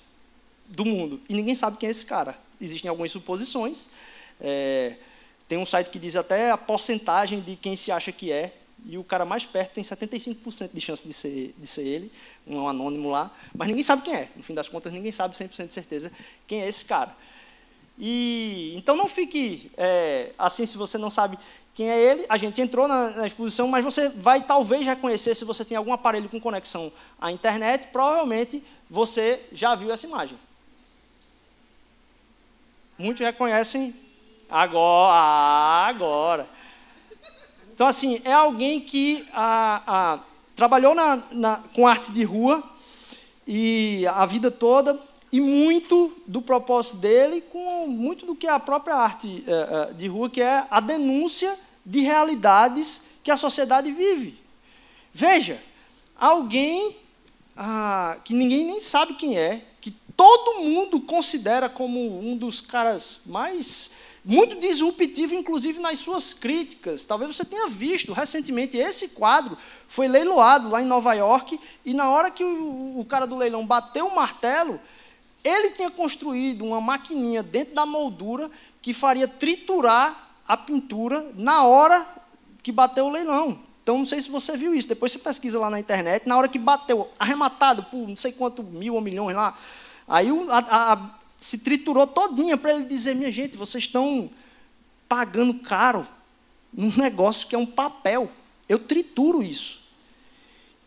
do 0.66 0.84
mundo. 0.84 1.20
E 1.28 1.34
ninguém 1.34 1.54
sabe 1.54 1.76
quem 1.76 1.88
é 1.88 1.90
esse 1.90 2.04
cara. 2.04 2.38
Existem 2.60 2.88
algumas 2.88 3.12
suposições. 3.12 3.88
É, 4.40 4.96
tem 5.46 5.58
um 5.58 5.66
site 5.66 5.90
que 5.90 5.98
diz 5.98 6.16
até 6.16 6.50
a 6.50 6.56
porcentagem 6.56 7.40
de 7.40 7.56
quem 7.56 7.76
se 7.76 7.92
acha 7.92 8.10
que 8.10 8.32
é 8.32 8.52
e 8.84 8.98
o 8.98 9.04
cara 9.04 9.24
mais 9.24 9.44
perto 9.44 9.72
tem 9.72 9.84
75% 9.84 10.70
de 10.72 10.80
chance 10.80 11.06
de 11.06 11.12
ser, 11.12 11.54
de 11.56 11.66
ser 11.66 11.82
ele, 11.82 12.12
um 12.46 12.68
anônimo 12.68 13.10
lá, 13.10 13.30
mas 13.54 13.68
ninguém 13.68 13.82
sabe 13.82 14.02
quem 14.02 14.14
é. 14.14 14.28
No 14.36 14.42
fim 14.42 14.54
das 14.54 14.68
contas, 14.68 14.92
ninguém 14.92 15.10
sabe 15.10 15.34
100% 15.34 15.68
de 15.68 15.74
certeza 15.74 16.12
quem 16.46 16.62
é 16.62 16.68
esse 16.68 16.84
cara. 16.84 17.16
E 17.98 18.74
então 18.76 18.94
não 18.94 19.08
fique 19.08 19.70
é, 19.76 20.32
assim 20.38 20.66
se 20.66 20.76
você 20.76 20.98
não 20.98 21.08
sabe 21.08 21.38
quem 21.74 21.90
é 21.90 21.98
ele. 21.98 22.26
A 22.28 22.36
gente 22.36 22.60
entrou 22.60 22.86
na, 22.86 23.10
na, 23.10 23.26
exposição, 23.26 23.68
mas 23.68 23.84
você 23.84 24.08
vai 24.08 24.42
talvez 24.42 24.84
reconhecer 24.86 25.34
se 25.34 25.44
você 25.44 25.64
tem 25.64 25.76
algum 25.76 25.92
aparelho 25.92 26.28
com 26.28 26.40
conexão 26.40 26.92
à 27.20 27.32
internet, 27.32 27.88
provavelmente 27.88 28.62
você 28.88 29.40
já 29.52 29.74
viu 29.74 29.90
essa 29.90 30.06
imagem. 30.06 30.38
Muitos 32.98 33.24
reconhecem 33.24 33.94
agora, 34.48 35.88
agora. 35.88 36.55
Então, 37.76 37.86
assim, 37.86 38.22
é 38.24 38.32
alguém 38.32 38.80
que 38.80 39.28
a, 39.34 39.82
a, 39.86 40.18
trabalhou 40.56 40.94
na, 40.94 41.22
na, 41.30 41.56
com 41.74 41.86
arte 41.86 42.10
de 42.10 42.24
rua 42.24 42.64
e 43.46 44.06
a 44.06 44.24
vida 44.24 44.50
toda, 44.50 44.98
e 45.30 45.42
muito 45.42 46.10
do 46.26 46.40
propósito 46.40 46.96
dele 46.96 47.42
com 47.42 47.86
muito 47.86 48.24
do 48.24 48.34
que 48.34 48.46
é 48.46 48.50
a 48.50 48.58
própria 48.58 48.94
arte 48.94 49.44
é, 49.46 49.92
de 49.92 50.08
rua, 50.08 50.30
que 50.30 50.40
é 50.40 50.64
a 50.70 50.80
denúncia 50.80 51.54
de 51.84 52.00
realidades 52.00 53.02
que 53.22 53.30
a 53.30 53.36
sociedade 53.36 53.92
vive. 53.92 54.40
Veja, 55.12 55.60
alguém 56.18 56.96
ah, 57.54 58.16
que 58.24 58.32
ninguém 58.32 58.64
nem 58.64 58.80
sabe 58.80 59.16
quem 59.16 59.36
é, 59.36 59.62
que 59.82 59.90
todo 60.16 60.62
mundo 60.62 60.98
considera 60.98 61.68
como 61.68 62.20
um 62.20 62.38
dos 62.38 62.62
caras 62.62 63.20
mais 63.26 63.90
muito 64.28 64.58
disruptivo, 64.58 65.36
inclusive 65.36 65.78
nas 65.78 66.00
suas 66.00 66.34
críticas. 66.34 67.06
Talvez 67.06 67.36
você 67.36 67.44
tenha 67.44 67.68
visto 67.68 68.12
recentemente 68.12 68.76
esse 68.76 69.06
quadro 69.06 69.56
foi 69.86 70.08
leiloado 70.08 70.68
lá 70.68 70.82
em 70.82 70.84
Nova 70.84 71.14
York 71.14 71.60
e 71.84 71.94
na 71.94 72.10
hora 72.10 72.28
que 72.28 72.42
o, 72.42 72.98
o 72.98 73.04
cara 73.04 73.24
do 73.24 73.36
leilão 73.36 73.64
bateu 73.64 74.08
o 74.08 74.16
martelo, 74.16 74.80
ele 75.44 75.70
tinha 75.70 75.88
construído 75.88 76.64
uma 76.64 76.80
maquininha 76.80 77.40
dentro 77.40 77.72
da 77.72 77.86
moldura 77.86 78.50
que 78.82 78.92
faria 78.92 79.28
triturar 79.28 80.34
a 80.46 80.56
pintura 80.56 81.30
na 81.36 81.62
hora 81.62 82.04
que 82.64 82.72
bateu 82.72 83.06
o 83.06 83.10
leilão. 83.10 83.60
Então, 83.80 83.98
não 83.98 84.04
sei 84.04 84.20
se 84.20 84.28
você 84.28 84.56
viu 84.56 84.74
isso. 84.74 84.88
Depois 84.88 85.12
você 85.12 85.20
pesquisa 85.20 85.60
lá 85.60 85.70
na 85.70 85.78
internet. 85.78 86.26
Na 86.26 86.36
hora 86.36 86.48
que 86.48 86.58
bateu, 86.58 87.08
arrematado 87.16 87.84
por 87.84 88.08
não 88.08 88.16
sei 88.16 88.32
quanto 88.32 88.60
mil 88.60 88.94
ou 88.94 89.00
milhões 89.00 89.36
lá, 89.36 89.56
aí 90.08 90.28
a, 90.50 90.58
a, 90.58 91.10
se 91.40 91.58
triturou 91.58 92.06
todinha 92.06 92.56
para 92.56 92.74
ele 92.74 92.84
dizer, 92.84 93.14
minha 93.14 93.30
gente, 93.30 93.56
vocês 93.56 93.84
estão 93.84 94.30
pagando 95.08 95.54
caro 95.54 96.06
num 96.72 96.92
negócio 96.96 97.46
que 97.46 97.54
é 97.54 97.58
um 97.58 97.66
papel. 97.66 98.30
Eu 98.68 98.78
trituro 98.78 99.42
isso. 99.42 99.86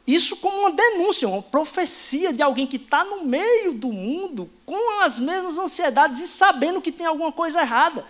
Isso 0.05 0.37
como 0.37 0.61
uma 0.61 0.71
denúncia, 0.71 1.27
uma 1.27 1.41
profecia 1.41 2.33
de 2.33 2.41
alguém 2.41 2.65
que 2.65 2.77
está 2.77 3.03
no 3.05 3.25
meio 3.25 3.73
do 3.73 3.91
mundo 3.91 4.49
com 4.65 5.01
as 5.01 5.19
mesmas 5.19 5.57
ansiedades 5.57 6.19
e 6.19 6.27
sabendo 6.27 6.81
que 6.81 6.91
tem 6.91 7.05
alguma 7.05 7.31
coisa 7.31 7.61
errada. 7.61 8.05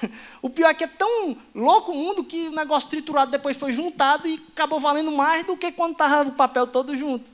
O 0.42 0.50
pior 0.50 0.70
é 0.70 0.74
que 0.74 0.84
é 0.84 0.88
tão 0.88 1.36
louco 1.54 1.92
o 1.92 1.94
mundo 1.94 2.24
que 2.24 2.48
o 2.48 2.52
negócio 2.52 2.90
triturado 2.90 3.30
depois 3.30 3.56
foi 3.56 3.72
juntado 3.72 4.26
e 4.26 4.42
acabou 4.52 4.80
valendo 4.80 5.12
mais 5.12 5.46
do 5.46 5.56
que 5.56 5.70
quando 5.70 5.92
estava 5.92 6.28
o 6.28 6.32
papel 6.32 6.66
todo 6.66 6.96
junto. 6.96 7.30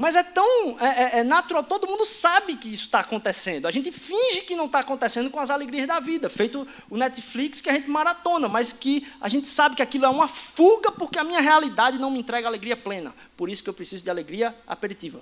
Mas 0.00 0.14
é 0.14 0.22
tão 0.22 0.78
é, 0.78 0.86
é, 0.86 1.18
é 1.18 1.24
natural, 1.24 1.64
todo 1.64 1.88
mundo 1.88 2.06
sabe 2.06 2.54
que 2.54 2.72
isso 2.72 2.84
está 2.84 3.00
acontecendo. 3.00 3.66
A 3.66 3.70
gente 3.72 3.90
finge 3.90 4.42
que 4.42 4.54
não 4.54 4.66
está 4.66 4.78
acontecendo 4.78 5.28
com 5.28 5.40
as 5.40 5.50
alegrias 5.50 5.88
da 5.88 5.98
vida, 5.98 6.28
feito 6.28 6.64
o 6.88 6.96
Netflix 6.96 7.60
que 7.60 7.68
a 7.68 7.72
gente 7.72 7.90
maratona, 7.90 8.48
mas 8.48 8.72
que 8.72 9.04
a 9.20 9.28
gente 9.28 9.48
sabe 9.48 9.74
que 9.74 9.82
aquilo 9.82 10.04
é 10.04 10.08
uma 10.08 10.28
fuga 10.28 10.92
porque 10.92 11.18
a 11.18 11.24
minha 11.24 11.40
realidade 11.40 11.98
não 11.98 12.12
me 12.12 12.20
entrega 12.20 12.46
alegria 12.46 12.76
plena. 12.76 13.12
Por 13.36 13.50
isso 13.50 13.60
que 13.60 13.68
eu 13.68 13.74
preciso 13.74 14.04
de 14.04 14.08
alegria 14.08 14.54
aperitiva. 14.68 15.20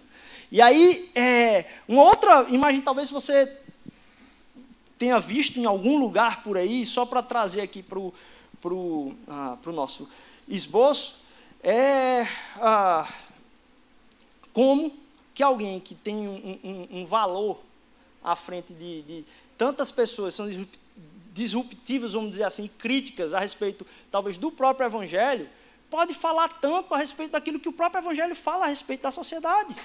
E 0.53 0.61
aí, 0.61 1.11
é, 1.15 1.65
uma 1.89 2.03
outra 2.03 2.45
imagem, 2.51 2.83
talvez 2.83 3.09
você 3.09 3.51
tenha 4.99 5.19
visto 5.19 5.59
em 5.59 5.65
algum 5.65 5.97
lugar 5.97 6.43
por 6.43 6.59
aí, 6.59 6.85
só 6.85 7.07
para 7.07 7.23
trazer 7.23 7.63
aqui 7.63 7.83
para 7.83 7.99
o 7.99 8.13
pro, 8.61 9.15
ah, 9.27 9.57
pro 9.63 9.73
nosso 9.73 10.07
esboço, 10.47 11.19
é. 11.63 12.27
Ah, 12.61 13.09
como 14.57 14.91
que 15.35 15.43
alguém 15.43 15.79
que 15.79 15.95
tem 15.95 16.17
um, 16.17 16.59
um, 16.65 17.01
um 17.01 17.05
valor 17.05 17.61
à 18.25 18.35
frente 18.35 18.73
de, 18.73 19.03
de, 19.03 19.25
tantas 19.59 19.93
pessoas, 19.93 20.35
são 20.35 20.49
disruptivas, 21.31 22.15
vamos 22.15 22.31
dizer 22.31 22.45
assim, 22.45 22.67
críticas 22.79 23.35
a 23.35 23.39
respeito, 23.39 23.87
talvez, 24.11 24.39
do 24.39 24.51
próprio 24.51 24.87
Evangelho, 24.87 25.47
pode 25.91 26.15
falar 26.15 26.49
tanto 26.49 26.95
a 26.95 26.97
respeito 26.97 27.33
daquilo 27.33 27.61
que 27.61 27.69
o 27.69 27.73
próprio 27.73 28.01
Evangelho 28.01 28.35
fala 28.35 28.65
a 28.65 28.69
respeito 28.69 29.03
da 29.03 29.11
sociedade. 29.11 29.77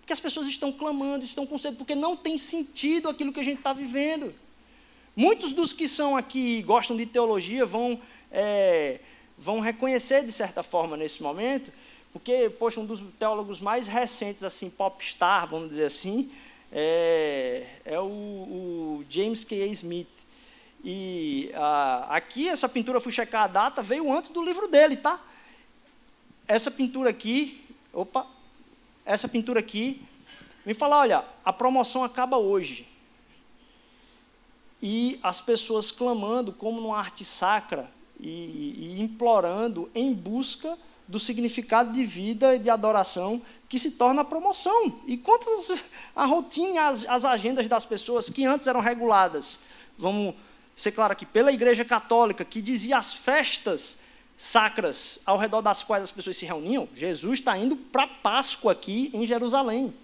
Porque 0.00 0.14
as 0.14 0.20
pessoas 0.20 0.46
estão 0.46 0.72
clamando, 0.72 1.22
estão 1.22 1.46
com 1.46 1.58
sede, 1.58 1.76
porque 1.76 1.94
não 1.94 2.16
tem 2.16 2.38
sentido 2.38 3.10
aquilo 3.10 3.30
que 3.30 3.40
a 3.40 3.44
gente 3.44 3.58
está 3.58 3.74
vivendo. 3.74 4.34
Muitos 5.14 5.52
dos 5.52 5.74
que 5.74 5.86
são 5.86 6.16
aqui 6.16 6.62
gostam 6.62 6.96
de 6.96 7.04
teologia 7.04 7.66
vão, 7.66 8.00
é, 8.32 9.00
vão 9.36 9.60
reconhecer, 9.60 10.24
de 10.24 10.32
certa 10.32 10.62
forma, 10.62 10.96
nesse 10.96 11.22
momento, 11.22 11.70
porque, 12.16 12.48
poxa, 12.48 12.80
um 12.80 12.86
dos 12.86 13.02
teólogos 13.18 13.60
mais 13.60 13.86
recentes, 13.86 14.42
assim, 14.42 14.70
popstar, 14.70 15.46
vamos 15.46 15.68
dizer 15.68 15.84
assim, 15.84 16.32
é, 16.72 17.66
é 17.84 18.00
o, 18.00 18.04
o, 18.04 19.04
James 19.10 19.44
K. 19.44 19.62
A. 19.62 19.66
Smith. 19.66 20.08
E 20.82 21.50
ah, 21.54 22.06
aqui, 22.08 22.48
essa 22.48 22.70
pintura, 22.70 23.02
fui 23.02 23.12
checar 23.12 23.44
a 23.44 23.46
data, 23.46 23.82
veio 23.82 24.10
antes 24.10 24.30
do 24.30 24.42
livro 24.42 24.66
dele, 24.66 24.96
tá? 24.96 25.20
Essa 26.48 26.70
pintura 26.70 27.10
aqui, 27.10 27.62
opa, 27.92 28.26
essa 29.04 29.28
pintura 29.28 29.60
aqui, 29.60 30.02
me 30.64 30.72
fala, 30.72 31.00
olha, 31.00 31.24
a 31.44 31.52
promoção 31.52 32.02
acaba 32.02 32.38
hoje. 32.38 32.88
E 34.80 35.20
as 35.22 35.42
pessoas 35.42 35.90
clamando 35.90 36.50
como 36.50 36.80
numa 36.80 36.96
arte 36.96 37.26
sacra 37.26 37.90
e, 38.18 38.96
e 38.96 39.02
implorando 39.02 39.90
em 39.94 40.14
busca 40.14 40.78
do 41.08 41.18
significado 41.18 41.92
de 41.92 42.04
vida 42.04 42.54
e 42.54 42.58
de 42.58 42.68
adoração 42.68 43.40
que 43.68 43.78
se 43.78 43.92
torna 43.92 44.22
a 44.22 44.24
promoção. 44.24 45.00
E 45.06 45.16
quantas 45.16 45.82
a 46.14 46.24
rotina, 46.24 46.88
as, 46.88 47.04
as 47.08 47.24
agendas 47.24 47.68
das 47.68 47.84
pessoas 47.84 48.28
que 48.28 48.44
antes 48.44 48.66
eram 48.66 48.80
reguladas, 48.80 49.58
vamos 49.98 50.34
ser 50.74 50.92
claro 50.92 51.12
aqui, 51.12 51.24
pela 51.24 51.52
Igreja 51.52 51.84
Católica, 51.84 52.44
que 52.44 52.60
dizia 52.60 52.98
as 52.98 53.14
festas 53.14 53.98
sacras 54.36 55.18
ao 55.24 55.38
redor 55.38 55.62
das 55.62 55.82
quais 55.82 56.02
as 56.02 56.10
pessoas 56.10 56.36
se 56.36 56.44
reuniam, 56.44 56.88
Jesus 56.94 57.38
está 57.38 57.56
indo 57.56 57.76
para 57.76 58.06
Páscoa 58.06 58.72
aqui 58.72 59.10
em 59.14 59.24
Jerusalém. 59.26 59.94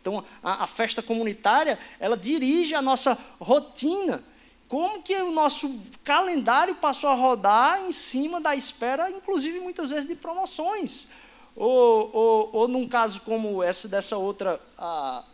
Então, 0.00 0.24
a, 0.42 0.64
a, 0.64 0.66
festa 0.66 1.02
comunitária, 1.02 1.78
ela 1.98 2.16
dirige 2.16 2.74
a 2.74 2.80
nossa 2.80 3.18
rotina. 3.38 4.22
Como 4.70 5.02
que 5.02 5.16
o 5.16 5.32
nosso 5.32 5.80
calendário 6.04 6.76
passou 6.76 7.10
a 7.10 7.14
rodar 7.14 7.84
em 7.84 7.90
cima 7.90 8.40
da 8.40 8.54
espera, 8.54 9.10
inclusive 9.10 9.58
muitas 9.58 9.90
vezes 9.90 10.06
de 10.06 10.14
promoções. 10.14 11.08
Ou, 11.56 12.08
ou, 12.12 12.50
ou 12.52 12.68
num 12.68 12.86
caso 12.86 13.20
como 13.22 13.64
essa 13.64 13.88
dessa 13.88 14.16
outra, 14.16 14.60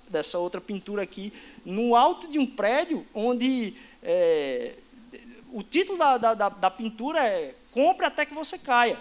dessa 0.09 0.39
outra 0.39 0.59
pintura 0.59 1.03
aqui, 1.03 1.34
no 1.66 1.95
alto 1.95 2.26
de 2.26 2.39
um 2.39 2.47
prédio, 2.47 3.07
onde 3.12 3.74
é, 4.03 4.76
o 5.53 5.62
título 5.62 5.99
da, 5.99 6.16
da, 6.16 6.49
da, 6.49 6.70
pintura 6.70 7.20
é 7.20 7.55
Compre 7.72 8.07
até 8.07 8.24
que 8.24 8.32
você 8.32 8.59
caia. 8.59 8.99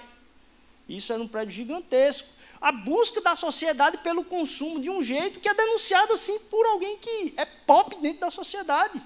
Isso 0.90 1.14
é 1.14 1.18
num 1.18 1.30
prédio 1.30 1.54
gigantesco. 1.54 2.28
A 2.60 2.74
busca 2.74 3.22
da 3.22 3.38
sociedade 3.38 4.00
pelo 4.00 4.26
consumo 4.26 4.82
de 4.82 4.90
um 4.90 5.02
jeito 5.02 5.40
que 5.40 5.48
é 5.48 5.54
denunciado 5.54 6.12
assim 6.12 6.38
por 6.40 6.66
alguém 6.66 6.98
que 6.98 7.34
é 7.38 7.46
pop 7.46 7.98
dentro 8.02 8.20
da 8.20 8.30
sociedade. 8.30 9.02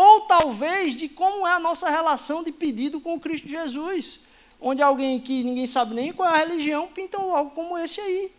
Ou 0.00 0.20
talvez 0.20 0.94
de 0.94 1.08
como 1.08 1.44
é 1.44 1.52
a 1.52 1.58
nossa 1.58 1.90
relação 1.90 2.44
de 2.44 2.52
pedido 2.52 3.00
com 3.00 3.14
o 3.14 3.20
Cristo 3.20 3.48
Jesus 3.48 4.20
onde 4.60 4.80
alguém 4.80 5.20
que 5.20 5.42
ninguém 5.42 5.66
sabe 5.66 5.92
nem 5.92 6.12
qual 6.12 6.28
é 6.28 6.34
a 6.34 6.46
religião 6.46 6.86
pinta 6.86 7.18
algo 7.18 7.50
como 7.50 7.76
esse 7.76 8.00
aí. 8.00 8.32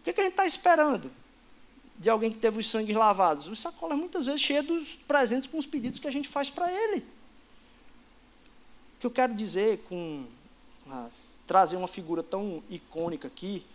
O 0.00 0.04
que, 0.04 0.12
que 0.12 0.20
a 0.20 0.24
gente 0.24 0.34
está 0.34 0.46
esperando 0.46 1.10
de 1.98 2.08
alguém 2.08 2.30
que 2.30 2.38
teve 2.38 2.60
os 2.60 2.68
sangues 2.68 2.94
lavados? 2.94 3.48
Os 3.48 3.60
sacolas 3.60 3.98
muitas 3.98 4.26
vezes 4.26 4.40
cheios 4.40 4.64
dos 4.64 4.94
presentes 4.94 5.48
com 5.48 5.58
os 5.58 5.66
pedidos 5.66 5.98
que 5.98 6.06
a 6.06 6.12
gente 6.12 6.28
faz 6.28 6.48
para 6.48 6.72
ele. 6.72 6.98
O 6.98 9.00
que 9.00 9.06
eu 9.06 9.10
quero 9.10 9.34
dizer 9.34 9.84
com 9.88 10.26
ah, 10.88 11.08
trazer 11.44 11.76
uma 11.76 11.88
figura 11.88 12.22
tão 12.22 12.62
icônica 12.70 13.26
aqui 13.26 13.66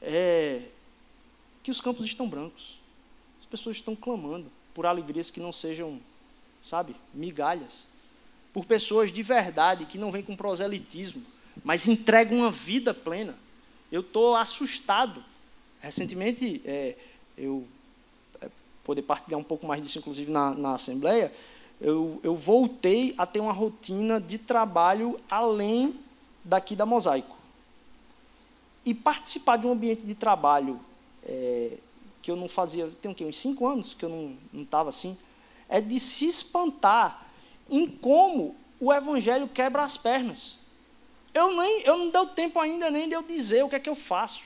é 0.00 0.62
que 1.62 1.70
os 1.70 1.80
campos 1.80 2.06
estão 2.06 2.26
brancos. 2.26 2.78
As 3.38 3.46
pessoas 3.46 3.76
estão 3.76 3.94
clamando 3.94 4.50
por 4.76 4.84
alegrias 4.84 5.30
que 5.30 5.40
não 5.40 5.52
sejam, 5.52 5.98
sabe, 6.60 6.94
migalhas 7.14 7.86
por 8.52 8.66
pessoas 8.66 9.10
de 9.10 9.22
verdade, 9.22 9.86
que 9.86 9.96
não 9.96 10.10
vêm 10.10 10.22
com 10.22 10.36
proselitismo, 10.36 11.22
mas 11.64 11.88
entregam 11.88 12.40
uma 12.40 12.50
vida 12.50 12.92
plena. 12.92 13.34
Eu 13.90 14.02
estou 14.02 14.36
assustado. 14.36 15.24
Recentemente, 15.80 16.60
é, 16.66 16.94
eu 17.38 17.66
é, 18.38 18.48
poder 18.84 19.00
partilhar 19.00 19.40
um 19.40 19.44
pouco 19.44 19.66
mais 19.66 19.82
disso, 19.82 19.98
inclusive 19.98 20.30
na, 20.30 20.54
na 20.54 20.74
Assembleia, 20.74 21.32
eu, 21.80 22.20
eu 22.22 22.36
voltei 22.36 23.14
a 23.16 23.24
ter 23.24 23.40
uma 23.40 23.52
rotina 23.52 24.20
de 24.20 24.36
trabalho 24.36 25.18
além 25.30 25.94
daqui 26.44 26.76
da 26.76 26.84
Mosaico. 26.84 27.36
E 28.84 28.92
participar 28.94 29.56
de 29.56 29.66
um 29.66 29.72
ambiente 29.72 30.06
de 30.06 30.14
trabalho 30.14 30.80
é, 31.24 31.78
que 32.26 32.30
eu 32.32 32.34
não 32.34 32.48
fazia, 32.48 32.90
tem 33.00 33.08
o 33.08 33.14
quê? 33.14 33.24
Uns 33.24 33.38
cinco 33.38 33.64
anos 33.68 33.94
que 33.94 34.04
eu 34.04 34.08
não 34.08 34.36
estava 34.52 34.88
assim, 34.88 35.16
é 35.68 35.80
de 35.80 36.00
se 36.00 36.26
espantar 36.26 37.24
em 37.70 37.86
como 37.86 38.56
o 38.80 38.92
evangelho 38.92 39.46
quebra 39.46 39.84
as 39.84 39.96
pernas. 39.96 40.58
Eu, 41.32 41.56
nem, 41.56 41.82
eu 41.82 41.96
não 41.96 42.10
deu 42.10 42.26
tempo 42.26 42.58
ainda 42.58 42.90
nem 42.90 43.08
de 43.08 43.14
eu 43.14 43.22
dizer 43.22 43.62
o 43.62 43.68
que 43.68 43.76
é 43.76 43.78
que 43.78 43.88
eu 43.88 43.94
faço. 43.94 44.42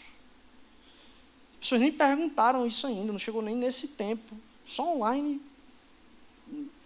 As 1.55 1.61
pessoas 1.61 1.81
nem 1.81 1.91
perguntaram 1.91 2.67
isso 2.67 2.87
ainda, 2.87 3.13
não 3.13 3.19
chegou 3.19 3.41
nem 3.41 3.57
nesse 3.57 3.89
tempo. 3.89 4.37
Só 4.67 4.95
online. 4.95 5.41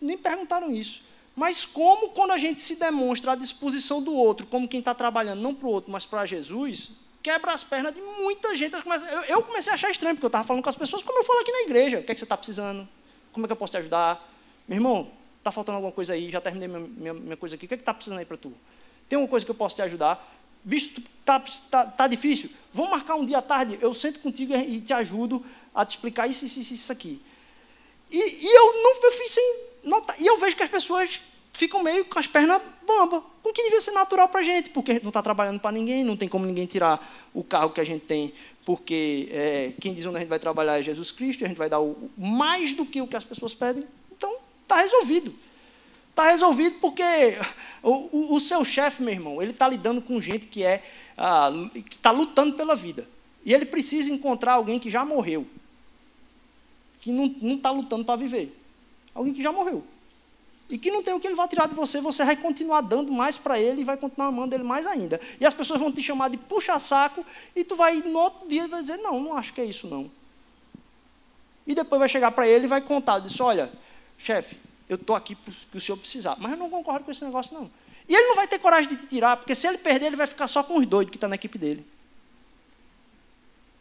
Nem 0.01 0.17
perguntaram 0.17 0.73
isso. 0.73 1.03
Mas 1.35 1.67
como 1.67 2.11
quando 2.11 2.31
a 2.31 2.39
gente 2.39 2.61
se 2.61 2.77
demonstra 2.77 3.33
à 3.33 3.35
disposição 3.35 4.01
do 4.01 4.15
outro, 4.15 4.47
como 4.47 4.69
quem 4.69 4.79
está 4.79 4.95
trabalhando 4.95 5.41
não 5.41 5.53
para 5.53 5.67
o 5.67 5.73
outro, 5.73 5.91
mas 5.91 6.07
para 6.07 6.25
Jesus, 6.25 6.93
quebra 7.25 7.53
as 7.53 7.65
pernas 7.65 7.93
de 7.93 8.01
muita 8.01 8.55
gente. 8.55 8.77
Eu 9.27 9.43
comecei 9.43 9.73
a 9.73 9.75
achar 9.75 9.91
estranho, 9.91 10.15
porque 10.15 10.27
eu 10.27 10.29
estava 10.29 10.45
falando 10.45 10.63
com 10.63 10.69
as 10.69 10.77
pessoas, 10.77 11.03
como 11.03 11.19
eu 11.19 11.25
falo 11.25 11.41
aqui 11.41 11.51
na 11.51 11.63
igreja. 11.63 11.99
O 11.99 12.05
que 12.05 12.13
é 12.13 12.15
que 12.15 12.21
você 12.21 12.25
está 12.25 12.37
precisando? 12.37 12.89
Como 13.33 13.45
é 13.45 13.49
que 13.49 13.53
eu 13.53 13.57
posso 13.57 13.73
te 13.73 13.79
ajudar? 13.79 14.31
Meu 14.69 14.77
irmão, 14.77 15.11
Está 15.45 15.53
faltando 15.53 15.77
alguma 15.77 15.93
coisa 15.93 16.15
aí? 16.15 16.31
Já 16.31 16.41
terminei 16.41 16.67
minha, 16.67 16.81
minha, 16.81 17.13
minha 17.13 17.37
coisa 17.37 17.55
aqui. 17.55 17.67
O 17.67 17.69
que 17.69 17.75
é 17.75 17.77
está 17.77 17.93
precisando 17.93 18.19
aí 18.19 18.25
para 18.25 18.39
tu? 18.39 18.51
Tem 19.07 19.19
uma 19.19 19.29
coisa 19.29 19.45
que 19.45 19.51
eu 19.51 19.55
posso 19.55 19.77
te 19.77 19.83
ajudar? 19.83 20.27
Bicho, 20.65 21.03
está 21.21 21.39
tá, 21.71 21.85
tá 21.85 22.07
difícil? 22.07 22.49
Vamos 22.73 22.93
marcar 22.93 23.15
um 23.17 23.27
dia 23.27 23.37
à 23.37 23.43
tarde? 23.43 23.79
Eu 23.79 23.93
sento 23.93 24.21
contigo 24.21 24.57
e 24.57 24.81
te 24.81 24.95
ajudo 24.95 25.45
a 25.75 25.85
te 25.85 25.91
explicar 25.91 26.27
isso, 26.27 26.47
isso, 26.47 26.61
isso, 26.61 26.73
isso 26.73 26.91
aqui. 26.91 27.21
E, 28.11 28.17
e 28.17 28.57
eu 28.57 28.73
não 28.83 29.03
eu 29.03 29.13
fiz 29.13 29.33
sem 29.33 29.57
notar. 29.83 30.17
E 30.19 30.27
eu 30.27 30.39
vejo 30.39 30.57
que 30.57 30.63
as 30.63 30.71
pessoas 30.71 31.21
ficam 31.55 31.83
meio 31.83 32.05
com 32.05 32.19
as 32.19 32.27
pernas 32.27 32.61
bamba, 32.87 33.25
com 33.43 33.49
o 33.49 33.53
que 33.53 33.63
devia 33.63 33.81
ser 33.81 33.93
natural 33.93 34.29
para 34.29 34.41
a 34.41 34.43
gente, 34.43 34.69
porque 34.69 35.01
não 35.01 35.09
está 35.09 35.23
trabalhando 35.23 35.59
para 35.59 35.73
ninguém, 35.73 36.05
não 36.05 36.17
tem 36.17 36.29
como 36.29 36.45
ninguém 36.45 36.67
tirar 36.67 37.27
o 37.33 37.43
carro 37.43 37.71
que 37.71 37.81
a 37.81 37.85
gente 37.85 38.05
tem, 38.05 38.35
porque 38.67 39.29
é, 39.31 39.73
quem 39.81 39.95
diz 39.95 40.05
onde 40.05 40.17
a 40.17 40.21
gente 40.21 40.29
vai 40.29 40.39
trabalhar 40.39 40.79
é 40.79 40.83
Jesus 40.83 41.11
Cristo, 41.11 41.41
e 41.41 41.45
a 41.47 41.49
gente 41.49 41.57
vai 41.57 41.71
dar 41.71 41.81
o, 41.81 42.11
mais 42.19 42.75
do 42.75 42.85
que 42.85 43.01
o 43.01 43.07
que 43.07 43.17
as 43.17 43.25
pessoas 43.25 43.55
pedem. 43.55 43.87
Então, 44.15 44.37
Está 44.65 44.77
resolvido. 44.77 45.35
Está 46.11 46.31
resolvido 46.31 46.79
porque 46.81 47.03
o, 47.83 47.91
o, 47.91 48.35
o 48.35 48.41
seu 48.41 48.65
chefe, 48.65 49.03
meu 49.03 49.13
irmão, 49.13 49.43
ele 49.43 49.51
está 49.51 49.69
lidando 49.69 50.01
com 50.01 50.21
gente 50.21 50.47
que 50.47 50.63
é 50.63 50.83
ah, 51.17 51.51
que 51.73 51.97
está 51.97 52.11
lutando 52.11 52.57
pela 52.57 52.75
vida. 52.75 53.07
E 53.45 53.53
ele 53.53 53.67
precisa 53.67 54.11
encontrar 54.11 54.55
alguém 54.55 54.79
que 54.79 54.91
já 54.91 55.05
morreu. 55.05 55.47
Que 57.01 57.13
não 57.13 57.57
está 57.57 57.71
lutando 57.71 58.05
para 58.05 58.17
viver. 58.17 58.59
Alguém 59.15 59.35
que 59.35 59.43
já 59.43 59.53
morreu. 59.53 59.85
E 60.69 60.79
que 60.79 60.91
não 60.91 61.03
tem 61.03 61.13
o 61.13 61.21
que 61.21 61.27
ele 61.27 61.35
vai 61.35 61.47
tirar 61.47 61.69
de 61.69 61.75
você, 61.75 62.01
você 62.01 62.25
vai 62.25 62.37
continuar 62.37 62.81
dando 62.81 63.13
mais 63.13 63.37
para 63.37 63.61
ele 63.61 63.83
e 63.83 63.85
vai 63.85 63.97
continuar 63.97 64.29
amando 64.29 64.55
ele 64.55 64.65
mais 64.65 64.87
ainda. 64.87 65.21
E 65.39 65.45
as 65.45 65.53
pessoas 65.53 65.79
vão 65.79 65.93
te 65.93 66.01
chamar 66.01 66.31
de 66.31 66.37
puxa-saco 66.37 67.25
e 67.55 67.63
tu 67.63 67.77
vai 67.77 67.97
no 67.97 68.19
outro 68.19 68.49
dia 68.49 68.67
vai 68.67 68.81
dizer, 68.81 68.97
não, 68.97 69.21
não 69.21 69.37
acho 69.37 69.53
que 69.53 69.61
é 69.61 69.65
isso 69.65 69.87
não. 69.87 70.11
E 71.67 71.75
depois 71.75 71.99
vai 71.99 72.09
chegar 72.09 72.31
para 72.31 72.49
ele 72.49 72.65
e 72.65 72.69
vai 72.69 72.81
contar, 72.81 73.19
diz, 73.19 73.39
olha, 73.41 73.71
chefe, 74.19 74.57
eu 74.89 74.97
estou 74.97 75.15
aqui 75.15 75.35
porque 75.35 75.77
o 75.77 75.81
senhor 75.81 75.97
precisar. 75.97 76.37
Mas 76.39 76.53
eu 76.53 76.59
não 76.59 76.71
concordo 76.71 77.05
com 77.05 77.11
esse 77.11 77.25
negócio, 77.25 77.55
não. 77.55 77.71
E 78.09 78.15
ele 78.15 78.29
não 78.29 78.37
vai 78.37 78.47
ter 78.47 78.59
coragem 78.59 78.89
de 78.89 78.97
te 78.97 79.07
tirar, 79.07 79.37
porque 79.37 79.55
se 79.55 79.67
ele 79.67 79.79
perder, 79.79 80.07
ele 80.07 80.17
vai 80.17 80.27
ficar 80.27 80.47
só 80.47 80.63
com 80.63 80.79
os 80.79 80.87
doidos 80.87 81.11
que 81.11 81.17
estão 81.17 81.29
tá 81.29 81.31
na 81.31 81.37
equipe 81.37 81.59
dele. 81.59 81.87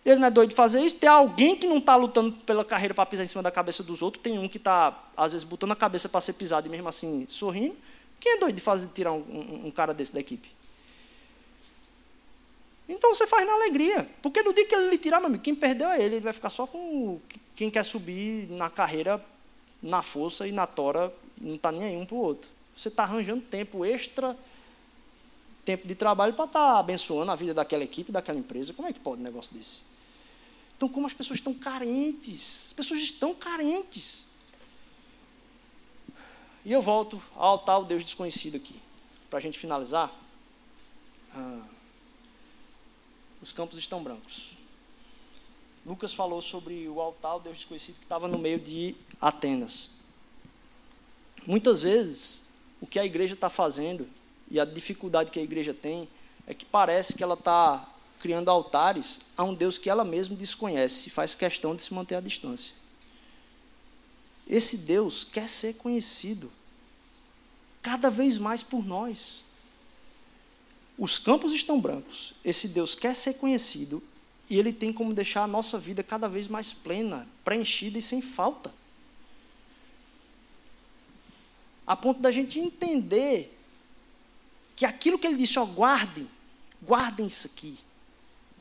Ele 0.05 0.17
não 0.17 0.27
é 0.27 0.31
doido 0.31 0.49
de 0.49 0.55
fazer 0.55 0.81
isso. 0.81 0.97
Tem 0.97 1.09
alguém 1.09 1.55
que 1.55 1.65
não 1.65 1.77
está 1.77 1.95
lutando 1.95 2.31
pela 2.31 2.65
carreira 2.65 2.93
para 2.93 3.05
pisar 3.05 3.23
em 3.23 3.27
cima 3.27 3.41
da 3.41 3.51
cabeça 3.51 3.81
dos 3.81 4.01
outros. 4.01 4.21
Tem 4.21 4.37
um 4.37 4.49
que 4.49 4.57
está, 4.57 5.01
às 5.15 5.31
vezes, 5.31 5.45
botando 5.45 5.71
a 5.71 5.75
cabeça 5.75 6.09
para 6.09 6.19
ser 6.19 6.33
pisado 6.33 6.67
e 6.67 6.69
mesmo 6.69 6.89
assim 6.89 7.25
sorrindo. 7.29 7.75
Quem 8.19 8.33
é 8.33 8.37
doido 8.37 8.55
de 8.55 8.61
fazer, 8.61 8.89
tirar 8.93 9.13
um, 9.13 9.19
um, 9.19 9.67
um 9.67 9.71
cara 9.71 9.93
desse 9.93 10.13
da 10.13 10.19
equipe? 10.19 10.49
Então 12.87 13.13
você 13.13 13.25
faz 13.25 13.47
na 13.47 13.53
alegria. 13.53 14.09
Porque 14.21 14.41
no 14.41 14.53
dia 14.53 14.65
que 14.65 14.75
ele 14.75 14.89
lhe 14.89 14.97
tirar, 14.97 15.19
meu 15.19 15.27
amigo, 15.27 15.43
quem 15.43 15.55
perdeu 15.55 15.89
é 15.89 15.97
ele. 15.97 16.15
Ele 16.15 16.23
vai 16.23 16.33
ficar 16.33 16.49
só 16.49 16.67
com 16.67 17.19
quem 17.55 17.69
quer 17.69 17.83
subir 17.83 18.49
na 18.49 18.69
carreira 18.69 19.23
na 19.83 20.01
força 20.01 20.47
e 20.47 20.51
na 20.51 20.65
tora, 20.65 21.13
não 21.37 21.55
está 21.55 21.69
nem 21.69 21.83
aí 21.83 21.97
um 21.97 22.05
para 22.05 22.15
o 22.15 22.19
outro. 22.19 22.49
Você 22.75 22.87
está 22.87 23.03
arranjando 23.03 23.41
tempo 23.41 23.83
extra, 23.83 24.35
tempo 25.65 25.85
de 25.85 25.93
trabalho 25.93 26.33
para 26.33 26.45
estar 26.45 26.73
tá 26.73 26.79
abençoando 26.79 27.29
a 27.29 27.35
vida 27.35 27.53
daquela 27.53 27.83
equipe, 27.83 28.11
daquela 28.11 28.39
empresa. 28.39 28.73
Como 28.73 28.87
é 28.87 28.93
que 28.93 28.99
pode 28.99 29.19
um 29.19 29.23
negócio 29.23 29.55
desse? 29.55 29.81
Então, 30.83 30.91
como 30.91 31.07
as 31.07 31.13
pessoas 31.13 31.39
estão 31.39 31.53
carentes, 31.53 32.65
as 32.67 32.73
pessoas 32.73 32.99
estão 32.99 33.33
carentes. 33.33 34.27
E 36.65 36.73
eu 36.73 36.81
volto 36.81 37.23
ao 37.37 37.57
tal 37.59 37.85
Deus 37.85 38.03
desconhecido 38.03 38.57
aqui, 38.57 38.75
para 39.29 39.39
a 39.39 39.41
gente 39.41 39.57
finalizar. 39.57 40.13
Ah, 41.33 41.61
os 43.41 43.53
campos 43.53 43.77
estão 43.77 44.03
brancos. 44.03 44.57
Lucas 45.85 46.13
falou 46.13 46.41
sobre 46.41 46.85
o 46.89 46.99
altar, 46.99 47.37
o 47.37 47.39
Deus 47.39 47.55
desconhecido, 47.55 47.95
que 47.95 48.03
estava 48.03 48.27
no 48.27 48.37
meio 48.37 48.59
de 48.59 48.93
Atenas. 49.21 49.89
Muitas 51.47 51.81
vezes, 51.81 52.43
o 52.81 52.85
que 52.85 52.99
a 52.99 53.05
igreja 53.05 53.35
está 53.35 53.49
fazendo, 53.49 54.05
e 54.51 54.59
a 54.59 54.65
dificuldade 54.65 55.31
que 55.31 55.39
a 55.39 55.43
igreja 55.43 55.73
tem, 55.73 56.09
é 56.45 56.53
que 56.53 56.65
parece 56.65 57.15
que 57.15 57.23
ela 57.23 57.35
está 57.35 57.89
criando 58.23 58.49
altares 58.49 59.19
a 59.35 59.43
um 59.43 59.53
Deus 59.53 59.77
que 59.77 59.89
ela 59.89 60.05
mesma 60.05 60.33
desconhece 60.33 61.09
e 61.09 61.11
faz 61.11 61.35
questão 61.35 61.75
de 61.75 61.81
se 61.81 61.93
manter 61.93 62.15
à 62.15 62.21
distância. 62.21 62.73
Esse 64.47 64.77
Deus 64.77 65.25
quer 65.25 65.49
ser 65.49 65.73
conhecido 65.73 66.49
cada 67.81 68.09
vez 68.09 68.37
mais 68.37 68.63
por 68.63 68.81
nós. 68.85 69.43
Os 70.97 71.19
campos 71.19 71.51
estão 71.51 71.81
brancos. 71.81 72.33
Esse 72.45 72.69
Deus 72.69 72.95
quer 72.95 73.13
ser 73.13 73.33
conhecido 73.33 74.01
e 74.49 74.57
Ele 74.57 74.71
tem 74.71 74.93
como 74.93 75.13
deixar 75.13 75.43
a 75.43 75.47
nossa 75.47 75.77
vida 75.77 76.01
cada 76.01 76.29
vez 76.29 76.47
mais 76.47 76.71
plena, 76.71 77.27
preenchida 77.43 77.97
e 77.97 78.01
sem 78.01 78.21
falta. 78.21 78.73
A 81.85 81.93
ponto 81.93 82.21
da 82.21 82.31
gente 82.31 82.57
entender 82.57 83.53
que 84.77 84.85
aquilo 84.85 85.19
que 85.19 85.27
Ele 85.27 85.35
disse, 85.35 85.59
ó, 85.59 85.65
guardem, 85.65 86.29
Guardem 86.85 87.27
isso 87.27 87.47
aqui. 87.47 87.77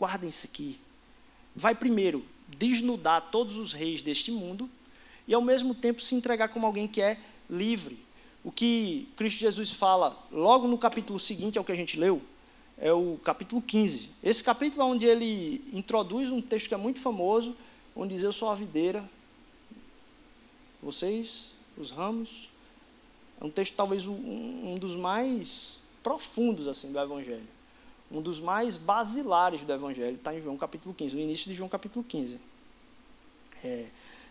Guardem 0.03 0.31
isso 0.31 0.45
aqui. 0.47 0.81
Vai 1.55 1.77
primeiro 1.77 2.25
desnudar 2.49 3.29
todos 3.31 3.57
os 3.57 3.73
reis 3.73 4.03
deste 4.03 4.33
mundo 4.33 4.69
e, 5.29 5.33
ao 5.33 5.41
mesmo 5.41 5.77
tempo, 5.77 6.01
se 6.01 6.17
entregar 6.17 6.49
como 6.49 6.67
alguém 6.67 6.89
que 6.89 7.01
é 7.01 7.21
livre. 7.49 8.05
O 8.43 8.51
que 8.51 9.09
Cristo 9.15 9.39
Jesus 9.39 9.71
fala 9.71 10.21
logo 10.33 10.67
no 10.67 10.77
capítulo 10.77 11.21
seguinte 11.21 11.57
ao 11.57 11.63
que 11.65 11.71
a 11.71 11.77
gente 11.77 11.97
leu 11.97 12.21
é 12.77 12.93
o 12.93 13.17
capítulo 13.23 13.63
15. 13.63 14.11
Esse 14.25 14.43
capítulo 14.43 14.83
é 14.83 14.87
onde 14.87 15.07
ele 15.07 15.65
introduz 15.73 16.31
um 16.31 16.43
texto 16.43 16.67
que 16.67 16.75
é 16.75 16.77
muito 16.77 16.99
famoso, 16.99 17.55
onde 17.95 18.15
diz: 18.15 18.25
Eu 18.25 18.33
sou 18.33 18.51
a 18.51 18.57
videira, 18.57 19.09
vocês, 20.83 21.53
os 21.79 21.93
ramos. 21.93 22.49
É 23.41 23.45
um 23.45 23.51
texto 23.51 23.77
talvez 23.77 24.05
um, 24.05 24.75
dos 24.81 24.97
mais 24.97 25.79
profundos 26.03 26.67
assim 26.67 26.91
do 26.91 26.99
Evangelho. 26.99 27.62
Um 28.13 28.21
dos 28.21 28.39
mais 28.39 28.77
basilares 28.77 29.63
do 29.63 29.73
Evangelho 29.73 30.17
está 30.17 30.35
em 30.35 30.43
João 30.43 30.57
capítulo 30.59 30.95
15, 30.95 31.17
no 31.17 31.23
início 31.23 31.51
de 31.51 31.55
João 31.55 31.69
capítulo 31.69 32.05
15. 32.05 32.39
É, 33.65 33.87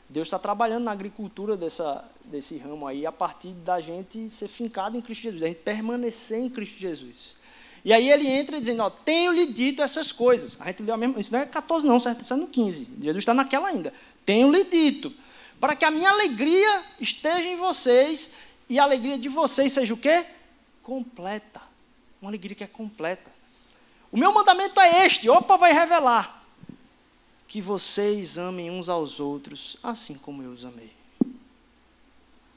Deus 0.08 0.28
está 0.28 0.38
trabalhando 0.38 0.84
na 0.84 0.92
agricultura 0.92 1.58
dessa, 1.58 2.06
desse 2.26 2.58
ramo 2.58 2.86
aí 2.86 3.06
a 3.08 3.12
partir 3.12 3.54
da 3.54 3.82
gente 3.82 4.30
ser 4.30 4.48
fincado 4.48 4.96
em 4.96 5.02
Cristo 5.02 5.24
Jesus, 5.24 5.42
da 5.42 5.48
gente 5.48 5.62
permanecer 5.62 6.38
em 6.38 6.50
Cristo 6.50 6.78
Jesus. 6.78 7.36
E 7.84 7.92
aí 7.92 8.12
ele 8.12 8.28
entra 8.28 8.60
dizendo, 8.60 8.84
ó, 8.84 8.90
tenho-lhe 8.92 9.48
dito 9.48 9.82
essas 9.82 10.12
coisas. 10.12 10.56
A 10.60 10.66
gente 10.66 10.84
leu 10.84 10.94
a 10.94 10.98
mesma, 10.98 11.20
isso 11.20 11.32
não 11.32 11.40
é 11.40 11.46
14 11.48 11.88
não, 11.88 12.00
certo? 12.00 12.22
Isso 12.22 12.34
é 12.34 12.36
no 12.36 12.48
15. 12.48 12.88
Jesus 13.02 13.18
está 13.18 13.34
naquela 13.34 13.70
ainda. 13.70 13.92
Tenho-lhe 14.24 14.64
dito, 14.64 15.12
para 15.60 15.76
que 15.76 15.86
a 15.86 15.90
minha 15.90 16.12
alegria 16.12 16.84
esteja 17.00 17.48
em 17.48 17.56
vocês 17.56 18.32
e 18.70 18.78
a 18.78 18.84
alegria 18.84 19.18
de 19.18 19.30
vocês 19.30 19.72
seja 19.72 19.94
o 19.94 19.98
quê? 19.98 20.26
Completa. 20.84 21.62
Uma 22.22 22.30
alegria 22.30 22.56
que 22.56 22.64
é 22.64 22.68
completa. 22.68 23.41
O 24.12 24.18
meu 24.18 24.34
mandamento 24.34 24.80
é 24.80 25.05
este, 25.05 25.30
opa, 25.30 25.55
vai 25.55 25.74
revelar. 25.74 26.43
Que 27.47 27.62
vocês 27.62 28.38
amem 28.38 28.70
uns 28.70 28.89
aos 28.89 29.20
outros, 29.20 29.78
assim 29.82 30.16
como 30.16 30.43
eu 30.43 30.51
os 30.51 30.66
amei. 30.66 30.91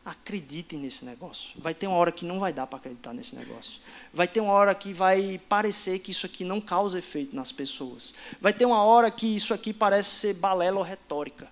Acreditem 0.05 0.79
nesse 0.79 1.05
negócio. 1.05 1.51
Vai 1.57 1.73
ter 1.73 1.87
uma 1.87 1.97
hora 1.97 2.13
que 2.13 2.25
não 2.25 2.39
vai 2.39 2.53
dar 2.53 2.67
para 2.67 2.79
acreditar 2.79 3.13
nesse 3.13 3.35
negócio. 3.37 3.81
Vai 4.13 4.29
ter 4.29 4.41
uma 4.41 4.53
hora 4.53 4.75
que 4.75 4.93
vai 4.93 5.41
parecer 5.49 6.01
que 6.01 6.11
isso 6.11 6.27
aqui 6.27 6.45
não 6.45 6.61
causa 6.61 6.99
efeito 6.99 7.35
nas 7.35 7.53
pessoas. 7.53 8.13
Vai 8.41 8.53
ter 8.53 8.67
uma 8.67 8.83
hora 8.83 9.11
que 9.11 9.27
isso 9.27 9.55
aqui 9.55 9.73
parece 9.73 10.11
ser 10.11 10.35
balela 10.35 10.79
ou 10.79 10.83
retórica. 10.83 11.49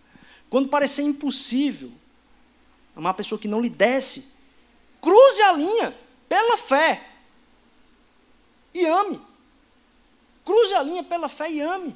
Quando 0.50 0.68
parecer 0.68 1.02
impossível 1.02 1.90
amar 2.94 3.10
uma 3.10 3.14
pessoa 3.14 3.38
que 3.38 3.48
não 3.48 3.60
lhe 3.60 3.70
desce, 3.70 4.28
cruze 5.00 5.42
a 5.42 5.52
linha 5.52 5.96
pela 6.28 6.58
fé 6.58 7.08
e 8.74 8.84
ame. 8.84 9.31
Cruze 10.44 10.74
a 10.74 10.82
linha 10.82 11.02
pela 11.02 11.28
fé 11.28 11.50
e 11.50 11.60
ame. 11.60 11.94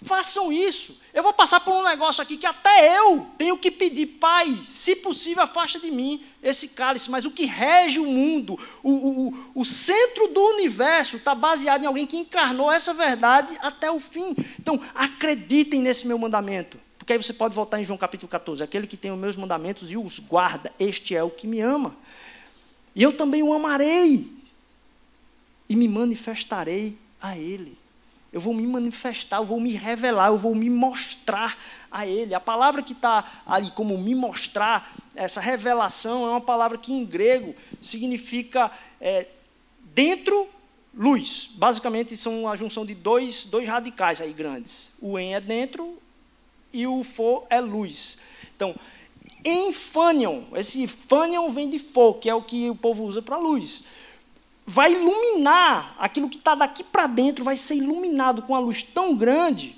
Façam 0.00 0.52
isso. 0.52 0.96
Eu 1.12 1.24
vou 1.24 1.32
passar 1.32 1.58
por 1.58 1.74
um 1.74 1.82
negócio 1.82 2.22
aqui 2.22 2.36
que 2.36 2.46
até 2.46 2.96
eu 2.96 3.26
tenho 3.36 3.58
que 3.58 3.68
pedir, 3.68 4.06
Pai, 4.06 4.54
se 4.62 4.94
possível, 4.94 5.42
afasta 5.42 5.80
de 5.80 5.90
mim 5.90 6.24
esse 6.40 6.68
cálice. 6.68 7.10
Mas 7.10 7.24
o 7.24 7.32
que 7.32 7.44
rege 7.44 7.98
o 7.98 8.06
mundo, 8.06 8.56
o, 8.82 8.92
o, 8.92 9.52
o 9.56 9.64
centro 9.64 10.28
do 10.28 10.40
universo, 10.40 11.16
está 11.16 11.34
baseado 11.34 11.82
em 11.82 11.86
alguém 11.86 12.06
que 12.06 12.16
encarnou 12.16 12.70
essa 12.70 12.94
verdade 12.94 13.58
até 13.60 13.90
o 13.90 13.98
fim. 13.98 14.36
Então, 14.58 14.80
acreditem 14.94 15.82
nesse 15.82 16.06
meu 16.06 16.16
mandamento. 16.16 16.78
Porque 16.96 17.14
aí 17.14 17.18
você 17.20 17.32
pode 17.32 17.54
voltar 17.54 17.80
em 17.80 17.84
João 17.84 17.98
capítulo 17.98 18.28
14. 18.28 18.62
Aquele 18.62 18.86
que 18.86 18.96
tem 18.96 19.10
os 19.10 19.18
meus 19.18 19.36
mandamentos 19.36 19.90
e 19.90 19.96
os 19.96 20.20
guarda, 20.20 20.72
este 20.78 21.16
é 21.16 21.24
o 21.24 21.30
que 21.30 21.46
me 21.46 21.60
ama. 21.60 21.96
E 22.94 23.02
eu 23.02 23.12
também 23.12 23.42
o 23.42 23.52
amarei. 23.52 24.30
E 25.68 25.74
me 25.74 25.88
manifestarei 25.88 26.96
a 27.20 27.36
Ele. 27.36 27.76
Eu 28.30 28.40
vou 28.40 28.52
me 28.52 28.66
manifestar, 28.66 29.38
eu 29.38 29.44
vou 29.44 29.58
me 29.58 29.72
revelar, 29.72 30.28
eu 30.28 30.36
vou 30.36 30.54
me 30.54 30.68
mostrar 30.68 31.58
a 31.90 32.06
Ele. 32.06 32.34
A 32.34 32.40
palavra 32.40 32.82
que 32.82 32.92
está 32.92 33.42
ali 33.46 33.70
como 33.70 33.96
me 33.96 34.14
mostrar, 34.14 34.94
essa 35.14 35.40
revelação, 35.40 36.26
é 36.26 36.30
uma 36.30 36.40
palavra 36.40 36.76
que 36.76 36.92
em 36.92 37.04
grego 37.04 37.54
significa 37.80 38.70
é, 39.00 39.26
dentro, 39.94 40.46
luz. 40.94 41.48
Basicamente, 41.54 42.16
são 42.16 42.46
a 42.46 42.54
junção 42.54 42.84
de 42.84 42.94
dois, 42.94 43.44
dois 43.44 43.66
radicais 43.66 44.20
aí 44.20 44.32
grandes. 44.32 44.92
O 45.00 45.18
em 45.18 45.34
é 45.34 45.40
dentro 45.40 45.98
e 46.70 46.86
o 46.86 47.02
fo 47.02 47.44
é 47.48 47.60
luz. 47.60 48.18
Então, 48.54 48.76
em 49.42 49.72
fanion, 49.72 50.42
esse 50.54 50.86
fanion 50.86 51.48
vem 51.50 51.70
de 51.70 51.78
fo, 51.78 52.12
que 52.14 52.28
é 52.28 52.34
o 52.34 52.42
que 52.42 52.68
o 52.68 52.74
povo 52.74 53.04
usa 53.04 53.22
para 53.22 53.38
luz 53.38 53.84
vai 54.68 54.92
iluminar 54.92 55.96
aquilo 55.98 56.28
que 56.28 56.36
está 56.36 56.54
daqui 56.54 56.84
para 56.84 57.06
dentro, 57.06 57.42
vai 57.42 57.56
ser 57.56 57.76
iluminado 57.76 58.42
com 58.42 58.54
a 58.54 58.58
luz 58.58 58.82
tão 58.82 59.16
grande. 59.16 59.74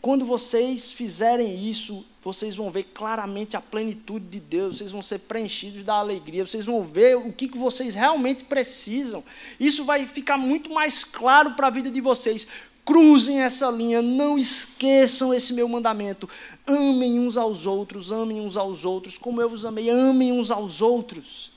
Quando 0.00 0.24
vocês 0.24 0.92
fizerem 0.92 1.68
isso, 1.68 2.06
vocês 2.22 2.54
vão 2.54 2.70
ver 2.70 2.84
claramente 2.94 3.56
a 3.56 3.60
plenitude 3.60 4.26
de 4.26 4.38
Deus, 4.38 4.78
vocês 4.78 4.92
vão 4.92 5.02
ser 5.02 5.18
preenchidos 5.18 5.82
da 5.82 5.94
alegria, 5.94 6.46
vocês 6.46 6.64
vão 6.64 6.84
ver 6.84 7.16
o 7.16 7.32
que, 7.32 7.48
que 7.48 7.58
vocês 7.58 7.96
realmente 7.96 8.44
precisam. 8.44 9.24
Isso 9.58 9.84
vai 9.84 10.06
ficar 10.06 10.38
muito 10.38 10.72
mais 10.72 11.02
claro 11.02 11.54
para 11.54 11.66
a 11.66 11.70
vida 11.70 11.90
de 11.90 12.00
vocês. 12.00 12.46
Cruzem 12.84 13.40
essa 13.40 13.72
linha, 13.72 14.00
não 14.00 14.38
esqueçam 14.38 15.34
esse 15.34 15.52
meu 15.52 15.68
mandamento. 15.68 16.28
Amem 16.64 17.18
uns 17.18 17.36
aos 17.36 17.66
outros, 17.66 18.12
amem 18.12 18.40
uns 18.40 18.56
aos 18.56 18.84
outros, 18.84 19.18
como 19.18 19.42
eu 19.42 19.48
vos 19.48 19.66
amei, 19.66 19.90
amem 19.90 20.30
uns 20.30 20.52
aos 20.52 20.80
outros. 20.80 21.50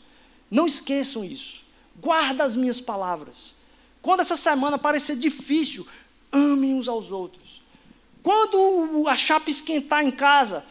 Não 0.49 0.65
esqueçam 0.65 1.23
isso 1.23 1.62
guarda 2.04 2.43
as 2.43 2.56
minhas 2.56 2.82
palavras. 2.82 3.56
Quando 4.01 4.20
essa 4.20 4.36
semana 4.36 4.78
parecer 4.78 5.16
difícil, 5.16 5.88
amem 6.32 6.74
uns 6.74 6.89
aos 6.89 7.12
outros. 7.12 7.62
Quando 8.22 9.08
a 9.08 9.16
chapa 9.16 9.49
esquentar 9.49 10.04
em 10.04 10.12
casa, 10.12 10.66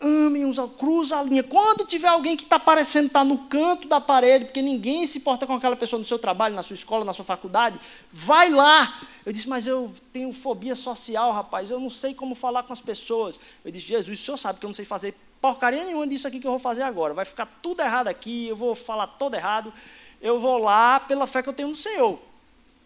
amem 0.00 0.44
uns 0.44 0.58
aos 0.58 0.74
cruza 0.76 1.18
a 1.18 1.22
linha. 1.22 1.42
Quando 1.42 1.86
tiver 1.86 2.08
alguém 2.08 2.36
que 2.36 2.44
está 2.44 2.58
parecendo 2.58 3.06
estar 3.06 3.20
tá 3.20 3.24
no 3.24 3.38
canto 3.38 3.88
da 3.88 4.00
parede, 4.00 4.46
porque 4.46 4.60
ninguém 4.60 5.06
se 5.06 5.18
importa 5.18 5.46
com 5.46 5.54
aquela 5.54 5.76
pessoa 5.76 5.98
no 5.98 6.04
seu 6.04 6.18
trabalho, 6.18 6.54
na 6.54 6.62
sua 6.62 6.74
escola, 6.74 7.04
na 7.04 7.14
sua 7.14 7.24
faculdade, 7.24 7.80
vai 8.12 8.50
lá. 8.50 9.00
Eu 9.24 9.32
disse, 9.32 9.48
mas 9.48 9.66
eu 9.66 9.92
tenho 10.12 10.32
fobia 10.32 10.74
social, 10.74 11.32
rapaz, 11.32 11.70
eu 11.70 11.80
não 11.80 11.90
sei 11.90 12.14
como 12.14 12.34
falar 12.34 12.62
com 12.62 12.72
as 12.72 12.80
pessoas. 12.80 13.40
Eu 13.64 13.70
disse, 13.70 13.86
Jesus, 13.86 14.20
o 14.20 14.22
senhor 14.22 14.36
sabe 14.36 14.58
que 14.58 14.66
eu 14.66 14.68
não 14.68 14.74
sei 14.74 14.84
fazer 14.84 15.14
porcaria 15.40 15.84
nenhuma 15.84 16.06
disso 16.06 16.26
aqui 16.26 16.40
que 16.40 16.46
eu 16.46 16.50
vou 16.50 16.58
fazer 16.60 16.82
agora. 16.82 17.14
Vai 17.14 17.24
ficar 17.24 17.46
tudo 17.62 17.80
errado 17.80 18.08
aqui, 18.08 18.48
eu 18.48 18.56
vou 18.56 18.74
falar 18.74 19.06
todo 19.06 19.34
errado 19.34 19.72
eu 20.20 20.40
vou 20.40 20.58
lá 20.58 21.00
pela 21.00 21.26
fé 21.26 21.42
que 21.42 21.48
eu 21.48 21.52
tenho 21.52 21.68
no 21.68 21.76
Senhor. 21.76 22.18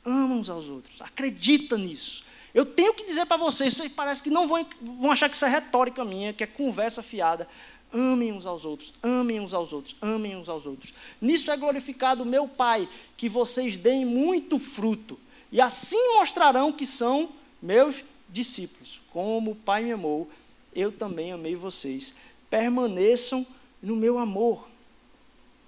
Ama 0.04 0.34
uns 0.34 0.50
aos 0.50 0.68
outros, 0.68 1.00
acredita 1.00 1.78
nisso. 1.78 2.24
Eu 2.54 2.66
tenho 2.66 2.92
que 2.92 3.04
dizer 3.04 3.24
para 3.24 3.36
vocês, 3.36 3.74
vocês 3.74 3.90
parecem 3.90 4.24
que 4.24 4.30
não 4.30 4.46
vão, 4.46 4.66
vão 4.80 5.10
achar 5.10 5.28
que 5.28 5.36
isso 5.36 5.44
é 5.44 5.48
retórica 5.48 6.04
minha, 6.04 6.32
que 6.32 6.44
é 6.44 6.46
conversa 6.46 7.02
fiada. 7.02 7.48
Amem 7.92 8.32
uns 8.32 8.46
aos 8.46 8.64
outros, 8.64 8.92
amem 9.02 9.40
uns 9.40 9.54
aos 9.54 9.72
outros, 9.72 9.96
amem 10.00 10.36
uns 10.36 10.48
aos 10.48 10.66
outros. 10.66 10.94
Nisso 11.20 11.50
é 11.50 11.56
glorificado 11.56 12.24
meu 12.24 12.48
Pai, 12.48 12.88
que 13.16 13.28
vocês 13.28 13.76
deem 13.76 14.04
muito 14.04 14.58
fruto, 14.58 15.18
e 15.50 15.60
assim 15.60 16.14
mostrarão 16.14 16.72
que 16.72 16.86
são 16.86 17.30
meus 17.60 18.02
discípulos. 18.28 19.00
Como 19.12 19.52
o 19.52 19.56
Pai 19.56 19.84
me 19.84 19.92
amou, 19.92 20.30
eu 20.74 20.90
também 20.90 21.32
amei 21.32 21.54
vocês. 21.54 22.14
Permaneçam 22.48 23.46
no 23.82 23.94
meu 23.94 24.18
amor, 24.18 24.66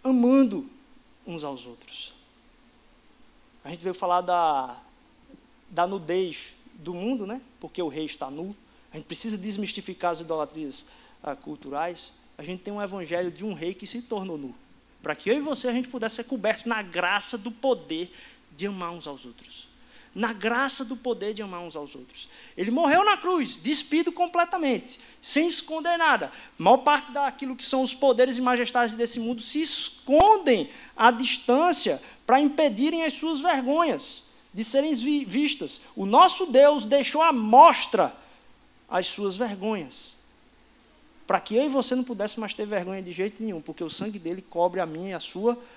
amando 0.03 0.69
uns 1.27 1.45
aos 1.45 1.67
outros. 1.67 2.13
A 3.65 3.71
gente 3.71 3.83
veio 3.83 3.95
falar 3.95 4.21
da, 4.21 4.77
da 5.71 5.87
nudez 5.87 6.55
do 6.75 6.93
mundo, 6.93 7.27
né? 7.27 7.41
porque 7.61 7.83
o 7.83 7.89
rei 7.89 8.05
está 8.05 8.31
nu. 8.31 8.55
A 8.93 8.97
gente 8.97 9.07
precisa 9.07 9.37
desmistificar 9.39 10.13
as 10.13 10.21
idolatrias 10.21 10.87
ah, 11.23 11.35
culturais. 11.35 12.13
A 12.37 12.43
gente 12.43 12.63
tem 12.63 12.73
um 12.73 12.83
evangelho 12.83 13.31
de 13.31 13.45
um 13.45 13.55
rei 13.55 13.75
que 13.75 13.87
se 13.87 14.03
tornou 14.03 14.37
nu. 14.37 14.55
Para 15.03 15.15
que 15.15 15.31
eu 15.31 15.37
e 15.37 15.41
você 15.41 15.69
a 15.69 15.73
gente 15.73 15.89
pudesse 15.89 16.17
ser 16.17 16.25
coberto 16.25 16.69
na 16.69 16.83
graça 16.83 17.37
do 17.37 17.51
poder 17.51 18.13
de 18.53 18.67
amar 18.67 18.93
uns 18.93 19.07
aos 19.07 19.27
outros 19.27 19.74
na 20.15 20.33
graça 20.33 20.85
do 20.85 20.97
poder 20.97 21.35
de 21.35 21.43
amar 21.43 21.61
uns 21.61 21.75
aos 21.75 21.95
outros. 21.97 22.29
Ele 22.57 22.71
morreu 22.71 23.05
na 23.05 23.17
cruz, 23.17 23.57
despido 23.57 24.13
completamente, 24.13 25.01
sem 25.21 25.47
esconder 25.47 25.97
nada. 25.97 26.27
A 26.27 26.63
maior 26.63 26.79
parte 26.79 27.11
daquilo 27.13 27.57
que 27.57 27.65
são 27.65 27.83
os 27.83 27.93
poderes 27.93 28.39
e 28.39 28.41
majestades 28.41 28.95
desse 28.95 29.19
mundo 29.19 29.43
se 29.43 29.61
escondem 29.61 30.71
à 30.97 31.11
distância 31.11 32.01
para 32.27 32.41
impedirem 32.41 33.05
as 33.05 33.15
suas 33.15 33.41
vergonhas 33.41 34.23
de 34.53 34.63
serem 34.63 34.95
vistas. 35.25 35.81
O 35.97 36.07
nosso 36.07 36.47
Deus 36.47 36.85
deixou 36.85 37.21
à 37.21 37.33
mostra 37.33 38.15
as 38.89 39.09
suas 39.09 39.35
vergonhas. 39.35 40.15
Para 41.27 41.41
que 41.41 41.57
eu 41.57 41.65
e 41.65 41.69
você 41.69 41.97
não 41.97 42.05
pudéssemos 42.05 42.39
mais 42.39 42.55
ter 42.55 42.67
vergonha 42.67 43.03
de 43.03 43.11
jeito 43.11 43.43
nenhum, 43.43 43.61
porque 43.61 43.83
o 43.83 43.91
sangue 43.91 44.19
dele 44.19 44.43
cobre 44.43 44.81
a 44.81 44.87
minha 44.87 45.11
e 45.11 45.15
a 45.15 45.21
sua 45.21 45.55
vergonha. 45.55 45.74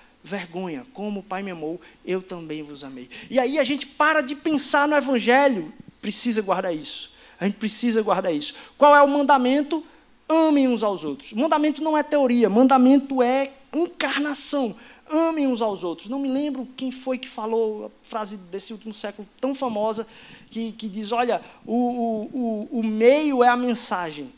Como 0.92 1.20
o 1.20 1.22
Pai 1.22 1.42
me 1.42 1.50
amou, 1.50 1.80
eu 2.04 2.20
também 2.20 2.62
vos 2.62 2.84
amei. 2.84 3.08
E 3.30 3.38
aí 3.38 3.58
a 3.58 3.64
gente 3.64 3.86
para 3.86 4.20
de 4.20 4.34
pensar 4.34 4.86
no 4.86 4.96
Evangelho. 4.96 5.72
Precisa 6.00 6.42
guardar 6.42 6.74
isso. 6.74 7.10
A 7.40 7.46
gente 7.46 7.56
precisa 7.56 8.02
guardar 8.02 8.34
isso. 8.34 8.54
Qual 8.76 8.94
é 8.94 9.02
o 9.02 9.08
mandamento? 9.08 9.84
Amem 10.28 10.68
uns 10.68 10.82
aos 10.82 11.04
outros. 11.04 11.32
Mandamento 11.32 11.82
não 11.82 11.96
é 11.96 12.02
teoria, 12.02 12.50
mandamento 12.50 13.22
é 13.22 13.52
encarnação. 13.72 14.76
amem 15.10 15.46
uns 15.46 15.62
aos 15.62 15.84
outros. 15.84 16.08
Não 16.08 16.18
me 16.18 16.28
lembro 16.28 16.68
quem 16.76 16.90
foi 16.90 17.16
que 17.16 17.28
falou 17.28 17.86
a 17.86 18.08
frase 18.08 18.36
desse 18.36 18.72
último 18.72 18.92
século 18.92 19.26
tão 19.40 19.54
famosa, 19.54 20.06
que, 20.50 20.72
que 20.72 20.88
diz: 20.88 21.12
olha, 21.12 21.40
o, 21.64 21.74
o, 21.74 22.68
o, 22.72 22.80
o 22.80 22.84
meio 22.84 23.42
é 23.42 23.48
a 23.48 23.56
mensagem. 23.56 24.30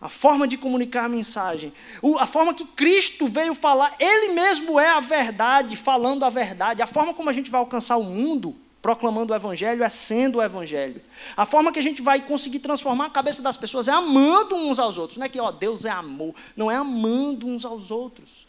A 0.00 0.08
forma 0.08 0.46
de 0.46 0.56
comunicar 0.56 1.04
a 1.04 1.08
mensagem. 1.08 1.72
A 2.18 2.26
forma 2.26 2.52
que 2.52 2.64
Cristo 2.64 3.26
veio 3.26 3.54
falar, 3.54 3.94
Ele 3.98 4.32
mesmo 4.32 4.78
é 4.78 4.90
a 4.90 5.00
verdade, 5.00 5.74
falando 5.74 6.24
a 6.24 6.30
verdade. 6.30 6.82
A 6.82 6.86
forma 6.86 7.14
como 7.14 7.30
a 7.30 7.32
gente 7.32 7.50
vai 7.50 7.60
alcançar 7.60 7.96
o 7.96 8.04
mundo 8.04 8.54
proclamando 8.86 9.32
o 9.32 9.36
Evangelho 9.36 9.82
é 9.82 9.88
sendo 9.88 10.38
o 10.38 10.42
Evangelho. 10.42 11.02
A 11.36 11.44
forma 11.44 11.72
que 11.72 11.78
a 11.80 11.82
gente 11.82 12.00
vai 12.00 12.20
conseguir 12.20 12.60
transformar 12.60 13.06
a 13.06 13.10
cabeça 13.10 13.42
das 13.42 13.56
pessoas 13.56 13.88
é 13.88 13.90
amando 13.90 14.54
uns 14.54 14.78
aos 14.78 14.96
outros. 14.96 15.18
Não 15.18 15.26
é 15.26 15.28
que 15.28 15.40
ó, 15.40 15.50
Deus 15.50 15.84
é 15.84 15.90
amor. 15.90 16.34
Não 16.54 16.70
é 16.70 16.76
amando 16.76 17.48
uns 17.48 17.64
aos 17.64 17.90
outros. 17.90 18.46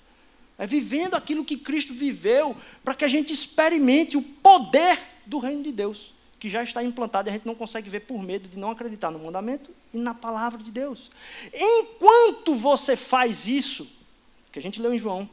É 0.57 0.67
vivendo 0.67 1.15
aquilo 1.15 1.45
que 1.45 1.57
Cristo 1.57 1.93
viveu 1.93 2.55
para 2.83 2.93
que 2.93 3.03
a 3.05 3.07
gente 3.07 3.33
experimente 3.33 4.15
o 4.15 4.21
poder 4.21 4.99
do 5.25 5.39
reino 5.39 5.63
de 5.63 5.71
Deus, 5.71 6.13
que 6.39 6.49
já 6.49 6.61
está 6.63 6.83
implantado 6.83 7.27
e 7.27 7.31
a 7.31 7.33
gente 7.33 7.45
não 7.45 7.55
consegue 7.55 7.89
ver 7.89 8.01
por 8.01 8.21
medo 8.21 8.47
de 8.47 8.57
não 8.57 8.71
acreditar 8.71 9.11
no 9.11 9.19
mandamento 9.19 9.71
e 9.93 9.97
na 9.97 10.13
palavra 10.13 10.61
de 10.61 10.71
Deus. 10.71 11.09
Enquanto 11.53 12.53
você 12.53 12.95
faz 12.95 13.47
isso, 13.47 13.89
que 14.51 14.59
a 14.59 14.61
gente 14.61 14.81
leu 14.81 14.93
em 14.93 14.99
João, 14.99 15.27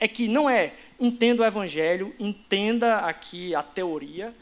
é 0.00 0.08
que 0.08 0.28
não 0.28 0.48
é 0.48 0.74
entenda 0.98 1.42
o 1.42 1.46
Evangelho, 1.46 2.14
entenda 2.18 2.98
aqui 2.98 3.54
a 3.54 3.62
teoria, 3.62 4.34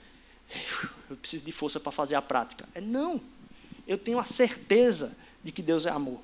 eu 1.11 1.16
preciso 1.16 1.45
de 1.45 1.53
força 1.53 1.79
para 1.79 1.93
fazer 1.93 2.14
a 2.14 2.22
prática. 2.22 2.66
É 2.74 2.81
não. 2.81 3.20
Eu 3.87 3.99
tenho 3.99 4.18
a 4.18 4.24
certeza 4.24 5.16
de 5.45 5.53
que 5.53 5.62
Deus 5.62 5.87
é 5.87 5.91
amor. 5.91 6.20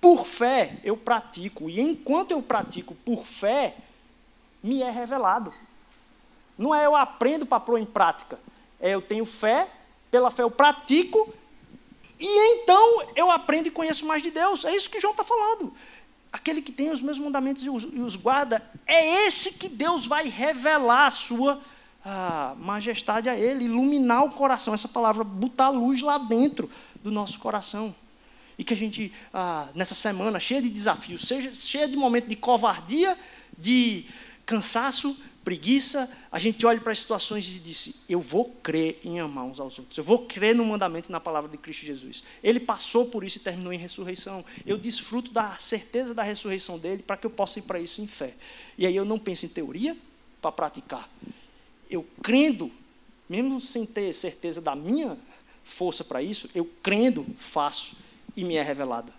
Por 0.00 0.26
fé, 0.26 0.78
eu 0.82 0.96
pratico. 0.96 1.68
E 1.68 1.80
enquanto 1.80 2.32
eu 2.32 2.42
pratico 2.42 2.94
por 2.94 3.24
fé, 3.24 3.76
me 4.62 4.82
é 4.82 4.90
revelado. 4.90 5.52
Não 6.56 6.74
é 6.74 6.86
eu 6.86 6.96
aprendo 6.96 7.44
para 7.44 7.60
pôr 7.60 7.78
em 7.78 7.84
prática. 7.84 8.38
É 8.80 8.90
eu 8.90 9.02
tenho 9.02 9.24
fé, 9.24 9.68
pela 10.10 10.30
fé 10.30 10.42
eu 10.42 10.50
pratico, 10.50 11.32
e 12.18 12.54
então 12.54 13.08
eu 13.14 13.30
aprendo 13.30 13.68
e 13.68 13.70
conheço 13.70 14.06
mais 14.06 14.22
de 14.22 14.30
Deus. 14.30 14.64
É 14.64 14.74
isso 14.74 14.90
que 14.90 15.00
João 15.00 15.12
está 15.12 15.24
falando 15.24 15.72
aquele 16.36 16.60
que 16.60 16.70
tem 16.70 16.90
os 16.90 17.00
meus 17.00 17.18
mandamentos 17.18 17.64
e 17.64 17.70
os, 17.70 17.82
e 17.84 18.00
os 18.00 18.14
guarda, 18.14 18.62
é 18.86 19.26
esse 19.26 19.54
que 19.54 19.68
Deus 19.68 20.06
vai 20.06 20.28
revelar 20.28 21.06
a 21.06 21.10
sua 21.10 21.60
ah, 22.04 22.54
majestade 22.58 23.28
a 23.28 23.36
ele, 23.36 23.64
iluminar 23.64 24.24
o 24.24 24.30
coração, 24.30 24.74
essa 24.74 24.86
palavra, 24.86 25.24
botar 25.24 25.70
luz 25.70 26.02
lá 26.02 26.18
dentro 26.18 26.70
do 27.02 27.10
nosso 27.10 27.38
coração. 27.38 27.94
E 28.58 28.64
que 28.64 28.72
a 28.72 28.76
gente, 28.76 29.12
ah, 29.32 29.68
nessa 29.74 29.94
semana 29.94 30.38
cheia 30.38 30.62
de 30.62 30.70
desafios, 30.70 31.26
seja, 31.26 31.54
cheia 31.54 31.88
de 31.88 31.96
momentos 31.96 32.28
de 32.28 32.36
covardia, 32.36 33.18
de 33.58 34.06
cansaço, 34.44 35.16
preguiça, 35.46 36.10
a 36.32 36.40
gente 36.40 36.66
olha 36.66 36.80
para 36.80 36.90
as 36.90 36.98
situações 36.98 37.46
e 37.54 37.60
diz: 37.60 37.94
Eu 38.08 38.20
vou 38.20 38.46
crer 38.64 38.98
em 39.04 39.20
amar 39.20 39.44
uns 39.44 39.60
aos 39.60 39.78
outros. 39.78 39.96
Eu 39.96 40.02
vou 40.02 40.26
crer 40.26 40.56
no 40.56 40.64
mandamento 40.64 41.08
e 41.08 41.12
na 41.12 41.20
palavra 41.20 41.48
de 41.48 41.56
Cristo 41.56 41.86
Jesus. 41.86 42.24
Ele 42.42 42.58
passou 42.58 43.06
por 43.06 43.22
isso 43.22 43.38
e 43.38 43.40
terminou 43.40 43.72
em 43.72 43.78
ressurreição. 43.78 44.44
Eu 44.66 44.76
desfruto 44.76 45.30
da 45.30 45.54
certeza 45.54 46.12
da 46.12 46.24
ressurreição 46.24 46.80
dele 46.80 47.00
para 47.00 47.16
que 47.16 47.24
eu 47.24 47.30
possa 47.30 47.60
ir 47.60 47.62
para 47.62 47.78
isso 47.78 48.02
em 48.02 48.08
fé. 48.08 48.34
E 48.76 48.84
aí 48.84 48.96
eu 48.96 49.04
não 49.04 49.20
penso 49.20 49.46
em 49.46 49.48
teoria 49.48 49.96
para 50.42 50.50
praticar. 50.50 51.08
Eu 51.88 52.04
crendo, 52.24 52.68
mesmo 53.28 53.60
sem 53.60 53.86
ter 53.86 54.12
certeza 54.12 54.60
da 54.60 54.74
minha 54.74 55.16
força 55.64 56.02
para 56.02 56.20
isso, 56.20 56.50
eu 56.56 56.64
crendo, 56.82 57.24
faço 57.38 57.94
e 58.36 58.42
me 58.42 58.56
é 58.56 58.62
revelada. 58.64 59.12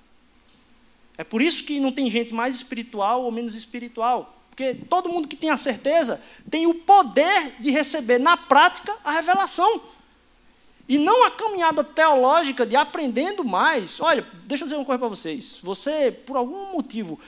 É 1.18 1.24
por 1.24 1.42
isso 1.42 1.64
que 1.64 1.80
não 1.80 1.94
tem 1.94 2.12
gente 2.12 2.34
mais 2.34 2.54
espiritual 2.54 3.24
ou 3.24 3.32
menos 3.32 3.56
espiritual. 3.56 4.37
Porque 4.58 4.74
todo 4.74 5.08
mundo 5.08 5.28
que 5.28 5.36
tem 5.36 5.52
a 5.52 5.56
certeza 5.56 6.20
tem 6.50 6.66
o 6.66 6.74
poder 6.74 7.52
de 7.60 7.70
receber 7.70 8.18
na 8.18 8.36
prática 8.36 8.92
a 9.06 9.12
revelação. 9.12 9.84
E 10.90 10.98
não 10.98 11.24
a 11.24 11.30
caminhada 11.30 11.84
teológica 11.84 12.66
de 12.66 12.76
aprendendo 12.76 13.44
mais. 13.44 14.00
Olha, 14.00 14.26
deixa 14.46 14.64
eu 14.64 14.66
dizer 14.66 14.76
uma 14.78 14.84
coisa 14.86 14.98
para 14.98 15.10
vocês. 15.10 15.60
Você, 15.62 16.12
por 16.12 16.36
algum 16.36 16.72
motivo, 16.72 17.20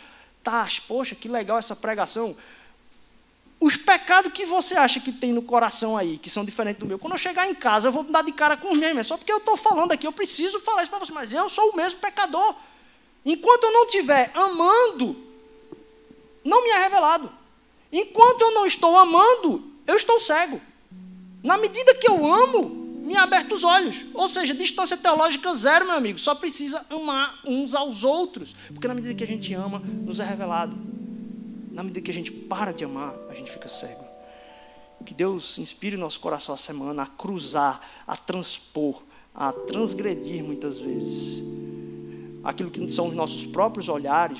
tá, 0.43 0.67
poxa, 0.87 1.13
que 1.13 1.27
legal 1.27 1.59
essa 1.59 1.75
pregação. 1.75 2.35
Os 3.59 3.77
pecados 3.77 4.33
que 4.33 4.47
você 4.47 4.75
acha 4.75 4.99
que 4.99 5.11
tem 5.11 5.31
no 5.31 5.43
coração 5.43 5.95
aí, 5.95 6.17
que 6.17 6.31
são 6.31 6.43
diferentes 6.43 6.79
do 6.79 6.87
meu, 6.87 6.97
quando 6.97 7.13
eu 7.13 7.19
chegar 7.19 7.47
em 7.47 7.53
casa, 7.53 7.89
eu 7.89 7.91
vou 7.91 8.03
dar 8.05 8.23
de 8.23 8.31
cara 8.31 8.57
com 8.57 8.71
os 8.71 8.77
mesmos. 8.79 9.01
É 9.01 9.03
só 9.03 9.17
porque 9.17 9.31
eu 9.31 9.37
estou 9.37 9.55
falando 9.55 9.91
aqui, 9.91 10.07
eu 10.07 10.11
preciso 10.11 10.59
falar 10.61 10.81
isso 10.81 10.89
para 10.89 10.97
você, 10.97 11.13
mas 11.13 11.31
eu 11.31 11.47
sou 11.47 11.69
o 11.69 11.75
mesmo 11.75 11.99
pecador. 11.99 12.55
Enquanto 13.23 13.65
eu 13.65 13.71
não 13.71 13.85
estiver 13.85 14.31
amando 14.33 15.28
não 16.43 16.63
me 16.63 16.69
é 16.69 16.83
revelado. 16.83 17.31
Enquanto 17.91 18.41
eu 18.41 18.53
não 18.53 18.65
estou 18.65 18.97
amando, 18.97 19.63
eu 19.87 19.95
estou 19.95 20.19
cego. 20.19 20.61
Na 21.43 21.57
medida 21.57 21.95
que 21.95 22.07
eu 22.09 22.25
amo, 22.25 22.69
me 23.03 23.15
é 23.15 23.17
aberto 23.17 23.53
os 23.53 23.63
olhos. 23.63 24.05
Ou 24.13 24.27
seja, 24.27 24.53
distância 24.53 24.95
teológica 24.95 25.53
zero, 25.55 25.85
meu 25.85 25.95
amigo. 25.95 26.19
Só 26.19 26.35
precisa 26.35 26.85
amar 26.89 27.39
uns 27.45 27.73
aos 27.73 28.03
outros. 28.03 28.55
Porque 28.67 28.87
na 28.87 28.93
medida 28.93 29.13
que 29.13 29.23
a 29.23 29.27
gente 29.27 29.53
ama, 29.53 29.79
nos 29.79 30.19
é 30.19 30.25
revelado. 30.25 30.77
Na 31.71 31.81
medida 31.81 32.01
que 32.01 32.11
a 32.11 32.13
gente 32.13 32.31
para 32.31 32.71
de 32.71 32.83
amar, 32.83 33.15
a 33.29 33.33
gente 33.33 33.49
fica 33.49 33.67
cego. 33.67 34.03
Que 35.05 35.13
Deus 35.13 35.57
inspire 35.57 35.95
nosso 35.95 36.19
coração 36.19 36.53
a 36.53 36.57
semana 36.57 37.03
a 37.03 37.07
cruzar, 37.07 37.81
a 38.05 38.17
transpor, 38.17 39.01
a 39.33 39.53
transgredir 39.53 40.43
muitas 40.43 40.77
vezes 40.79 41.41
aquilo 42.43 42.69
que 42.69 42.89
são 42.89 43.07
os 43.07 43.15
nossos 43.15 43.45
próprios 43.45 43.89
olhares 43.89 44.39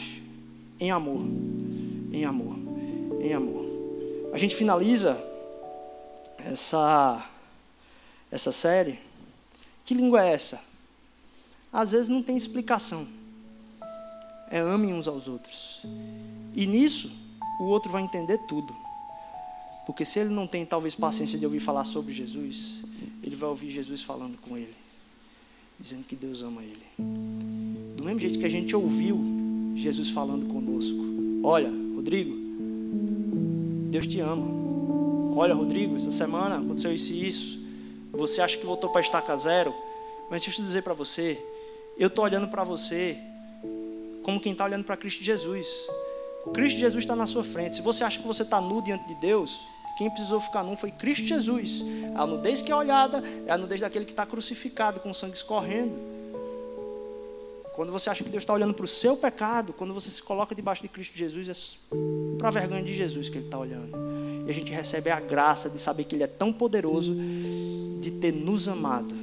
em 0.79 0.91
amor 0.91 1.21
em 2.11 2.25
amor, 2.25 2.55
em 3.19 3.33
amor. 3.33 3.65
A 4.33 4.37
gente 4.37 4.55
finaliza 4.55 5.21
essa 6.37 7.29
essa 8.31 8.51
série. 8.51 8.99
Que 9.83 9.93
língua 9.93 10.23
é 10.23 10.33
essa? 10.33 10.59
Às 11.71 11.91
vezes 11.91 12.09
não 12.09 12.21
tem 12.21 12.37
explicação. 12.37 13.07
É 14.51 14.59
amem 14.59 14.93
uns 14.93 15.07
aos 15.07 15.27
outros. 15.27 15.81
E 16.55 16.65
nisso, 16.65 17.11
o 17.59 17.65
outro 17.65 17.91
vai 17.91 18.01
entender 18.01 18.37
tudo. 18.47 18.75
Porque 19.85 20.05
se 20.05 20.19
ele 20.19 20.29
não 20.29 20.45
tem 20.45 20.65
talvez 20.65 20.93
paciência 20.93 21.37
de 21.37 21.45
ouvir 21.45 21.59
falar 21.59 21.83
sobre 21.83 22.13
Jesus, 22.13 22.83
ele 23.23 23.35
vai 23.35 23.49
ouvir 23.49 23.71
Jesus 23.71 24.01
falando 24.01 24.37
com 24.37 24.55
ele, 24.55 24.75
dizendo 25.79 26.03
que 26.03 26.15
Deus 26.15 26.41
ama 26.43 26.61
ele. 26.61 26.83
Do 27.95 28.03
mesmo 28.03 28.19
jeito 28.19 28.37
que 28.37 28.45
a 28.45 28.49
gente 28.49 28.75
ouviu 28.75 29.19
Jesus 29.75 30.09
falando 30.09 30.47
conosco. 30.47 30.97
Olha, 31.43 31.71
Rodrigo, 31.99 32.33
Deus 33.91 34.07
te 34.07 34.21
ama. 34.21 34.47
Olha, 35.35 35.53
Rodrigo, 35.53 35.97
essa 35.97 36.09
semana 36.09 36.55
aconteceu 36.55 36.93
isso 36.93 37.11
e 37.11 37.27
isso. 37.27 37.59
Você 38.13 38.41
acha 38.41 38.57
que 38.57 38.65
voltou 38.65 38.89
para 38.89 39.01
estaca 39.01 39.35
zero? 39.35 39.75
Mas 40.31 40.41
deixa 40.41 40.61
eu 40.61 40.65
dizer 40.65 40.81
para 40.81 40.93
você, 40.93 41.37
eu 41.97 42.07
estou 42.07 42.23
olhando 42.23 42.47
para 42.47 42.63
você 42.63 43.17
como 44.23 44.39
quem 44.39 44.53
está 44.53 44.63
olhando 44.63 44.85
para 44.85 44.95
Cristo 44.95 45.21
Jesus. 45.21 45.67
Cristo 46.53 46.79
Jesus 46.79 47.03
está 47.03 47.17
na 47.17 47.25
sua 47.25 47.43
frente. 47.43 47.75
Se 47.75 47.81
você 47.81 48.05
acha 48.05 48.17
que 48.17 48.25
você 48.25 48.43
está 48.43 48.61
nu 48.61 48.81
diante 48.81 49.05
de 49.05 49.15
Deus, 49.15 49.59
quem 49.97 50.09
precisou 50.09 50.39
ficar 50.39 50.63
nu 50.63 50.77
foi 50.77 50.91
Cristo 50.91 51.25
Jesus. 51.25 51.83
A 52.15 52.25
nudez 52.25 52.61
que 52.61 52.71
é 52.71 52.75
olhada 52.75 53.21
é 53.45 53.51
a 53.51 53.57
nudez 53.57 53.81
daquele 53.81 54.05
que 54.05 54.11
está 54.11 54.25
crucificado, 54.25 55.01
com 55.01 55.09
o 55.09 55.13
sangue 55.13 55.35
escorrendo. 55.35 55.93
Quando 57.79 57.93
você 57.93 58.09
acha 58.09 58.25
que 58.25 58.29
Deus 58.29 58.43
está 58.43 58.51
olhando 58.51 58.73
para 58.73 58.83
o 58.83 58.87
seu 58.89 59.15
pecado, 59.15 59.71
quando 59.71 59.93
você 59.93 60.09
se 60.09 60.21
coloca 60.21 60.53
debaixo 60.53 60.81
de 60.81 60.89
Cristo 60.89 61.17
Jesus, 61.17 61.47
é 61.47 61.95
para 62.37 62.49
a 62.49 62.51
vergonha 62.51 62.83
de 62.83 62.93
Jesus 62.93 63.29
que 63.29 63.37
Ele 63.37 63.45
está 63.45 63.57
olhando. 63.57 63.97
E 64.45 64.51
a 64.51 64.53
gente 64.53 64.69
recebe 64.69 65.09
a 65.09 65.17
graça 65.17 65.69
de 65.69 65.79
saber 65.79 66.03
que 66.03 66.13
Ele 66.13 66.23
é 66.23 66.27
tão 66.27 66.51
poderoso 66.51 67.15
de 68.01 68.11
ter 68.19 68.33
nos 68.33 68.67
amado 68.67 69.15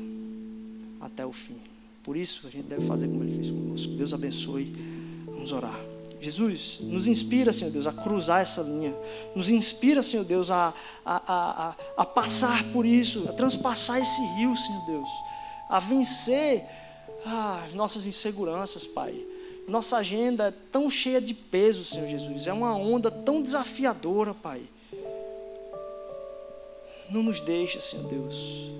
até 1.03 1.27
o 1.27 1.33
fim. 1.33 1.59
Por 2.03 2.17
isso, 2.17 2.47
a 2.47 2.51
gente 2.51 2.65
deve 2.65 2.87
fazer 2.87 3.09
como 3.09 3.25
Ele 3.25 3.35
fez 3.35 3.51
conosco. 3.51 3.93
Deus 3.93 4.15
abençoe. 4.15 4.75
Vamos 5.27 5.53
orar. 5.53 5.79
Jesus, 6.19 6.79
nos 6.81 7.07
inspira, 7.07 7.53
Senhor 7.53 7.71
Deus, 7.71 7.87
a 7.87 7.93
cruzar 7.93 8.41
essa 8.41 8.63
linha. 8.63 8.95
Nos 9.35 9.51
inspira, 9.51 10.03
Senhor 10.03 10.25
Deus, 10.25 10.51
a, 10.51 10.73
a, 11.05 11.17
a, 11.27 11.75
a 11.99 12.07
passar 12.07 12.65
por 12.73 12.87
isso, 12.87 13.29
a 13.29 13.35
transpassar 13.35 14.01
esse 14.01 14.23
rio, 14.39 14.57
Senhor 14.57 14.87
Deus. 14.87 15.09
A 15.69 15.79
vencer 15.79 16.86
ah, 17.29 17.67
nossas 17.75 18.07
inseguranças, 18.07 18.87
Pai. 18.87 19.27
Nossa 19.67 19.97
agenda 19.97 20.47
é 20.47 20.55
tão 20.71 20.89
cheia 20.89 21.21
de 21.21 21.35
peso, 21.35 21.85
Senhor 21.85 22.07
Jesus. 22.07 22.47
É 22.47 22.53
uma 22.53 22.77
onda 22.77 23.11
tão 23.11 23.43
desafiadora, 23.43 24.33
Pai. 24.33 24.63
Não 27.11 27.25
nos 27.25 27.41
deixe, 27.41 27.81
Senhor 27.81 28.07
Deus, 28.07 28.71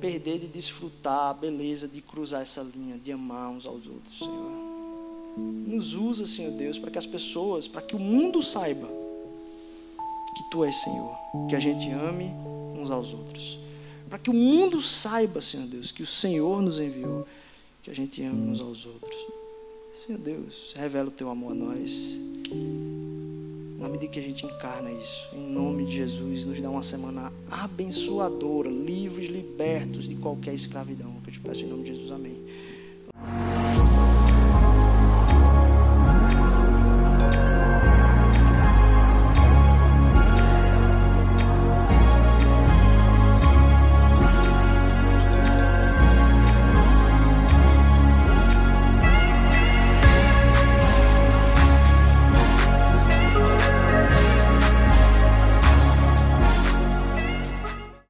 perder 0.00 0.40
de 0.40 0.48
desfrutar 0.48 1.30
a 1.30 1.34
beleza 1.34 1.86
de 1.86 2.00
cruzar 2.00 2.42
essa 2.42 2.60
linha, 2.62 2.98
de 2.98 3.12
amar 3.12 3.50
uns 3.50 3.66
aos 3.66 3.86
outros, 3.86 4.18
Senhor. 4.18 4.50
Nos 5.36 5.94
usa, 5.94 6.26
Senhor 6.26 6.52
Deus, 6.52 6.78
para 6.78 6.90
que 6.90 6.98
as 6.98 7.06
pessoas, 7.06 7.68
para 7.68 7.82
que 7.82 7.94
o 7.94 8.00
mundo 8.00 8.42
saiba 8.42 8.88
que 10.36 10.50
Tu 10.50 10.64
és 10.64 10.76
Senhor, 10.76 11.16
que 11.48 11.54
a 11.54 11.60
gente 11.60 11.88
ame 11.90 12.30
uns 12.76 12.90
aos 12.90 13.12
outros. 13.12 13.58
Para 14.08 14.18
que 14.18 14.30
o 14.30 14.34
mundo 14.34 14.80
saiba, 14.80 15.40
Senhor 15.40 15.66
Deus, 15.66 15.92
que 15.92 16.02
o 16.02 16.06
Senhor 16.06 16.60
nos 16.60 16.80
enviou 16.80 17.26
que 17.82 17.90
a 17.90 17.94
gente 17.94 18.22
ame 18.22 18.50
uns 18.50 18.60
aos 18.60 18.86
outros. 18.86 19.26
Senhor 19.92 20.18
Deus, 20.18 20.72
revela 20.76 21.08
o 21.08 21.12
teu 21.12 21.28
amor 21.28 21.52
a 21.52 21.54
nós. 21.54 22.20
Na 23.78 23.88
medida 23.88 24.12
que 24.12 24.20
a 24.20 24.22
gente 24.22 24.46
encarna 24.46 24.92
isso, 24.92 25.28
em 25.34 25.50
nome 25.52 25.84
de 25.86 25.96
Jesus, 25.96 26.46
nos 26.46 26.60
dá 26.60 26.70
uma 26.70 26.82
semana 26.82 27.32
abençoadora, 27.50 28.70
livres, 28.70 29.28
libertos 29.28 30.08
de 30.08 30.14
qualquer 30.14 30.54
escravidão. 30.54 31.12
Que 31.24 31.30
eu 31.30 31.32
te 31.32 31.40
peço 31.40 31.64
em 31.64 31.68
nome 31.68 31.82
de 31.82 31.94
Jesus, 31.94 32.12
amém. 32.12 32.36